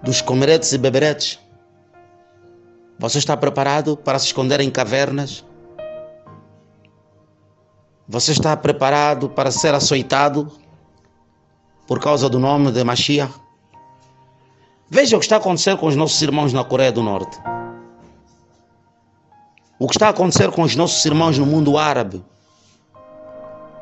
dos 0.01 0.21
comeretes 0.21 0.71
e 0.71 0.77
beberetes? 0.77 1.37
Você 2.97 3.17
está 3.17 3.35
preparado 3.35 3.97
para 3.97 4.17
se 4.17 4.27
esconder 4.27 4.61
em 4.61 4.71
cavernas? 4.71 5.43
Você 8.07 8.31
está 8.31 8.55
preparado 8.55 9.29
para 9.29 9.51
ser 9.51 9.73
açoitado 9.73 10.49
por 11.85 11.99
causa 11.99 12.29
do 12.29 12.39
nome 12.39 12.71
de 12.71 12.81
Mashiach? 12.81 13.48
Veja 14.89 15.15
o 15.15 15.19
que 15.19 15.25
está 15.25 15.37
acontecendo 15.37 15.77
com 15.77 15.87
os 15.87 15.95
nossos 15.95 16.21
irmãos 16.21 16.51
na 16.51 16.63
Coreia 16.63 16.91
do 16.91 17.03
Norte. 17.03 17.37
O 19.77 19.87
que 19.87 19.95
está 19.95 20.07
a 20.07 20.09
acontecer 20.09 20.51
com 20.51 20.63
os 20.63 20.75
nossos 20.75 21.05
irmãos 21.05 21.37
no 21.37 21.45
mundo 21.45 21.77
árabe, 21.77 22.23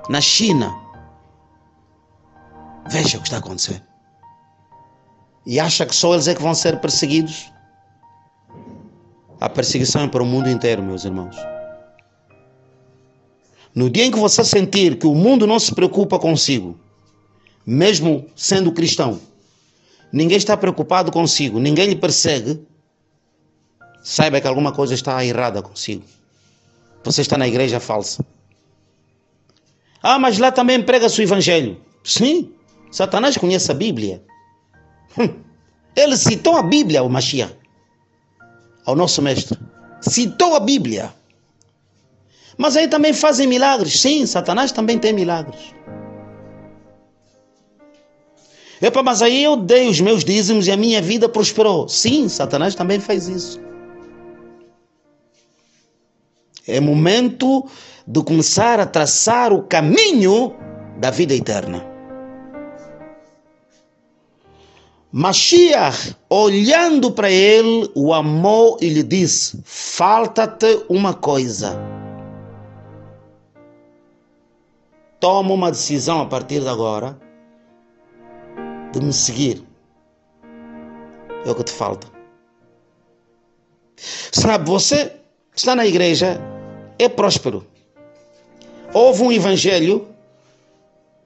na 0.09 0.21
China, 0.21 0.87
Veja 2.89 3.17
o 3.17 3.21
que 3.21 3.27
está 3.27 3.37
acontecendo. 3.37 3.83
E 5.45 5.59
acha 5.59 5.85
que 5.85 5.95
só 5.95 6.13
eles 6.13 6.27
é 6.27 6.35
que 6.35 6.41
vão 6.41 6.53
ser 6.53 6.79
perseguidos? 6.79 7.51
A 9.39 9.49
perseguição 9.49 10.03
é 10.03 10.07
para 10.07 10.23
o 10.23 10.25
mundo 10.25 10.49
inteiro, 10.49 10.81
meus 10.81 11.05
irmãos. 11.05 11.35
No 13.75 13.89
dia 13.89 14.05
em 14.05 14.11
que 14.11 14.17
você 14.17 14.43
sentir 14.43 14.97
que 14.97 15.05
o 15.05 15.13
mundo 15.13 15.45
não 15.45 15.59
se 15.59 15.73
preocupa 15.73 16.17
consigo, 16.17 16.77
mesmo 17.65 18.25
sendo 18.35 18.71
cristão, 18.71 19.19
ninguém 20.11 20.37
está 20.37 20.55
preocupado 20.55 21.11
consigo, 21.11 21.59
ninguém 21.59 21.89
lhe 21.89 21.95
persegue, 21.95 22.61
saiba 24.01 24.39
que 24.39 24.47
alguma 24.47 24.71
coisa 24.71 24.93
está 24.93 25.23
errada 25.23 25.61
consigo. 25.61 26.03
Você 27.03 27.21
está 27.21 27.37
na 27.37 27.47
igreja 27.47 27.79
falsa. 27.79 28.25
Ah, 30.01 30.19
mas 30.19 30.37
lá 30.37 30.51
também 30.51 30.81
prega-se 30.81 31.19
o 31.19 31.23
evangelho. 31.23 31.79
Sim, 32.03 32.53
Satanás 32.91 33.37
conhece 33.37 33.71
a 33.71 33.75
Bíblia. 33.75 34.23
Hum. 35.17 35.41
Ele 35.95 36.15
citou 36.15 36.55
a 36.55 36.61
Bíblia 36.61 36.99
ao 36.99 37.09
Mashiach, 37.09 37.55
ao 38.85 38.95
nosso 38.95 39.21
mestre. 39.21 39.57
Citou 40.01 40.55
a 40.55 40.59
Bíblia. 40.59 41.13
Mas 42.57 42.75
aí 42.75 42.87
também 42.87 43.13
fazem 43.13 43.47
milagres. 43.47 43.99
Sim, 43.99 44.25
Satanás 44.25 44.71
também 44.71 44.97
tem 44.97 45.13
milagres. 45.13 45.73
Epa, 48.81 49.01
mas 49.01 49.21
aí 49.21 49.43
eu 49.43 49.55
dei 49.55 49.89
os 49.89 49.99
meus 49.99 50.23
dízimos 50.23 50.67
e 50.67 50.71
a 50.71 50.77
minha 50.77 51.01
vida 51.01 51.27
prosperou. 51.27 51.89
Sim, 51.89 52.29
Satanás 52.29 52.75
também 52.75 52.99
faz 52.99 53.27
isso. 53.27 53.59
É 56.67 56.79
momento 56.79 57.65
de 58.05 58.21
começar 58.21 58.79
a 58.79 58.85
traçar 58.85 59.51
o 59.51 59.63
caminho 59.63 60.53
da 60.99 61.09
vida 61.09 61.33
eterna. 61.33 61.83
Mashiach, 65.11 66.15
olhando 66.29 67.11
para 67.11 67.31
ele, 67.31 67.89
o 67.95 68.13
amou 68.13 68.77
e 68.79 68.89
lhe 68.89 69.01
disse: 69.01 69.59
Falta-te 69.63 70.83
uma 70.87 71.13
coisa. 71.13 71.75
Toma 75.19 75.53
uma 75.53 75.71
decisão 75.71 76.21
a 76.21 76.25
partir 76.27 76.59
de 76.59 76.67
agora 76.67 77.26
de 78.99 79.05
me 79.05 79.13
seguir. 79.13 79.63
É 81.45 81.51
o 81.51 81.55
que 81.55 81.63
te 81.63 81.71
falta. 81.71 82.07
Sabe, 84.31 84.69
você 84.69 85.11
está 85.55 85.75
na 85.75 85.85
igreja, 85.85 86.39
é 86.99 87.09
próspero. 87.09 87.65
Houve 88.93 89.23
um 89.23 89.31
evangelho, 89.31 90.07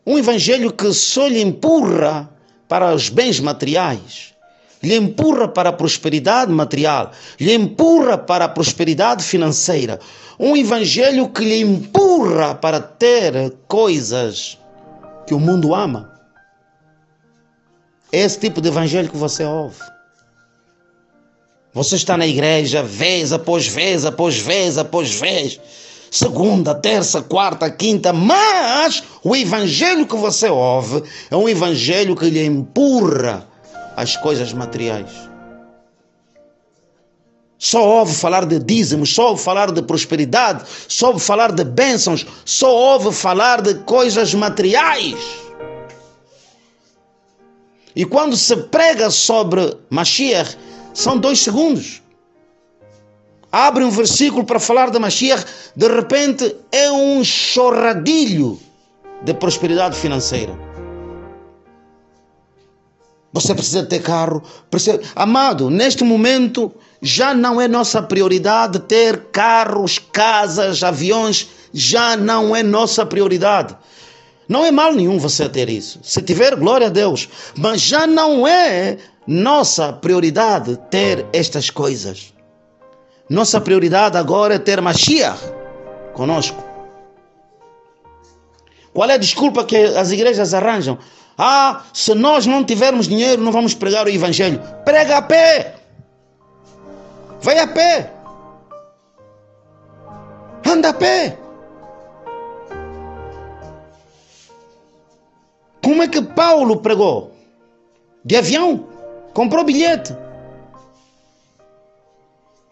um 0.06 0.18
evangelho 0.18 0.72
que 0.72 0.92
só 0.94 1.28
lhe 1.28 1.42
empurra 1.42 2.30
para 2.68 2.94
os 2.94 3.10
bens 3.10 3.40
materiais, 3.40 4.34
lhe 4.82 4.96
empurra 4.96 5.48
para 5.48 5.70
a 5.70 5.74
prosperidade 5.74 6.52
material, 6.52 7.12
lhe 7.40 7.54
empurra 7.54 8.18
para 8.18 8.46
a 8.46 8.50
prosperidade 8.50 9.24
financeira. 9.24 10.00
Um 10.40 10.56
evangelho 10.56 11.30
que 11.30 11.44
lhe 11.44 11.60
empurra 11.60 12.56
para 12.56 12.80
ter 12.80 13.54
coisas 13.68 14.58
que 15.28 15.34
o 15.34 15.40
mundo 15.40 15.76
ama. 15.76 16.11
É 18.12 18.20
esse 18.20 18.40
tipo 18.40 18.62
de 18.62 18.68
evangelho 18.68 19.10
que 19.10 19.18
você 19.18 19.44
ouve. 19.44 19.80
Você 21.74 21.96
está 21.96 22.18
na 22.18 22.28
igreja 22.28 22.84
vez 22.84 23.32
após 23.32 23.68
vez, 23.68 24.06
após 24.06 24.38
vez, 24.38 24.78
após 24.78 25.14
vez. 25.14 25.60
Segunda, 26.12 26.76
terça, 26.76 27.22
quarta, 27.22 27.70
quinta, 27.72 28.12
mas 28.12 29.02
o 29.24 29.34
evangelho 29.34 30.06
que 30.06 30.16
você 30.18 30.50
ouve 30.50 31.04
é 31.30 31.36
um 31.38 31.48
evangelho 31.48 32.18
que 32.18 32.30
lhe 32.30 32.44
empurra 32.46 33.48
as 33.96 34.18
coisas 34.18 34.52
materiais. 34.52 35.10
Só 37.58 37.88
ouve 38.00 38.14
falar 38.14 38.46
de 38.46 38.60
dízimos, 38.60 39.14
só 39.14 39.30
ouve 39.30 39.42
falar 39.42 39.72
de 39.72 39.82
prosperidade, 39.84 40.64
só 40.90 41.10
ouve 41.10 41.22
falar 41.22 41.54
de 41.54 41.64
bênçãos, 41.64 42.26
só 42.44 42.76
ouve 42.76 43.16
falar 43.16 43.62
de 43.62 43.76
coisas 43.76 44.34
materiais. 44.34 45.41
E 47.96 48.06
quando 48.06 48.38
se 48.38 48.56
prega 48.56 49.10
sobre 49.10 49.78
Mashiach, 49.90 50.58
são 50.94 51.18
dois 51.18 51.40
segundos. 51.40 52.02
Abre 53.52 53.84
um 53.84 53.90
versículo 53.90 54.46
para 54.46 54.60
falar 54.60 54.92
de 54.92 55.00
Mashiach, 55.00 55.46
de 55.76 55.88
repente 55.88 56.56
é 56.72 56.90
um 56.92 57.24
chorradilho 57.24 58.58
de 59.24 59.34
prosperidade 59.34 59.98
financeira. 59.98 60.58
Você 63.34 63.54
precisa 63.54 63.84
ter 63.86 64.02
carro. 64.02 64.44
Precisa... 64.70 65.00
Amado, 65.16 65.70
neste 65.70 66.04
momento 66.04 66.74
já 67.02 67.34
não 67.34 67.60
é 67.62 67.68
nossa 67.68 68.02
prioridade 68.02 68.80
ter 68.80 69.26
carros, 69.32 70.00
casas, 70.00 70.84
aviões. 70.84 71.48
Já 71.74 72.18
não 72.18 72.54
é 72.54 72.62
nossa 72.62 73.06
prioridade. 73.06 73.78
Não 74.52 74.66
é 74.66 74.70
mal 74.70 74.92
nenhum 74.92 75.18
você 75.18 75.48
ter 75.48 75.70
isso. 75.70 75.98
Se 76.04 76.22
tiver, 76.22 76.58
glória 76.58 76.88
a 76.88 76.90
Deus. 76.90 77.30
Mas 77.56 77.80
já 77.80 78.06
não 78.06 78.46
é 78.46 78.98
nossa 79.26 79.94
prioridade 79.94 80.78
ter 80.90 81.26
estas 81.32 81.70
coisas. 81.70 82.34
Nossa 83.30 83.62
prioridade 83.62 84.18
agora 84.18 84.56
é 84.56 84.60
ter 84.60 84.82
Mashiach 84.82 85.40
conosco. 86.12 86.62
Qual 88.94 89.10
é 89.10 89.14
a 89.14 89.18
desculpa 89.18 89.64
que 89.64 89.78
as 89.78 90.12
igrejas 90.12 90.54
arranjam? 90.54 91.00
Ah, 91.38 91.84
se 91.94 92.14
nós 92.14 92.46
não 92.46 92.62
tivermos 92.62 93.08
dinheiro, 93.08 93.42
não 93.42 93.54
vamos 93.54 93.74
pregar 93.74 94.06
o 94.06 94.10
Evangelho. 94.10 94.62
Prega 94.84 95.20
a 95.20 95.22
pé. 95.22 95.76
Vai 97.42 97.58
a 97.58 97.68
pé. 97.68 98.12
Anda 100.68 100.90
a 100.90 100.94
pé. 100.94 101.41
Como 105.84 106.04
é 106.04 106.08
que 106.08 106.22
Paulo 106.22 106.78
pregou? 106.78 107.32
De 108.24 108.36
avião? 108.36 108.88
Comprou 109.34 109.64
bilhete. 109.64 110.16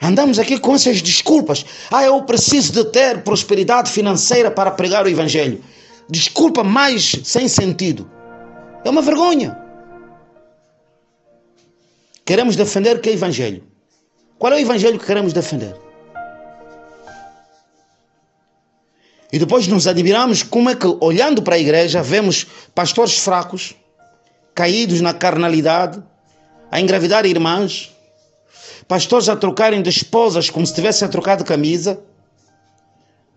Andamos 0.01 0.39
aqui 0.39 0.59
com 0.59 0.75
essas 0.75 1.01
desculpas. 1.01 1.65
Ah, 1.91 2.03
eu 2.03 2.21
preciso 2.23 2.71
de 2.71 2.85
ter 2.85 3.21
prosperidade 3.23 3.91
financeira 3.91 4.49
para 4.49 4.71
pregar 4.71 5.05
o 5.05 5.09
Evangelho. 5.09 5.61
Desculpa 6.09 6.63
mais 6.63 7.19
sem 7.23 7.47
sentido. 7.47 8.09
É 8.83 8.89
uma 8.89 9.01
vergonha. 9.01 9.57
Queremos 12.25 12.55
defender 12.55 13.01
que 13.01 13.09
Evangelho? 13.09 13.63
Qual 14.37 14.53
é 14.53 14.55
o 14.55 14.59
Evangelho 14.59 14.99
que 14.99 15.05
queremos 15.05 15.33
defender? 15.33 15.75
E 19.31 19.37
depois 19.37 19.67
nos 19.67 19.85
admiramos 19.85 20.41
como 20.41 20.69
é 20.69 20.75
que, 20.75 20.87
olhando 20.99 21.41
para 21.41 21.55
a 21.55 21.59
igreja, 21.59 22.01
vemos 22.01 22.47
pastores 22.73 23.17
fracos, 23.17 23.75
caídos 24.55 25.01
na 25.01 25.13
carnalidade, 25.13 26.01
a 26.71 26.81
engravidar 26.81 27.25
irmãs, 27.25 27.91
pastores 28.87 29.29
a 29.29 29.35
trocarem 29.35 29.81
de 29.81 29.89
esposas 29.89 30.49
como 30.49 30.65
se 30.65 30.73
tivessem 30.73 31.07
a 31.07 31.11
trocar 31.11 31.37
de 31.37 31.43
camisa, 31.43 31.99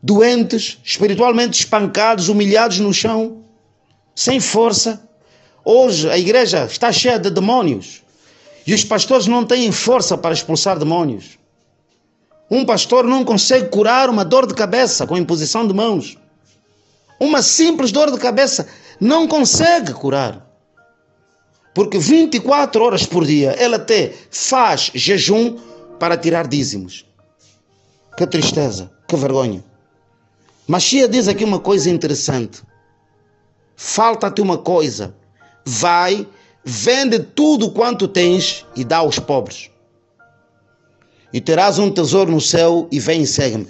doentes, 0.02 0.78
espiritualmente 0.82 1.60
espancados, 1.60 2.28
humilhados 2.28 2.78
no 2.78 2.92
chão, 2.92 3.44
sem 4.14 4.40
força. 4.40 5.06
Hoje 5.64 6.10
a 6.10 6.18
igreja 6.18 6.64
está 6.64 6.90
cheia 6.90 7.18
de 7.18 7.30
demônios 7.30 8.02
e 8.66 8.74
os 8.74 8.82
pastores 8.82 9.26
não 9.26 9.44
têm 9.44 9.70
força 9.70 10.16
para 10.16 10.34
expulsar 10.34 10.78
demônios. 10.78 11.38
Um 12.52 12.66
pastor 12.66 13.04
não 13.04 13.24
consegue 13.24 13.70
curar 13.70 14.10
uma 14.10 14.26
dor 14.26 14.46
de 14.46 14.52
cabeça 14.52 15.06
com 15.06 15.16
imposição 15.16 15.66
de 15.66 15.72
mãos. 15.72 16.18
Uma 17.18 17.40
simples 17.40 17.90
dor 17.90 18.12
de 18.12 18.18
cabeça 18.18 18.68
não 19.00 19.26
consegue 19.26 19.94
curar. 19.94 20.46
Porque 21.72 21.98
24 21.98 22.84
horas 22.84 23.06
por 23.06 23.24
dia 23.24 23.56
ele 23.58 23.76
até 23.76 24.12
faz 24.30 24.90
jejum 24.94 25.56
para 25.98 26.14
tirar 26.14 26.46
dízimos. 26.46 27.06
Que 28.18 28.26
tristeza, 28.26 28.90
que 29.08 29.16
vergonha. 29.16 29.64
Machia 30.68 31.08
diz 31.08 31.28
aqui 31.28 31.44
uma 31.44 31.58
coisa 31.58 31.88
interessante. 31.88 32.62
Falta-te 33.74 34.42
uma 34.42 34.58
coisa. 34.58 35.14
Vai, 35.64 36.28
vende 36.62 37.18
tudo 37.18 37.70
quanto 37.70 38.06
tens 38.06 38.66
e 38.76 38.84
dá 38.84 38.98
aos 38.98 39.18
pobres 39.18 39.71
e 41.32 41.40
terás 41.40 41.78
um 41.78 41.90
tesouro 41.90 42.30
no 42.30 42.40
céu 42.40 42.88
e 42.90 43.00
vem 43.00 43.22
e 43.22 43.26
segue-me. 43.26 43.66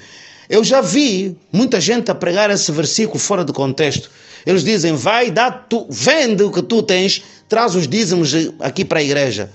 Eu 0.48 0.62
já 0.62 0.80
vi 0.80 1.36
muita 1.52 1.80
gente 1.80 2.10
a 2.10 2.14
pregar 2.14 2.50
esse 2.50 2.70
versículo 2.72 3.18
fora 3.18 3.44
de 3.44 3.52
contexto. 3.52 4.10
Eles 4.44 4.64
dizem: 4.64 4.94
vai, 4.94 5.30
dá 5.30 5.50
tu, 5.50 5.86
vende 5.88 6.42
o 6.42 6.50
que 6.50 6.62
tu 6.62 6.82
tens, 6.82 7.22
traz 7.48 7.74
os 7.74 7.86
dízimos 7.86 8.32
aqui 8.60 8.84
para 8.84 8.98
a 8.98 9.02
igreja. 9.02 9.50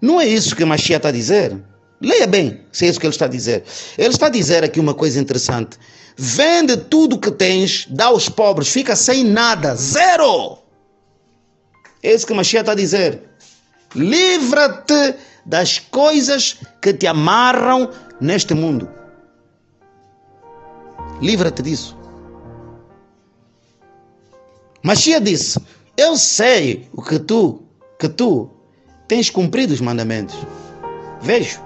Não 0.00 0.20
é 0.20 0.26
isso 0.26 0.56
que 0.56 0.64
Machia 0.64 0.96
está 0.96 1.08
a 1.08 1.12
dizer. 1.12 1.56
Leia 2.00 2.26
bem 2.26 2.60
se 2.72 2.84
é 2.84 2.88
isso 2.88 2.98
que 2.98 3.06
ele 3.06 3.14
está 3.14 3.26
a 3.26 3.28
dizer. 3.28 3.64
Ele 3.96 4.08
está 4.08 4.26
a 4.26 4.30
dizer 4.30 4.64
aqui 4.64 4.80
uma 4.80 4.94
coisa 4.94 5.20
interessante. 5.20 5.78
Vende 6.16 6.76
tudo 6.76 7.16
o 7.16 7.18
que 7.18 7.30
tens, 7.30 7.86
dá 7.90 8.06
aos 8.06 8.28
pobres, 8.28 8.68
fica 8.68 8.94
sem 8.94 9.24
nada, 9.24 9.74
zero. 9.74 10.58
É 12.02 12.12
isso 12.12 12.26
que 12.26 12.34
Machia 12.34 12.60
está 12.60 12.72
a 12.72 12.76
dizer. 12.76 13.22
Livra-te 13.94 15.14
das 15.44 15.78
coisas 15.78 16.58
que 16.80 16.92
te 16.92 17.06
amarram 17.06 17.90
neste 18.20 18.54
mundo. 18.54 18.88
Livra-te 21.20 21.62
disso. 21.62 21.96
Machia 24.82 25.20
disse: 25.20 25.60
Eu 25.96 26.16
sei 26.16 26.88
o 26.92 27.02
que 27.02 27.18
tu, 27.18 27.62
que 27.98 28.08
tu 28.08 28.50
tens 29.08 29.30
cumprido 29.30 29.72
os 29.72 29.80
mandamentos. 29.80 30.36
Vejo. 31.20 31.60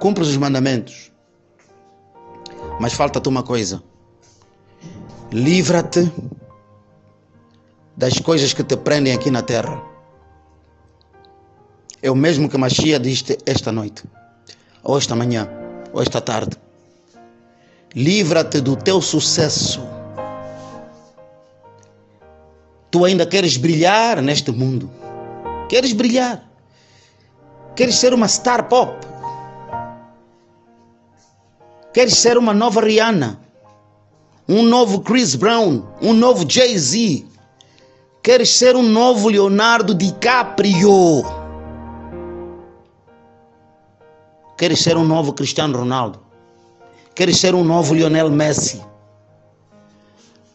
Cumpres 0.00 0.28
os 0.28 0.36
mandamentos. 0.36 1.12
Mas 2.80 2.92
falta-te 2.92 3.28
uma 3.28 3.42
coisa. 3.42 3.82
Livra-te 5.32 6.10
das 7.96 8.18
coisas 8.20 8.52
que 8.52 8.62
te 8.62 8.76
prendem 8.76 9.12
aqui 9.12 9.30
na 9.30 9.42
terra. 9.42 9.87
É 12.02 12.10
o 12.10 12.16
mesmo 12.16 12.48
que 12.48 12.56
Machia 12.56 12.98
disse 12.98 13.38
esta 13.44 13.72
noite, 13.72 14.04
ou 14.82 14.96
esta 14.96 15.16
manhã, 15.16 15.48
ou 15.92 16.00
esta 16.00 16.20
tarde. 16.20 16.56
Livra-te 17.94 18.60
do 18.60 18.76
teu 18.76 19.00
sucesso. 19.00 19.80
Tu 22.90 23.04
ainda 23.04 23.26
queres 23.26 23.56
brilhar 23.56 24.22
neste 24.22 24.52
mundo. 24.52 24.90
Queres 25.68 25.92
brilhar. 25.92 26.48
Queres 27.74 27.96
ser 27.96 28.14
uma 28.14 28.28
star 28.28 28.68
pop. 28.68 29.06
Queres 31.92 32.14
ser 32.14 32.38
uma 32.38 32.54
nova 32.54 32.80
Rihanna. 32.80 33.40
Um 34.48 34.62
novo 34.62 35.00
Chris 35.00 35.34
Brown. 35.34 35.82
Um 36.00 36.12
novo 36.12 36.48
Jay-Z. 36.48 37.26
Queres 38.22 38.50
ser 38.50 38.76
um 38.76 38.82
novo 38.82 39.28
Leonardo 39.28 39.94
DiCaprio. 39.94 41.37
Queres 44.58 44.80
ser 44.80 44.96
um 44.96 45.04
novo 45.04 45.32
Cristiano 45.32 45.78
Ronaldo. 45.78 46.18
Queres 47.14 47.38
ser 47.38 47.54
um 47.54 47.62
novo 47.62 47.94
Lionel 47.94 48.28
Messi. 48.28 48.82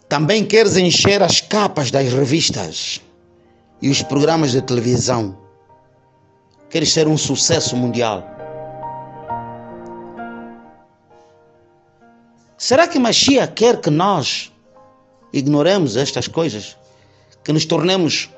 Também 0.10 0.44
queres 0.46 0.76
encher 0.76 1.24
as 1.24 1.40
capas 1.40 1.90
das 1.90 2.12
revistas 2.12 3.00
e 3.82 3.90
os 3.90 4.02
programas 4.04 4.52
de 4.52 4.62
televisão. 4.62 5.38
Queres 6.70 6.92
ser 6.92 7.08
um 7.08 7.18
sucesso 7.18 7.78
mundial. 7.78 8.28
Será 12.58 12.90
que 12.90 13.00
Machia 13.00 13.48
quer 13.48 13.80
que 13.80 13.90
nós 13.90 14.52
ignoremos 15.32 15.96
estas 15.96 16.28
coisas? 16.28 16.76
Que 17.42 17.54
nos 17.54 17.66
tornemos 17.66 18.30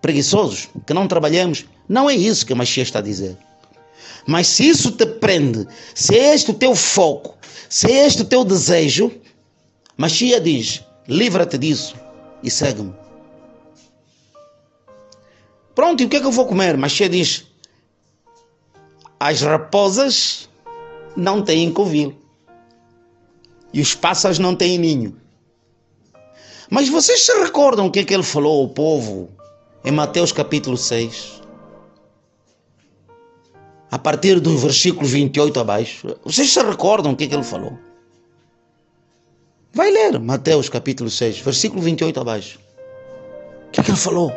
preguiçosos? 0.00 0.70
Que 0.86 0.94
não 0.94 1.06
trabalhemos? 1.06 1.66
Não 1.86 2.08
é 2.08 2.14
isso 2.14 2.46
que 2.46 2.54
Machia 2.54 2.82
está 2.82 3.00
a 3.00 3.02
dizer. 3.02 3.36
Mas 4.26 4.46
se 4.48 4.68
isso 4.68 4.92
te 4.92 5.06
prende, 5.06 5.66
se 5.94 6.16
é 6.16 6.34
este 6.34 6.50
o 6.50 6.54
teu 6.54 6.74
foco, 6.74 7.36
se 7.68 7.90
é 7.90 8.06
este 8.06 8.22
o 8.22 8.24
teu 8.24 8.44
desejo, 8.44 9.12
Machia 9.96 10.40
diz: 10.40 10.82
livra-te 11.08 11.58
disso 11.58 11.96
e 12.42 12.50
segue-me. 12.50 12.94
Pronto, 15.74 16.02
e 16.02 16.06
o 16.06 16.08
que 16.08 16.16
é 16.16 16.20
que 16.20 16.26
eu 16.26 16.32
vou 16.32 16.46
comer? 16.46 16.76
Machia 16.76 17.08
diz: 17.08 17.46
as 19.18 19.40
raposas 19.42 20.48
não 21.16 21.42
têm 21.42 21.72
covil 21.72 22.14
e 23.72 23.80
os 23.80 23.94
pássaros 23.94 24.38
não 24.38 24.54
têm 24.54 24.78
ninho. 24.78 25.16
Mas 26.70 26.88
vocês 26.88 27.22
se 27.22 27.32
recordam 27.40 27.86
o 27.86 27.90
que 27.90 28.00
é 28.00 28.04
que 28.04 28.14
ele 28.14 28.22
falou 28.22 28.62
ao 28.62 28.68
povo 28.68 29.30
em 29.84 29.90
Mateus 29.90 30.32
capítulo 30.32 30.76
6? 30.76 31.37
A 33.90 33.98
partir 33.98 34.38
do 34.40 34.56
versículo 34.58 35.06
28 35.06 35.60
abaixo. 35.60 36.16
Vocês 36.24 36.50
se 36.52 36.62
recordam 36.62 37.12
o 37.12 37.16
que 37.16 37.24
é 37.24 37.26
que 37.26 37.34
ele 37.34 37.42
falou? 37.42 37.78
Vai 39.72 39.90
ler 39.90 40.18
Mateus 40.18 40.68
capítulo 40.68 41.08
6, 41.08 41.38
versículo 41.38 41.80
28 41.82 42.20
abaixo. 42.20 42.58
O 43.68 43.70
que 43.70 43.80
é 43.80 43.82
que 43.82 43.90
ele 43.90 43.98
falou? 43.98 44.32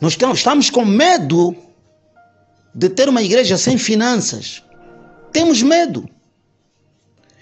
Nós 0.00 0.16
estamos 0.34 0.70
com 0.70 0.84
medo 0.84 1.54
de 2.74 2.88
ter 2.88 3.08
uma 3.08 3.22
igreja 3.22 3.58
sem 3.58 3.76
finanças. 3.76 4.62
Temos 5.32 5.62
medo. 5.62 6.08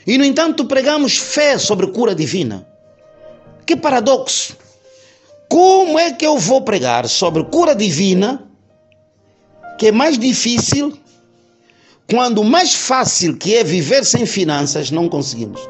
E, 0.06 0.18
no 0.18 0.24
entanto, 0.24 0.64
pregamos 0.64 1.18
fé 1.18 1.58
sobre 1.58 1.86
cura 1.88 2.14
divina. 2.14 2.66
Que 3.64 3.76
paradoxo! 3.76 4.56
Como 5.48 5.98
é 5.98 6.12
que 6.12 6.26
eu 6.26 6.38
vou 6.38 6.62
pregar 6.62 7.08
sobre 7.08 7.42
cura 7.44 7.74
divina, 7.74 8.46
que 9.78 9.88
é 9.88 9.92
mais 9.92 10.18
difícil, 10.18 10.98
quando 12.10 12.44
mais 12.44 12.74
fácil 12.74 13.36
que 13.36 13.54
é 13.54 13.64
viver 13.64 14.04
sem 14.04 14.26
finanças 14.26 14.90
não 14.90 15.08
conseguimos? 15.08 15.60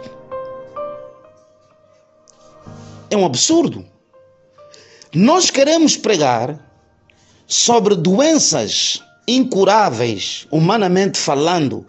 É 3.11 3.17
um 3.17 3.25
absurdo. 3.25 3.85
Nós 5.15 5.51
queremos 5.51 5.97
pregar 5.97 6.59
sobre 7.47 7.95
doenças 7.95 9.03
incuráveis, 9.27 10.47
humanamente 10.51 11.19
falando. 11.19 11.87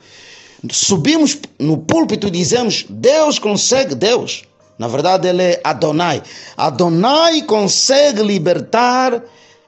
Subimos 0.72 1.38
no 1.58 1.78
púlpito 1.78 2.28
e 2.28 2.32
dizemos: 2.32 2.86
Deus 2.90 3.40
consegue, 3.40 3.96
Deus. 3.96 4.44
Na 4.80 4.88
verdade, 4.88 5.28
ele 5.28 5.44
é 5.44 5.62
Adonai. 5.64 6.24
Adonai 6.58 7.44
consegue 7.44 8.24
libertar 8.24 9.22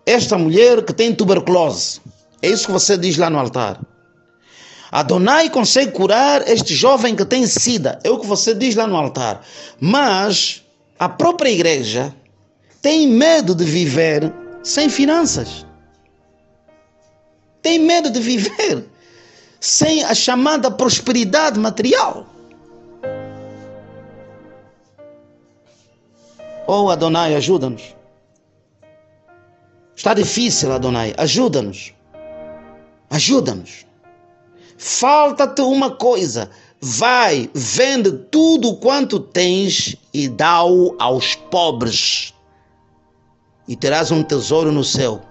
esta 0.06 0.38
mulher 0.38 0.84
que 0.84 0.94
tem 0.94 1.14
tuberculose. 1.14 2.00
É 2.42 2.48
isso 2.48 2.66
que 2.66 2.72
você 2.72 2.98
diz 2.98 3.18
lá 3.18 3.30
no 3.30 3.38
altar. 3.38 3.80
Adonai 4.92 5.50
consegue 5.50 5.92
curar 5.92 6.48
este 6.48 6.74
jovem 6.74 7.16
que 7.16 7.26
tem 7.26 7.46
sida. 7.46 8.00
É 8.04 8.10
o 8.10 8.18
que 8.18 8.26
você 8.26 8.56
diz 8.56 8.74
lá 8.76 8.88
no 8.88 8.96
altar. 8.96 9.42
Mas 9.80 10.64
a 10.98 11.08
própria 11.08 11.52
igreja 11.52 12.16
tem 12.82 13.08
medo 13.08 13.54
de 13.54 13.66
viver 13.66 14.34
sem 14.64 14.90
finanças 14.90 15.66
tem 17.62 17.80
medo 17.80 18.10
de 18.10 18.20
viver 18.20 18.86
sem 19.60 20.04
a 20.04 20.16
chamada 20.16 20.72
prosperidade 20.72 21.60
material. 21.60 22.26
Oh 26.74 26.90
Adonai, 26.90 27.36
ajuda-nos. 27.36 27.94
Está 29.94 30.14
difícil, 30.14 30.72
Adonai, 30.72 31.14
ajuda-nos. 31.18 31.94
Ajuda-nos. 33.10 33.86
Falta-te 34.78 35.62
uma 35.64 35.92
coisa. 35.92 36.50
Vai, 36.80 37.50
vende 37.54 38.14
tudo 38.32 38.78
quanto 38.78 39.20
tens 39.20 39.98
e 40.14 40.30
dá-o 40.30 40.96
aos 40.98 41.36
pobres. 41.36 42.34
E 43.68 43.76
terás 43.76 44.10
um 44.10 44.24
tesouro 44.24 44.72
no 44.72 44.86
céu 44.86 45.22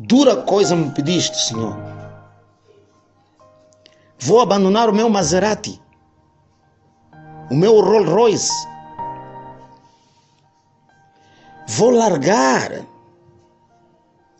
Dura 0.00 0.34
coisa 0.34 0.74
me 0.74 0.90
pediste, 0.90 1.38
Senhor. 1.38 1.95
Vou 4.26 4.40
abandonar 4.40 4.90
o 4.90 4.92
meu 4.92 5.08
Maserati, 5.08 5.80
o 7.48 7.54
meu 7.54 7.80
Rolls 7.80 8.10
Royce. 8.10 8.68
Vou 11.68 11.90
largar 11.90 12.84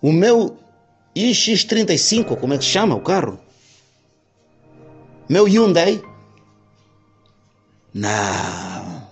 o 0.02 0.10
meu 0.10 0.58
iX35, 1.14 2.36
como 2.36 2.54
é 2.54 2.58
que 2.58 2.64
chama 2.64 2.96
o 2.96 3.00
carro? 3.00 3.38
Meu 5.28 5.44
Hyundai. 5.44 6.02
Não. 7.94 9.06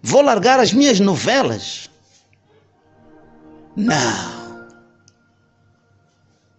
Vou 0.00 0.22
largar 0.22 0.60
as 0.60 0.72
minhas 0.72 1.00
novelas. 1.00 1.90
Não. 3.74 4.68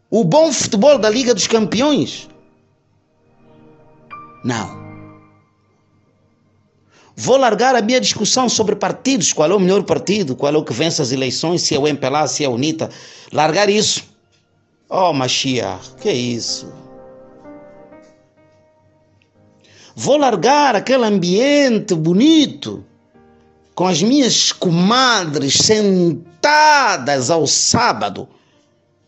O 0.10 0.26
bom 0.26 0.52
futebol 0.52 0.98
da 0.98 1.10
Liga 1.10 1.34
dos 1.34 1.48
Campeões? 1.48 2.28
Não. 4.48 4.88
Vou 7.18 7.36
largar 7.36 7.76
a 7.76 7.82
minha 7.82 8.00
discussão 8.00 8.48
sobre 8.48 8.78
partidos, 8.78 9.34
qual 9.34 9.52
é 9.52 9.54
o 9.54 9.60
melhor 9.60 9.84
partido, 9.84 10.38
qual 10.38 10.54
é 10.54 10.58
o 10.58 10.64
que 10.64 10.72
vence 10.72 11.02
as 11.02 11.12
eleições, 11.12 11.64
se 11.64 11.76
é 11.76 11.80
o 11.80 11.86
MPLA, 11.86 12.26
se 12.28 12.46
é 12.46 12.48
a 12.48 12.50
UNITA. 12.50 12.90
Largar 13.34 13.70
isso. 13.70 14.06
Oh, 14.88 15.12
Mashiach, 15.12 15.96
que 16.00 16.08
é 16.08 16.14
isso? 16.14 16.72
Vou 19.94 20.16
largar 20.16 20.78
aquele 20.78 21.04
ambiente 21.04 21.94
bonito, 21.94 22.86
com 23.76 23.86
as 23.86 24.02
minhas 24.02 24.54
comadres 24.54 25.56
sentadas 25.56 27.30
ao 27.30 27.46
sábado, 27.46 28.30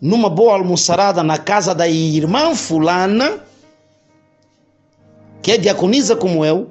numa 0.01 0.29
boa 0.29 0.55
almoçarada 0.55 1.23
na 1.23 1.37
casa 1.37 1.73
da 1.73 1.87
irmã 1.87 2.53
fulana, 2.53 3.47
que 5.41 5.51
é 5.51 5.57
diaconisa 5.57 6.15
como 6.15 6.45
eu, 6.45 6.69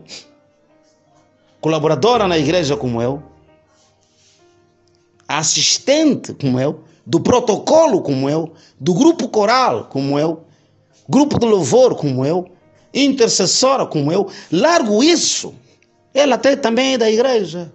colaboradora 1.61 2.29
na 2.29 2.39
igreja 2.39 2.77
como 2.77 3.03
eu, 3.03 3.23
assistente 5.27 6.33
como 6.35 6.59
eu, 6.59 6.85
do 7.07 7.21
protocolo 7.21 8.03
como 8.03 8.29
eu, 8.29 8.53
do 8.79 8.95
grupo 8.95 9.29
coral 9.29 9.89
como 9.91 10.19
eu, 10.19 10.45
grupo 11.09 11.39
de 11.39 11.47
louvor 11.47 11.95
como 11.95 12.25
eu, 12.25 12.47
intercessora 12.93 13.87
como 13.87 14.13
eu, 14.13 14.31
largo 14.51 15.03
isso. 15.03 15.55
Ela 16.13 16.35
até 16.35 16.57
também 16.57 16.95
é 16.95 16.99
da 16.99 17.11
igreja. 17.11 17.73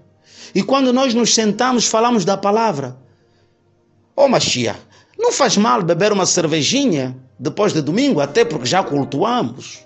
E 0.53 0.61
quando 0.61 0.93
nós 0.93 1.13
nos 1.13 1.33
sentamos, 1.33 1.85
falamos 1.85 2.25
da 2.25 2.37
palavra. 2.37 2.97
Ô 4.15 4.23
oh, 4.23 4.27
Machia, 4.27 4.75
não 5.17 5.31
faz 5.31 5.57
mal 5.57 5.81
beber 5.81 6.11
uma 6.11 6.25
cervejinha 6.25 7.17
depois 7.39 7.73
de 7.73 7.81
domingo, 7.81 8.19
até 8.19 8.45
porque 8.45 8.65
já 8.65 8.83
cultuamos. 8.83 9.79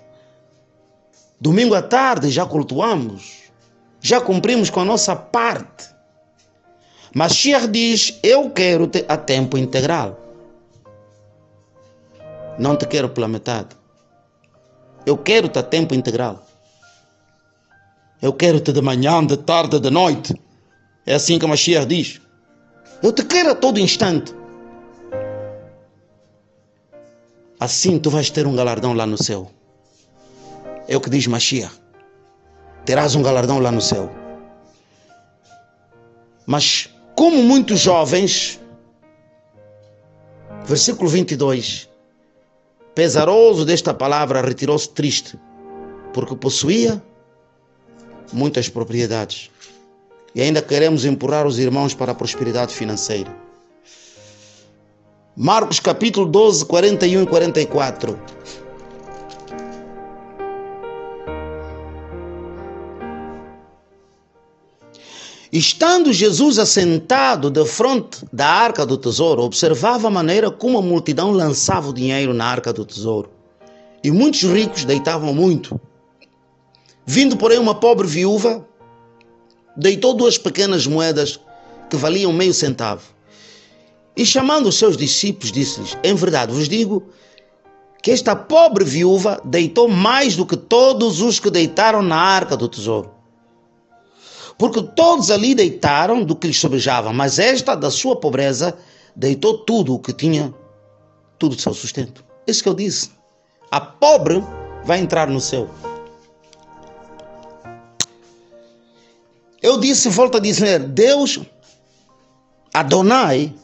Domingo 1.40 1.74
à 1.74 1.82
tarde 1.82 2.30
já 2.30 2.44
cultuamos. 2.44 3.44
Já 4.00 4.20
cumprimos 4.20 4.70
com 4.70 4.80
a 4.80 4.84
nossa 4.84 5.14
parte. 5.14 5.88
Mas 7.14 7.32
Xiar 7.32 7.68
diz: 7.68 8.18
Eu 8.22 8.50
quero 8.50 8.90
a 9.08 9.16
tempo 9.16 9.56
integral. 9.56 10.18
Não 12.58 12.76
te 12.76 12.86
quero 12.86 13.08
pela 13.10 13.28
metade. 13.28 13.76
Eu 15.06 15.16
quero-te 15.16 15.58
a 15.58 15.62
tempo 15.62 15.94
integral. 15.94 16.44
Eu 18.20 18.32
quero-te 18.32 18.72
de 18.72 18.82
manhã, 18.82 19.24
de 19.24 19.36
tarde, 19.36 19.78
de 19.78 19.90
noite. 19.90 20.34
É 21.06 21.14
assim 21.14 21.38
que 21.38 21.46
Mashiach 21.46 21.86
diz. 21.86 22.20
Eu 23.02 23.12
te 23.12 23.24
quero 23.24 23.52
a 23.52 23.54
todo 23.54 23.78
instante. 23.78 24.34
Assim 27.60 27.98
tu 27.98 28.10
vais 28.10 28.28
ter 28.28 28.46
um 28.46 28.56
galardão 28.56 28.92
lá 28.92 29.06
no 29.06 29.16
céu. 29.16 29.50
É 30.88 30.96
o 30.96 31.00
que 31.00 31.10
diz 31.10 31.26
Mashiach. 31.26 31.74
Terás 32.86 33.14
um 33.14 33.22
galardão 33.22 33.58
lá 33.58 33.70
no 33.70 33.80
céu. 33.80 34.10
Mas, 36.46 36.88
como 37.14 37.42
muitos 37.42 37.80
jovens, 37.80 38.58
versículo 40.64 41.10
22, 41.10 41.90
pesaroso 42.94 43.66
desta 43.66 43.92
palavra, 43.92 44.40
retirou-se 44.40 44.88
triste, 44.88 45.38
porque 46.14 46.34
possuía 46.34 47.02
muitas 48.32 48.70
propriedades. 48.70 49.50
E 50.34 50.40
ainda 50.40 50.62
queremos 50.62 51.04
empurrar 51.04 51.46
os 51.46 51.58
irmãos 51.58 51.92
para 51.92 52.12
a 52.12 52.14
prosperidade 52.14 52.74
financeira. 52.74 53.34
Marcos 55.36 55.78
capítulo 55.80 56.26
12, 56.26 56.64
41 56.64 57.22
e 57.22 57.26
44. 57.26 58.18
Estando 65.50 66.12
Jesus 66.12 66.58
assentado 66.58 67.48
de 67.48 67.64
frente 67.64 68.18
da 68.30 68.46
arca 68.46 68.84
do 68.84 68.98
tesouro, 68.98 69.42
observava 69.42 70.08
a 70.08 70.10
maneira 70.10 70.50
como 70.50 70.76
a 70.76 70.82
multidão 70.82 71.30
lançava 71.30 71.88
o 71.88 71.94
dinheiro 71.94 72.34
na 72.34 72.44
arca 72.44 72.70
do 72.70 72.84
tesouro. 72.84 73.30
E 74.04 74.10
muitos 74.10 74.42
ricos 74.42 74.84
deitavam 74.84 75.32
muito. 75.32 75.80
Vindo, 77.06 77.34
porém, 77.34 77.58
uma 77.58 77.74
pobre 77.74 78.06
viúva, 78.06 78.62
deitou 79.74 80.12
duas 80.12 80.36
pequenas 80.36 80.86
moedas 80.86 81.40
que 81.88 81.96
valiam 81.96 82.30
meio 82.30 82.52
centavo. 82.52 83.04
E 84.14 84.26
chamando 84.26 84.66
os 84.68 84.76
seus 84.76 84.98
discípulos, 84.98 85.50
disse-lhes: 85.50 85.96
Em 86.04 86.14
verdade 86.14 86.52
vos 86.52 86.68
digo 86.68 87.08
que 88.02 88.10
esta 88.10 88.36
pobre 88.36 88.84
viúva 88.84 89.40
deitou 89.42 89.88
mais 89.88 90.36
do 90.36 90.44
que 90.44 90.58
todos 90.58 91.22
os 91.22 91.40
que 91.40 91.50
deitaram 91.50 92.02
na 92.02 92.16
arca 92.16 92.54
do 92.54 92.68
tesouro 92.68 93.17
porque 94.58 94.82
todos 94.82 95.30
ali 95.30 95.54
deitaram 95.54 96.24
do 96.24 96.34
que 96.34 96.48
lhes 96.48 96.58
sobejava, 96.58 97.12
mas 97.12 97.38
esta, 97.38 97.76
da 97.76 97.92
sua 97.92 98.16
pobreza, 98.16 98.76
deitou 99.14 99.58
tudo 99.58 99.94
o 99.94 99.98
que 100.00 100.12
tinha, 100.12 100.52
tudo 101.38 101.54
o 101.54 101.58
seu 101.58 101.72
sustento. 101.72 102.24
Isso 102.44 102.62
que 102.64 102.68
eu 102.68 102.74
disse. 102.74 103.10
A 103.70 103.80
pobre 103.80 104.42
vai 104.84 104.98
entrar 104.98 105.28
no 105.28 105.40
céu. 105.40 105.70
Eu 109.62 109.78
disse, 109.78 110.08
volto 110.08 110.38
a 110.38 110.40
dizer, 110.40 110.80
Deus, 110.80 111.38
Adonai, 112.74 113.54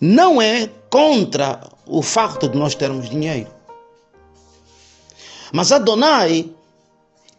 não 0.00 0.40
é 0.40 0.70
contra 0.90 1.60
o 1.86 2.02
facto 2.02 2.48
de 2.48 2.56
nós 2.56 2.74
termos 2.74 3.10
dinheiro. 3.10 3.50
Mas 5.52 5.72
Adonai 5.72 6.50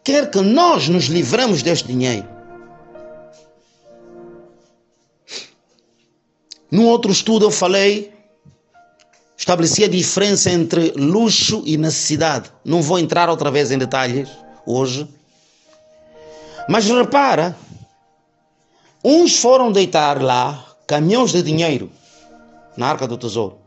quer 0.04 0.30
que 0.30 0.40
nós 0.40 0.88
nos 0.88 1.04
livremos 1.04 1.62
deste 1.62 1.88
dinheiro. 1.88 2.39
Num 6.70 6.86
outro 6.86 7.10
estudo 7.10 7.46
eu 7.46 7.50
falei, 7.50 8.12
estabeleci 9.36 9.82
a 9.82 9.88
diferença 9.88 10.50
entre 10.50 10.92
luxo 10.96 11.62
e 11.66 11.76
necessidade. 11.76 12.50
Não 12.64 12.80
vou 12.80 12.98
entrar 12.98 13.28
outra 13.28 13.50
vez 13.50 13.70
em 13.70 13.78
detalhes 13.78 14.28
hoje. 14.64 15.08
Mas 16.68 16.86
repara, 16.86 17.56
uns 19.02 19.38
foram 19.38 19.72
deitar 19.72 20.22
lá 20.22 20.64
caminhões 20.86 21.32
de 21.32 21.42
dinheiro 21.42 21.90
na 22.76 22.88
arca 22.88 23.08
do 23.08 23.16
tesouro. 23.18 23.58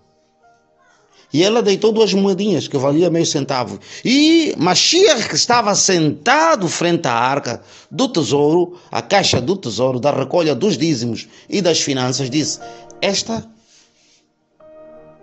E 1.34 1.44
ela 1.44 1.64
deitou 1.64 1.92
duas 1.92 2.14
moedinhas 2.14 2.68
que 2.68 2.78
valia 2.78 3.10
meio 3.10 3.26
centavo. 3.26 3.80
E 4.06 4.54
Mashiach, 4.56 5.28
que 5.28 5.36
estava 5.36 5.74
sentado 5.74 6.68
frente 6.68 7.08
à 7.08 7.14
arca 7.14 7.60
do 7.90 8.08
tesouro, 8.08 8.80
a 8.92 9.02
caixa 9.02 9.42
do 9.42 9.58
tesouro, 9.58 10.00
da 10.00 10.12
recolha 10.12 10.54
dos 10.54 10.78
dízimos 10.78 11.28
e 11.50 11.60
das 11.60 11.82
finanças, 11.82 12.30
disse: 12.30 12.60
esta, 13.02 13.44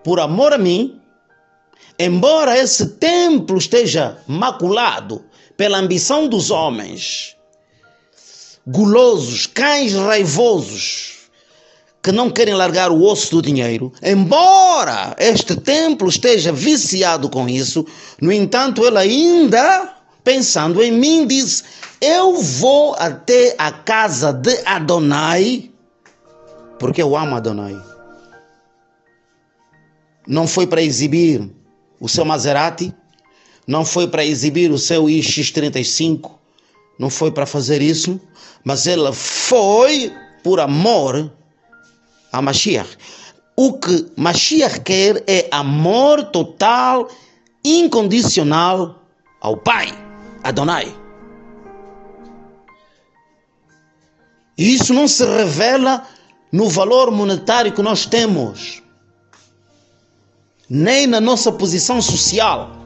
por 0.02 0.18
amor 0.18 0.52
a 0.52 0.58
mim, 0.58 1.00
embora 1.96 2.58
esse 2.58 2.86
templo 2.86 3.56
esteja 3.56 4.18
maculado 4.26 5.24
pela 5.56 5.78
ambição 5.78 6.26
dos 6.26 6.50
homens, 6.50 7.36
gulosos, 8.66 9.46
cães 9.46 9.92
raivosos, 9.92 11.19
que 12.02 12.12
não 12.12 12.30
querem 12.30 12.54
largar 12.54 12.90
o 12.90 13.02
osso 13.02 13.36
do 13.36 13.42
dinheiro, 13.42 13.92
embora 14.02 15.14
este 15.18 15.54
templo 15.54 16.08
esteja 16.08 16.52
viciado 16.52 17.28
com 17.28 17.48
isso, 17.48 17.86
no 18.20 18.32
entanto, 18.32 18.84
ele 18.84 18.98
ainda, 18.98 19.94
pensando 20.24 20.82
em 20.82 20.90
mim, 20.90 21.26
diz: 21.26 21.64
Eu 22.00 22.40
vou 22.40 22.94
até 22.98 23.54
a 23.58 23.70
casa 23.70 24.32
de 24.32 24.60
Adonai 24.64 25.70
porque 26.80 27.02
eu 27.02 27.14
amo 27.14 27.36
Adonai. 27.36 27.78
Não 30.26 30.48
foi 30.48 30.66
para 30.66 30.82
exibir 30.82 31.48
o 32.00 32.08
seu 32.08 32.24
Maserati, 32.24 32.92
não 33.66 33.84
foi 33.84 34.08
para 34.08 34.24
exibir 34.24 34.72
o 34.72 34.78
seu 34.78 35.04
iX35, 35.04 36.30
não 36.98 37.10
foi 37.10 37.30
para 37.30 37.44
fazer 37.44 37.82
isso, 37.82 38.18
mas 38.64 38.86
ela 38.86 39.12
foi 39.12 40.10
por 40.42 40.58
amor 40.58 41.30
a 42.32 42.40
Mashiach. 42.40 42.96
O 43.56 43.74
que 43.74 44.10
Mashiach 44.16 44.80
quer 44.80 45.22
é 45.26 45.48
amor 45.50 46.24
total, 46.24 47.08
incondicional 47.64 49.02
ao 49.40 49.56
Pai, 49.56 49.88
Adonai. 50.42 50.94
E 54.56 54.74
isso 54.74 54.92
não 54.92 55.08
se 55.08 55.24
revela 55.24 56.06
no 56.52 56.68
valor 56.68 57.10
monetário 57.10 57.72
que 57.72 57.82
nós 57.82 58.06
temos, 58.06 58.82
nem 60.68 61.06
na 61.06 61.20
nossa 61.20 61.50
posição 61.52 62.00
social. 62.00 62.79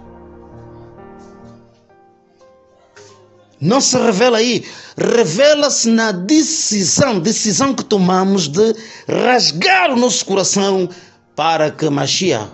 Não 3.64 3.80
se 3.80 3.96
revela 3.98 4.38
aí, 4.38 4.64
revela-se 4.96 5.88
na 5.88 6.12
decisão, 6.12 7.18
decisão 7.18 7.74
que 7.74 7.84
tomamos 7.84 8.46
de 8.46 8.74
rasgar 9.08 9.90
o 9.90 9.96
nosso 9.96 10.24
coração 10.24 10.88
para 11.34 11.70
que 11.70 11.88
Mashiach 11.88 12.48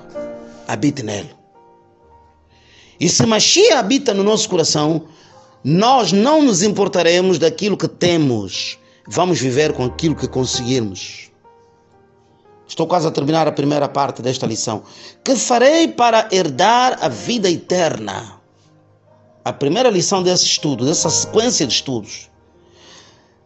habite 0.67 1.03
nele. 1.03 1.31
E 2.99 3.09
se 3.09 3.27
Mashiach 3.27 3.73
habita 3.73 4.15
no 4.15 4.23
nosso 4.23 4.49
coração, 4.49 5.05
nós 5.65 6.13
não 6.13 6.43
nos 6.43 6.63
importaremos 6.63 7.39
daquilo 7.39 7.77
que 7.77 7.89
temos, 7.89 8.79
Vamos 9.13 9.41
viver 9.41 9.73
com 9.73 9.85
aquilo 9.85 10.15
que 10.15 10.29
conseguirmos. 10.29 11.33
Estou 12.65 12.87
quase 12.87 13.09
a 13.09 13.11
terminar 13.11 13.49
a 13.49 13.53
primeira 13.53 13.89
parte 13.89 14.23
desta 14.23 14.47
lição. 14.47 14.85
Que 15.25 15.35
farei 15.35 15.89
para 15.89 16.29
herdar 16.31 16.97
a 17.03 17.09
vida 17.09 17.51
eterna? 17.51 18.40
A 19.45 19.53
primeira 19.53 19.91
lição 19.91 20.23
desse 20.23 20.45
estudo, 20.45 20.85
dessa 20.85 21.09
sequência 21.09 21.67
de 21.67 21.73
estudos. 21.73 22.29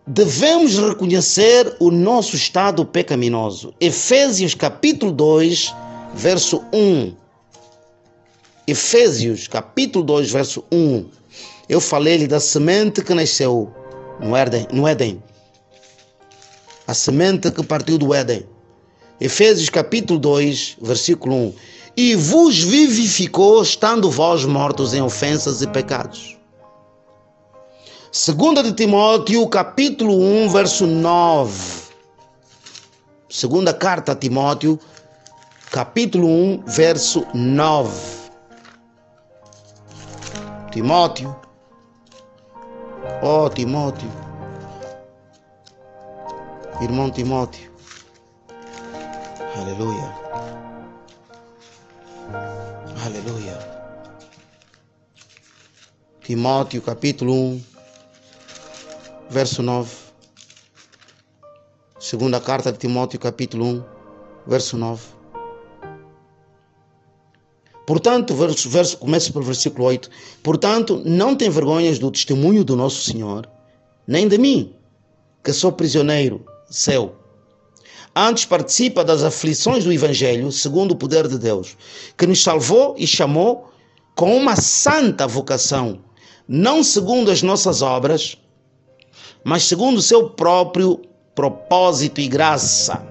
Devemos 0.07 0.79
reconhecer 0.79 1.77
o 1.81 1.91
nosso 1.91 2.37
estado 2.37 2.85
pecaminoso. 2.85 3.73
Efésios 3.81 4.55
capítulo 4.55 5.13
2, 5.13 5.75
verso 6.15 6.63
1. 6.73 7.15
Efésios 8.67 9.49
capítulo 9.49 10.05
2, 10.05 10.31
verso 10.31 10.65
1. 10.71 11.09
Eu 11.69 11.81
falei-lhe 11.81 12.27
da 12.27 12.41
semente 12.41 13.03
que 13.03 13.15
nasceu 13.15 13.73
no 14.21 14.37
Éden, 14.37 14.67
no 14.73 14.87
Éden 14.87 15.23
a 16.87 16.93
semente 16.93 17.51
que 17.51 17.63
partiu 17.63 17.99
do 17.99 18.15
Éden. 18.15 18.45
Efésios 19.21 19.71
capítulo 19.71 20.19
2, 20.19 20.77
versículo 20.83 21.35
1. 21.35 21.55
E 21.97 22.17
vos 22.17 22.59
vivificou, 22.59 23.63
estando 23.63 24.11
vós 24.11 24.45
mortos 24.45 24.95
em 24.95 25.03
ofensas 25.03 25.63
e 25.63 25.67
pecados. 25.67 26.37
Segunda 28.11 28.63
de 28.63 28.73
Timóteo, 28.73 29.47
capítulo 29.49 30.19
1, 30.19 30.49
verso 30.51 30.87
9. 30.87 31.85
Segunda 33.29 33.73
carta 33.73 34.13
a 34.13 34.17
Timóteo, 34.17 34.79
capítulo 35.71 36.27
1, 36.27 36.65
verso 36.67 37.27
9. 37.33 37.91
Timóteo. 40.71 41.37
Oh, 43.23 43.49
Timóteo 43.49 44.25
irmão 46.81 47.11
Timóteo. 47.11 47.71
Aleluia. 49.57 50.24
Aleluia. 53.25 53.59
Timóteo 56.21 56.83
capítulo 56.83 57.33
1, 57.33 57.63
verso 59.31 59.63
9. 59.63 59.91
Segunda 61.99 62.39
carta 62.39 62.71
de 62.71 62.77
Timóteo 62.77 63.19
capítulo 63.19 63.65
1, 63.65 63.85
verso 64.47 64.77
9. 64.77 65.03
Portanto, 67.87 68.35
verso, 68.35 68.69
verso, 68.69 68.99
começa 68.99 69.33
pelo 69.33 69.45
versículo 69.47 69.87
8. 69.87 70.11
Portanto, 70.43 71.01
não 71.03 71.35
tem 71.35 71.49
vergonhas 71.49 71.99
do 71.99 72.11
testemunho 72.11 72.63
do 72.63 72.77
nosso 72.77 73.11
Senhor, 73.11 73.49
nem 74.07 74.29
de 74.29 74.37
mim, 74.37 74.75
que 75.43 75.51
sou 75.51 75.73
prisioneiro 75.73 76.45
seu. 76.69 77.24
Antes 78.17 78.45
participa 78.45 79.05
das 79.05 79.25
aflições 79.25 79.85
do 79.85 79.93
Evangelho, 79.93 80.53
segundo 80.53 80.93
o 80.93 80.97
poder 80.97 81.27
de 81.27 81.37
Deus, 81.39 81.77
que 82.17 82.27
nos 82.27 82.43
salvou 82.43 82.95
e 82.97 83.07
chamou 83.07 83.73
com 84.15 84.37
uma 84.37 84.55
santa 84.55 85.27
vocação, 85.27 85.99
não 86.47 86.85
segundo 86.85 87.31
as 87.31 87.43
nossas 87.43 87.83
obras, 87.83 88.37
mas 89.43 89.65
segundo 89.65 89.99
o 89.99 90.03
seu 90.03 90.31
próprio 90.31 91.01
propósito 91.35 92.21
e 92.21 92.29
graça 92.29 93.05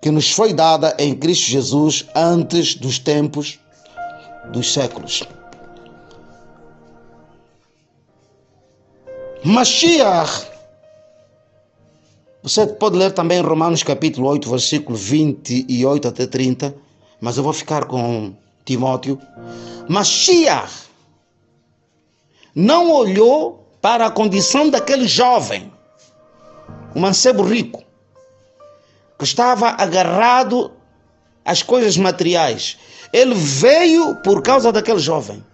que 0.00 0.10
nos 0.10 0.30
foi 0.30 0.52
dada 0.52 0.94
em 0.98 1.14
Cristo 1.14 1.46
Jesus 1.46 2.06
antes 2.14 2.74
dos 2.74 2.98
tempos 2.98 3.58
dos 4.52 4.72
séculos. 4.72 5.22
Mashiach. 9.44 10.57
Você 12.42 12.66
pode 12.66 12.96
ler 12.96 13.12
também 13.12 13.40
Romanos 13.40 13.82
capítulo 13.82 14.28
8, 14.28 14.48
versículo 14.48 14.96
28 14.96 16.06
até 16.06 16.26
30, 16.26 16.74
mas 17.20 17.36
eu 17.36 17.42
vou 17.42 17.52
ficar 17.52 17.84
com 17.86 18.32
Timóteo. 18.64 19.20
Mashiach 19.88 20.88
não 22.54 22.92
olhou 22.92 23.66
para 23.80 24.06
a 24.06 24.10
condição 24.10 24.70
daquele 24.70 25.08
jovem, 25.08 25.72
o 26.94 27.00
mancebo 27.00 27.42
rico, 27.42 27.82
que 29.18 29.24
estava 29.24 29.70
agarrado 29.70 30.70
às 31.44 31.62
coisas 31.62 31.96
materiais. 31.96 32.78
Ele 33.12 33.34
veio 33.34 34.14
por 34.22 34.42
causa 34.42 34.70
daquele 34.70 35.00
jovem. 35.00 35.44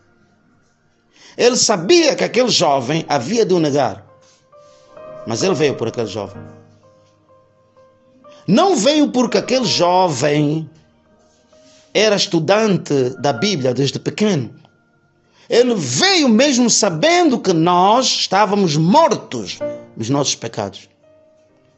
Ele 1.36 1.56
sabia 1.56 2.14
que 2.14 2.24
aquele 2.24 2.50
jovem 2.50 3.06
havia 3.08 3.46
de 3.46 3.54
o 3.54 3.60
negar. 3.60 4.04
Mas 5.26 5.42
ele 5.42 5.54
veio 5.54 5.74
por 5.74 5.88
aquele 5.88 6.06
jovem. 6.06 6.42
Não 8.46 8.76
veio 8.76 9.08
porque 9.08 9.38
aquele 9.38 9.64
jovem 9.64 10.68
era 11.92 12.16
estudante 12.16 13.10
da 13.20 13.32
Bíblia 13.32 13.72
desde 13.72 13.98
pequeno. 13.98 14.50
Ele 15.48 15.74
veio 15.74 16.28
mesmo 16.28 16.68
sabendo 16.68 17.38
que 17.38 17.52
nós 17.52 18.06
estávamos 18.06 18.76
mortos 18.76 19.58
nos 19.96 20.10
nossos 20.10 20.34
pecados. 20.34 20.88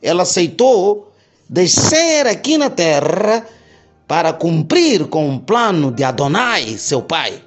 Ele 0.00 0.20
aceitou 0.20 1.12
descer 1.48 2.26
aqui 2.26 2.56
na 2.56 2.70
terra 2.70 3.46
para 4.06 4.32
cumprir 4.32 5.06
com 5.08 5.34
o 5.34 5.40
plano 5.40 5.90
de 5.90 6.04
Adonai, 6.04 6.78
seu 6.78 7.02
pai, 7.02 7.42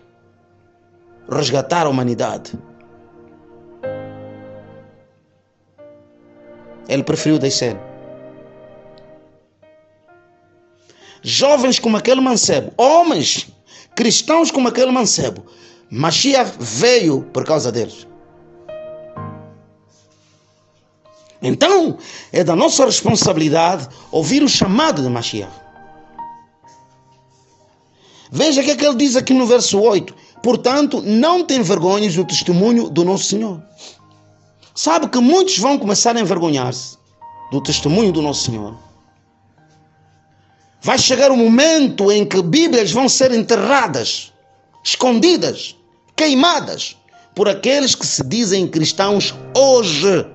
resgatar 1.32 1.86
a 1.86 1.90
humanidade. 1.90 2.52
Ele 6.88 7.04
preferiu 7.04 7.40
descer. 7.40 7.89
Jovens 11.22 11.80
como 11.80 11.98
aquele 11.98 12.22
mancebo, 12.22 12.72
homens 12.78 13.48
cristãos 13.96 14.52
como 14.52 14.68
aquele 14.68 14.92
mancebo, 14.92 15.46
Mashiach 15.92 16.54
veio 16.60 17.24
por 17.34 17.44
causa 17.44 17.72
deles. 17.72 18.08
Então, 21.42 21.98
é 22.32 22.44
da 22.44 22.56
nossa 22.56 22.86
responsabilidade 22.86 23.88
ouvir 24.12 24.44
o 24.44 24.50
chamado 24.50 25.02
de 25.02 25.10
Mashiach. 25.10 25.52
Veja 28.32 28.62
o 28.62 28.64
que, 28.64 28.72
é 28.72 28.76
que 28.76 28.86
ele 28.86 28.96
diz 28.96 29.16
aqui 29.16 29.34
no 29.34 29.48
verso 29.48 29.80
8. 29.80 30.14
Portanto, 30.44 31.02
não 31.02 31.44
tem 31.44 31.62
vergonhas 31.62 32.16
do 32.16 32.24
testemunho 32.24 32.90
do 32.90 33.04
nosso 33.04 33.26
Senhor. 33.26 33.62
Sabe 34.76 35.10
que 35.10 35.20
muitos 35.20 35.58
vão 35.58 35.78
começar 35.78 36.16
a 36.16 36.22
envergonhar-se 36.22 36.98
do 37.52 37.62
testemunho 37.62 38.12
do 38.12 38.22
nosso 38.22 38.46
Senhor. 38.46 38.89
Vai 40.82 40.98
chegar 40.98 41.32
o 41.32 41.38
momento 41.38 42.12
em 42.12 42.26
que 42.26 42.42
Bíblias 42.42 42.92
vão 42.92 43.10
ser 43.10 43.32
enterradas, 43.34 44.34
escondidas, 44.84 45.76
queimadas 46.16 46.98
por 47.36 47.50
aqueles 47.50 47.96
que 47.96 48.06
se 48.06 48.24
dizem 48.24 48.68
cristãos 48.68 49.36
hoje. 49.56 50.26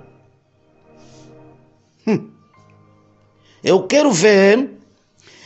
Hum. 2.06 2.30
Eu 3.62 3.86
quero 3.86 4.12
ver 4.12 4.70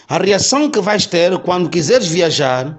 a 0.09 0.19
reação 0.19 0.71
que 0.71 0.81
vais 0.81 1.07
ter 1.07 1.39
quando 1.41 1.71
quiseres 1.71 2.09
viajar. 2.09 2.77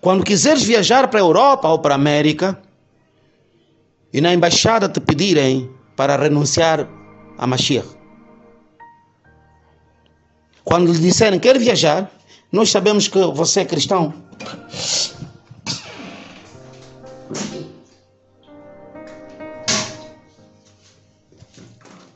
Quando 0.00 0.24
quiseres 0.24 0.62
viajar 0.62 1.08
para 1.08 1.20
a 1.20 1.22
Europa 1.22 1.68
ou 1.68 1.78
para 1.78 1.94
a 1.94 1.96
América 1.96 2.60
e 4.12 4.20
na 4.20 4.32
embaixada 4.32 4.88
te 4.88 5.00
pedirem 5.00 5.70
para 5.96 6.16
renunciar 6.16 6.88
a 7.36 7.46
Mashiach. 7.46 7.97
Quando 10.68 10.92
lhe 10.92 10.98
disserem 10.98 11.40
quer 11.40 11.58
viajar, 11.58 12.12
nós 12.52 12.68
sabemos 12.68 13.08
que 13.08 13.18
você 13.18 13.60
é 13.60 13.64
cristão. 13.64 14.12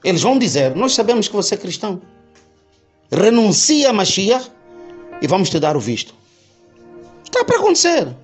Eles 0.05 0.20
vão 0.20 0.38
dizer: 0.38 0.76
Nós 0.76 0.92
sabemos 0.92 1.28
que 1.28 1.34
você 1.34 1.55
é 1.55 1.57
cristão. 1.57 2.03
Renuncia 3.11 3.88
a 3.88 3.92
Mashiach 3.94 4.50
e 5.22 5.26
vamos 5.26 5.48
te 5.48 5.59
dar 5.59 5.74
o 5.74 5.80
visto. 5.80 6.14
Está 7.24 7.42
para 7.46 7.57
acontecer. 7.57 8.14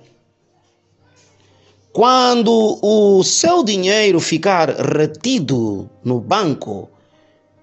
Quando 1.91 2.77
o 2.83 3.23
seu 3.23 3.63
dinheiro 3.63 4.19
ficar 4.19 4.69
retido 4.69 5.89
no 6.03 6.19
banco 6.19 6.87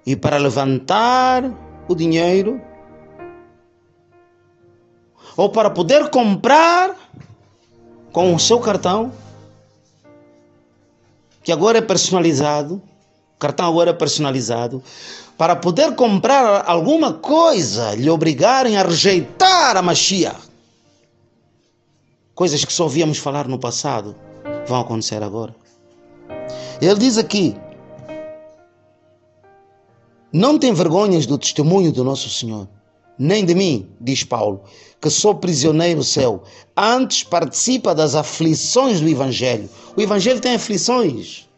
e 0.05 0.17
para 0.17 0.37
levantar 0.37 1.45
o 1.89 1.95
dinheiro, 1.95 2.61
ou 5.37 5.51
para 5.51 5.71
poder 5.71 6.09
comprar 6.11 6.97
com 8.13 8.35
o 8.35 8.39
seu 8.39 8.59
cartão, 8.59 9.13
que 11.43 11.53
agora 11.53 11.79
é 11.79 11.83
personalizado, 11.83 12.83
o 13.37 13.39
cartão 13.39 13.67
agora 13.67 13.91
é 13.91 13.93
personalizado, 13.93 14.83
para 15.37 15.55
poder 15.55 15.95
comprar 15.95 16.65
alguma 16.67 17.13
coisa, 17.13 17.95
lhe 17.95 18.09
obrigarem 18.09 18.79
a 18.79 18.83
rejeitar 18.83 19.77
a 19.77 19.83
Mashiach. 19.83 20.41
Coisas 22.35 22.65
que 22.65 22.73
só 22.73 22.85
ouvíamos 22.85 23.19
falar 23.19 23.47
no 23.47 23.59
passado 23.59 24.17
vão 24.67 24.81
acontecer 24.81 25.23
agora. 25.23 25.55
Ele 26.81 26.99
diz 26.99 27.19
aqui: 27.19 27.57
Não 30.37 30.59
tem 30.59 30.71
vergonhas 30.75 31.25
do 31.25 31.39
testemunho 31.39 31.91
do 31.91 32.05
nosso 32.05 32.29
Senhor, 32.29 32.69
nem 33.19 33.43
de 33.43 33.55
mim, 33.55 33.89
diz 33.99 34.23
Paulo, 34.23 34.65
que 35.01 35.09
sou 35.09 35.35
prisioneiro 35.35 36.05
seu. 36.05 36.43
Antes 36.77 37.23
participa 37.23 37.95
das 37.95 38.15
aflições 38.15 39.01
do 39.01 39.09
Evangelho. 39.09 39.67
O 39.97 40.03
Evangelho 40.03 40.39
tem 40.39 40.57
aflições. 40.57 41.49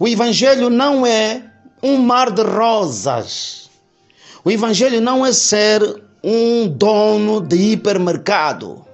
O 0.00 0.08
Evangelho 0.08 0.68
não 0.68 1.06
é 1.06 1.44
um 1.80 1.96
mar 1.98 2.32
de 2.32 2.42
rosas. 2.42 3.70
O 4.44 4.50
Evangelho 4.50 5.00
não 5.00 5.24
é 5.24 5.32
ser 5.32 5.80
um 6.24 6.66
dono 6.66 7.40
de 7.40 7.54
hipermercado. 7.54 8.84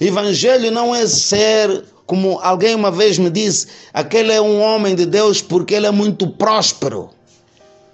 O 0.00 0.04
Evangelho 0.04 0.70
não 0.70 0.94
é 0.94 1.06
ser, 1.06 1.84
como 2.06 2.38
alguém 2.40 2.74
uma 2.74 2.90
vez 2.90 3.18
me 3.18 3.28
disse, 3.28 3.66
aquele 3.92 4.32
é 4.32 4.40
um 4.40 4.58
homem 4.62 4.94
de 4.94 5.04
Deus 5.04 5.42
porque 5.42 5.74
ele 5.74 5.86
é 5.86 5.90
muito 5.90 6.26
próspero. 6.26 7.10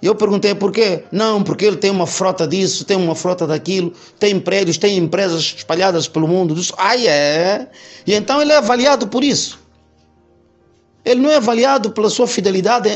Eu 0.01 0.15
perguntei 0.15 0.55
por 0.55 0.71
quê? 0.71 1.03
Não, 1.11 1.43
porque 1.43 1.63
ele 1.63 1.77
tem 1.77 1.91
uma 1.91 2.07
frota 2.07 2.47
disso, 2.47 2.83
tem 2.83 2.97
uma 2.97 3.13
frota 3.13 3.45
daquilo, 3.45 3.93
tem 4.19 4.39
prédios, 4.39 4.77
tem 4.77 4.97
empresas 4.97 5.55
espalhadas 5.57 6.07
pelo 6.07 6.27
mundo. 6.27 6.59
Ah, 6.77 6.97
é? 6.97 7.67
E 8.05 8.13
então 8.13 8.41
ele 8.41 8.51
é 8.51 8.57
avaliado 8.57 9.07
por 9.07 9.23
isso. 9.23 9.59
Ele 11.05 11.21
não 11.21 11.29
é 11.29 11.35
avaliado 11.35 11.91
pela 11.91 12.09
sua 12.09 12.27
fidelidade 12.27 12.89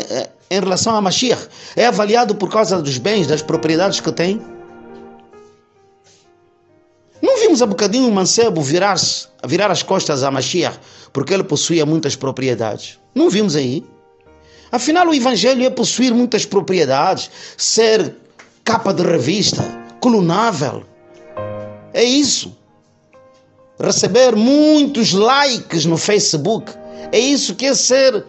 em, 0.49 0.59
relação 0.59 0.95
a 0.95 1.01
Mashiach. 1.01 1.47
É 1.75 1.85
avaliado 1.85 2.35
por 2.35 2.49
causa 2.49 2.81
dos 2.81 2.97
bens, 2.97 3.27
das 3.27 3.41
propriedades 3.41 3.99
que 3.99 4.11
tem. 4.11 4.41
Não 7.21 7.39
vimos 7.39 7.61
há 7.61 7.65
bocadinho 7.65 8.07
o 8.07 8.11
mancebo 8.11 8.61
virar, 8.61 8.95
virar 9.45 9.69
as 9.71 9.83
costas 9.83 10.23
a 10.23 10.31
Mashiach 10.31 10.79
porque 11.15 11.33
ele 11.33 11.45
possuía 11.45 11.85
muitas 11.85 12.13
propriedades. 12.13 12.99
Não 13.15 13.29
vimos 13.29 13.55
aí. 13.55 13.85
Afinal, 14.72 15.07
o 15.07 15.13
evangelho 15.13 15.66
é 15.66 15.70
possuir 15.70 16.13
muitas 16.13 16.45
propriedades, 16.45 17.30
ser 17.57 18.16
capa 18.63 18.93
de 18.93 19.03
revista, 19.03 19.63
colunável. 19.99 20.84
É 21.93 22.03
isso. 22.03 22.57
Receber 23.80 24.36
muitos 24.36 25.13
likes 25.13 25.86
no 25.86 25.97
Facebook. 25.97 26.72
É 27.11 27.20
isso 27.20 27.55
que 27.55 27.66
é 27.66 27.74
ser 27.74 28.26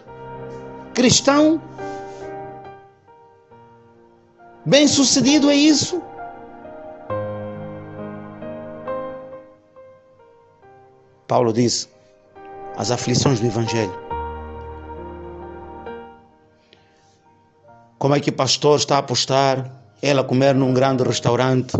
cristão? 0.93 1.61
Bem 4.65 4.87
sucedido 4.87 5.49
é 5.49 5.55
isso? 5.55 6.01
Paulo 11.27 11.51
diz: 11.51 11.89
as 12.77 12.91
aflições 12.91 13.39
do 13.39 13.47
Evangelho. 13.47 14.06
Como 17.99 18.13
é 18.13 18.19
que 18.19 18.29
o 18.29 18.33
pastor 18.33 18.77
está 18.77 18.97
a 18.97 18.99
apostar? 18.99 19.71
Ela 20.03 20.23
comer 20.23 20.53
num 20.53 20.71
grande 20.71 21.03
restaurante, 21.03 21.75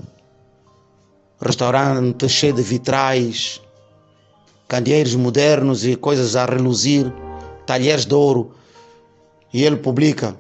restaurante 1.39 2.27
cheio 2.27 2.53
de 2.53 2.63
vitrais, 2.63 3.61
candeeiros 4.67 5.13
modernos 5.13 5.85
e 5.85 5.95
coisas 5.95 6.35
a 6.35 6.45
reluzir, 6.45 7.13
talheres 7.67 8.05
de 8.05 8.15
ouro. 8.15 8.55
E 9.53 9.63
ele 9.63 9.75
publica, 9.75 10.35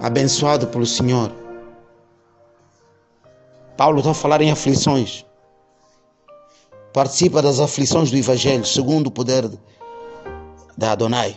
abençoado 0.00 0.66
pelo 0.68 0.86
Senhor. 0.86 1.30
Paulo 3.76 3.98
está 3.98 4.12
a 4.12 4.14
falar 4.14 4.40
em 4.40 4.50
aflições. 4.50 5.26
Participa 6.94 7.42
das 7.42 7.60
aflições 7.60 8.10
do 8.10 8.16
Evangelho, 8.16 8.64
segundo 8.64 9.08
o 9.08 9.10
poder 9.10 9.46
da 10.76 10.92
Adonai, 10.92 11.36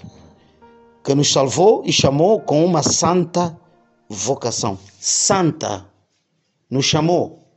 que 1.03 1.13
nos 1.13 1.31
salvou 1.31 1.83
e 1.85 1.91
chamou 1.91 2.39
com 2.39 2.63
uma 2.63 2.81
santa 2.81 3.59
vocação. 4.11 4.77
Santa 4.99 5.87
nos 6.69 6.85
chamou. 6.85 7.47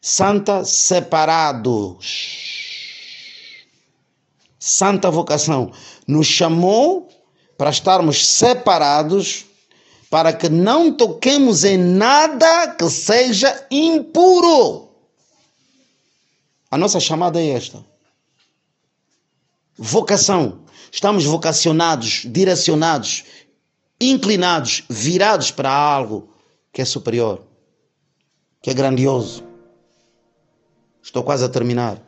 Santa 0.00 0.64
separados. 0.64 2.04
Santa 4.58 5.10
vocação 5.10 5.72
nos 6.06 6.26
chamou 6.26 7.08
para 7.58 7.70
estarmos 7.70 8.24
separados, 8.26 9.46
para 10.08 10.32
que 10.32 10.48
não 10.48 10.92
toquemos 10.92 11.64
em 11.64 11.76
nada 11.76 12.68
que 12.74 12.88
seja 12.88 13.66
impuro. 13.70 14.88
A 16.70 16.78
nossa 16.78 17.00
chamada 17.00 17.40
é 17.40 17.48
esta. 17.48 17.84
Vocação. 19.76 20.64
Estamos 20.90 21.24
vocacionados, 21.24 22.22
direcionados, 22.24 23.24
inclinados, 24.00 24.84
virados 24.88 25.50
para 25.50 25.70
algo 25.70 26.28
que 26.72 26.82
é 26.82 26.84
superior, 26.84 27.42
que 28.60 28.70
é 28.70 28.74
grandioso. 28.74 29.44
Estou 31.02 31.22
quase 31.22 31.44
a 31.44 31.48
terminar. 31.48 32.00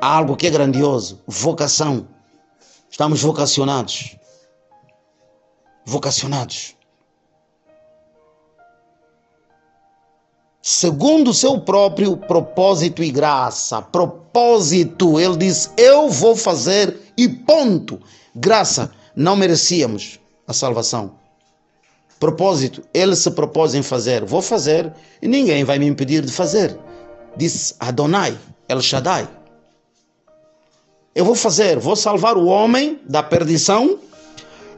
Algo 0.00 0.36
que 0.36 0.46
é 0.46 0.50
grandioso, 0.50 1.20
vocação. 1.26 2.06
Estamos 2.90 3.20
vocacionados. 3.22 4.16
Vocacionados. 5.84 6.76
Segundo 10.60 11.30
o 11.30 11.34
seu 11.34 11.60
próprio 11.60 12.16
propósito 12.16 13.02
e 13.02 13.10
graça. 13.10 13.80
Propósito, 13.80 15.18
ele 15.18 15.36
disse: 15.36 15.70
Eu 15.76 16.10
vou 16.10 16.36
fazer 16.36 17.12
e 17.16 17.28
ponto. 17.28 18.00
Graça, 18.34 18.92
não 19.16 19.34
merecíamos 19.34 20.20
a 20.48 20.54
salvação. 20.54 21.12
Propósito, 22.18 22.82
ele 22.92 23.14
se 23.14 23.30
propôs 23.30 23.74
em 23.74 23.82
fazer, 23.82 24.24
vou 24.24 24.42
fazer 24.42 24.92
e 25.22 25.28
ninguém 25.28 25.62
vai 25.62 25.78
me 25.78 25.86
impedir 25.86 26.24
de 26.24 26.32
fazer. 26.32 26.76
Disse 27.36 27.74
Adonai, 27.78 28.36
El 28.68 28.80
Shaddai. 28.80 29.28
Eu 31.14 31.24
vou 31.24 31.34
fazer, 31.34 31.78
vou 31.78 31.94
salvar 31.94 32.36
o 32.36 32.46
homem 32.46 32.98
da 33.08 33.22
perdição 33.22 33.98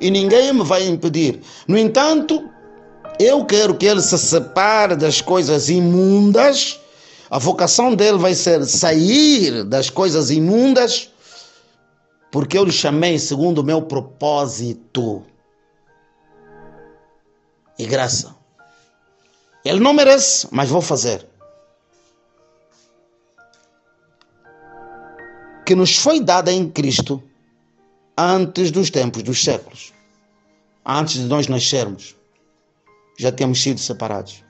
e 0.00 0.10
ninguém 0.10 0.52
me 0.52 0.64
vai 0.64 0.86
impedir. 0.86 1.40
No 1.66 1.78
entanto, 1.78 2.46
eu 3.18 3.44
quero 3.44 3.74
que 3.74 3.86
ele 3.86 4.02
se 4.02 4.18
separe 4.18 4.96
das 4.96 5.20
coisas 5.20 5.70
imundas. 5.70 6.80
A 7.30 7.38
vocação 7.38 7.94
dele 7.94 8.18
vai 8.18 8.34
ser 8.34 8.64
sair 8.66 9.64
das 9.64 9.88
coisas 9.88 10.30
imundas, 10.30 11.10
porque 12.30 12.58
eu 12.58 12.64
lhe 12.64 12.72
chamei 12.72 13.18
segundo 13.18 13.58
o 13.58 13.64
meu 13.64 13.82
propósito 13.82 15.22
e 17.80 17.86
graça. 17.86 18.36
Ele 19.64 19.80
não 19.80 19.94
merece, 19.94 20.46
mas 20.50 20.68
vou 20.68 20.82
fazer. 20.82 21.26
Que 25.64 25.74
nos 25.74 25.96
foi 25.96 26.20
dada 26.20 26.52
em 26.52 26.68
Cristo 26.68 27.22
antes 28.16 28.70
dos 28.70 28.90
tempos 28.90 29.22
dos 29.22 29.42
séculos. 29.42 29.94
Antes 30.84 31.14
de 31.14 31.24
nós 31.24 31.46
nascermos, 31.46 32.14
já 33.18 33.32
temos 33.32 33.62
sido 33.62 33.80
separados. 33.80 34.42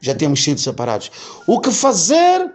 Já 0.00 0.14
temos 0.14 0.42
sido 0.42 0.60
separados. 0.60 1.10
O 1.46 1.60
que 1.60 1.70
fazer 1.70 2.50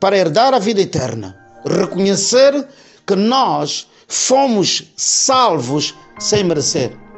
para 0.00 0.16
herdar 0.16 0.52
a 0.52 0.58
vida 0.58 0.80
eterna? 0.80 1.36
Reconhecer 1.64 2.66
que 3.06 3.14
nós 3.14 3.86
fomos 4.08 4.90
salvos 4.96 5.94
sem 6.18 6.42
merecer 6.42 7.09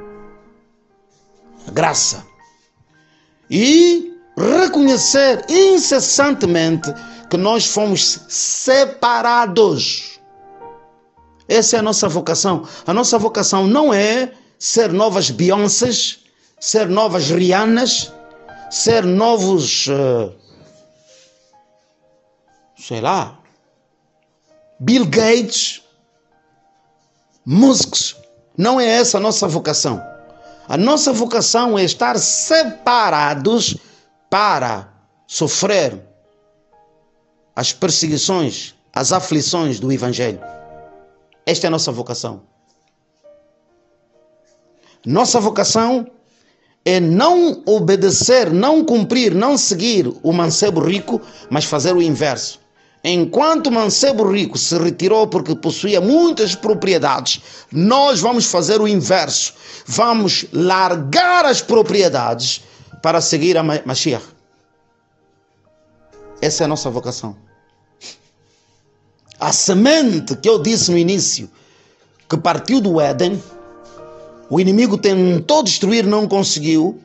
graça. 1.71 2.27
E 3.51 4.13
reconhecer 4.37 5.45
incessantemente 5.49 6.93
que 7.29 7.37
nós 7.37 7.67
fomos 7.67 8.21
separados. 8.29 10.21
Essa 11.49 11.77
é 11.77 11.79
a 11.79 11.83
nossa 11.83 12.09
vocação. 12.09 12.67
A 12.87 12.95
nossa 12.95 13.19
vocação 13.19 13.67
não 13.67 13.93
é 13.93 14.33
ser 14.59 14.93
novas 14.93 15.31
Beyoncés, 15.31 16.21
ser 16.59 16.89
novas 16.89 17.31
Rihannas, 17.31 18.13
ser 18.71 19.05
novos. 19.05 19.87
Uh, 19.89 20.33
sei 22.77 23.01
lá. 23.01 23.39
Bill 24.81 25.07
Gates, 25.07 25.83
músicos. 27.45 28.17
Não 28.57 28.81
é 28.81 28.87
essa 28.87 29.19
a 29.19 29.21
nossa 29.21 29.47
vocação. 29.47 30.12
A 30.69 30.77
nossa 30.77 31.13
vocação 31.13 31.79
é 31.79 31.85
estar 31.85 32.19
separados 32.19 33.77
para 34.31 34.89
sofrer 35.27 36.01
as 37.55 37.73
perseguições, 37.73 38.75
as 38.93 39.13
aflições 39.13 39.79
do 39.81 39.93
Evangelho. 39.93 40.41
Esta 41.45 41.67
é 41.67 41.69
a 41.69 41.71
nossa 41.71 41.91
vocação. 41.91 42.43
Nossa 45.05 45.41
vocação 45.41 46.07
é 46.85 47.01
não 47.01 47.63
obedecer, 47.67 48.53
não 48.53 48.85
cumprir, 48.85 49.35
não 49.35 49.59
seguir 49.59 50.13
o 50.23 50.33
mancebo 50.33 50.81
rico, 50.81 51.21
mas 51.51 51.65
fazer 51.65 51.95
o 51.95 52.03
inverso. 52.03 52.62
Enquanto 53.05 53.67
o 53.67 53.73
mancebo 53.73 54.31
rico 54.31 54.57
se 54.57 54.79
retirou 54.79 55.27
porque 55.27 55.57
possuía 55.57 56.01
muitas 56.01 56.55
propriedades, 56.55 57.43
nós 57.73 58.21
vamos 58.21 58.47
fazer 58.47 58.81
o 58.81 58.87
inverso. 58.87 59.55
Vamos 59.87 60.47
largar 60.53 61.45
as 61.45 61.61
propriedades 61.61 62.63
para 63.03 63.21
seguir 63.21 63.59
a 63.59 63.63
Mashiach. 63.63 64.25
Essa 66.41 66.63
é 66.63 66.67
a 66.67 66.69
nossa 66.69 66.91
vocação. 66.91 67.37
A 69.39 69.53
semente 69.53 70.37
que 70.37 70.49
eu 70.49 70.61
disse 70.61 70.91
no 70.91 70.97
início, 70.97 71.51
que 72.29 72.37
partiu 72.37 72.81
do 72.81 73.01
Éden, 73.01 73.43
o 74.49 74.61
inimigo 74.61 74.97
tentou 74.97 75.65
destruir, 75.65 76.07
não 76.07 76.29
conseguiu, 76.29 77.01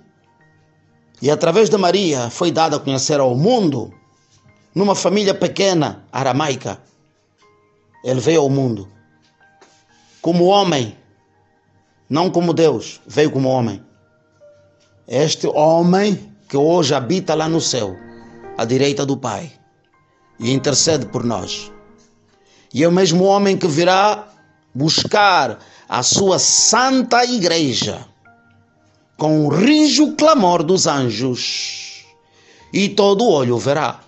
e 1.19 1.31
através 1.31 1.69
de 1.69 1.77
Maria 1.77 2.29
foi 2.29 2.51
dada 2.51 2.75
a 2.75 2.79
conhecer 2.79 3.19
ao 3.19 3.35
mundo 3.35 3.91
numa 4.77 4.93
família 4.93 5.33
pequena, 5.33 6.05
aramaica. 6.11 6.79
Ele 8.03 8.19
veio 8.19 8.41
ao 8.41 8.49
mundo 8.49 8.87
como 10.21 10.45
homem, 10.45 10.95
não 12.07 12.29
como 12.29 12.53
Deus, 12.53 13.01
veio 13.07 13.31
como 13.31 13.49
homem. 13.49 13.83
Este 15.07 15.47
homem 15.47 16.31
que 16.47 16.55
hoje 16.55 16.93
habita 16.93 17.33
lá 17.33 17.49
no 17.49 17.59
céu, 17.59 17.95
à 18.55 18.65
direita 18.65 19.03
do 19.03 19.17
Pai, 19.17 19.51
e 20.39 20.51
intercede 20.51 21.07
por 21.07 21.23
nós. 21.23 21.71
E 22.71 22.83
é 22.83 22.87
o 22.87 22.91
mesmo 22.91 23.23
homem 23.23 23.57
que 23.57 23.67
virá 23.67 24.27
buscar 24.75 25.57
a 25.89 26.03
sua 26.03 26.37
santa 26.37 27.25
igreja 27.25 28.05
com 29.17 29.47
o 29.47 29.49
rijo 29.49 30.11
clamor 30.15 30.61
dos 30.61 30.85
anjos, 30.85 32.05
e 32.71 32.87
todo 32.89 33.27
olho 33.27 33.57
verá. 33.57 34.06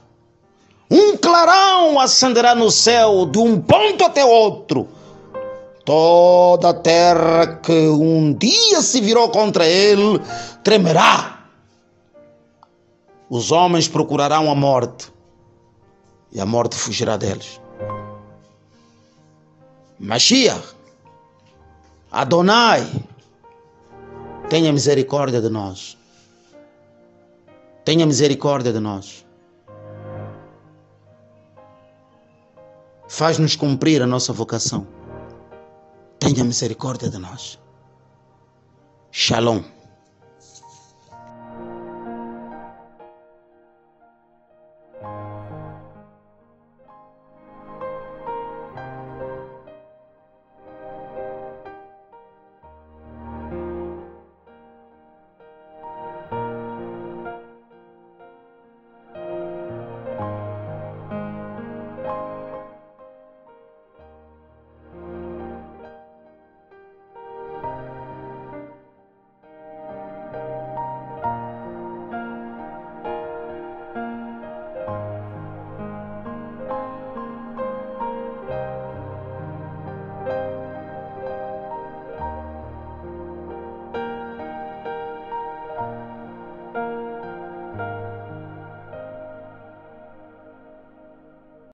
Um 0.89 1.15
clarão 1.17 1.99
acenderá 1.99 2.55
no 2.55 2.71
céu 2.71 3.25
de 3.25 3.37
um 3.37 3.61
ponto 3.61 4.03
até 4.03 4.25
outro. 4.25 4.87
Toda 5.85 6.69
a 6.69 6.73
terra 6.73 7.47
que 7.63 7.87
um 7.89 8.33
dia 8.33 8.81
se 8.81 9.01
virou 9.01 9.29
contra 9.29 9.65
ele 9.65 10.19
tremerá 10.63 11.39
Os 13.29 13.51
homens 13.51 13.87
procurarão 13.87 14.51
a 14.51 14.55
morte 14.55 15.11
e 16.31 16.39
a 16.39 16.45
morte 16.45 16.75
fugirá 16.75 17.17
deles. 17.17 17.59
Mashiach, 19.99 20.75
Adonai, 22.11 22.87
tenha 24.49 24.71
misericórdia 24.71 25.41
de 25.41 25.49
nós. 25.49 25.97
Tenha 27.83 28.05
misericórdia 28.05 28.71
de 28.71 28.79
nós. 28.79 29.25
Faz-nos 33.09 33.55
cumprir 33.55 34.03
a 34.03 34.07
nossa 34.07 34.31
vocação. 34.31 34.87
Tenha 36.19 36.43
misericórdia 36.43 37.09
de 37.09 37.17
nós. 37.17 37.59
Shalom. 39.11 39.63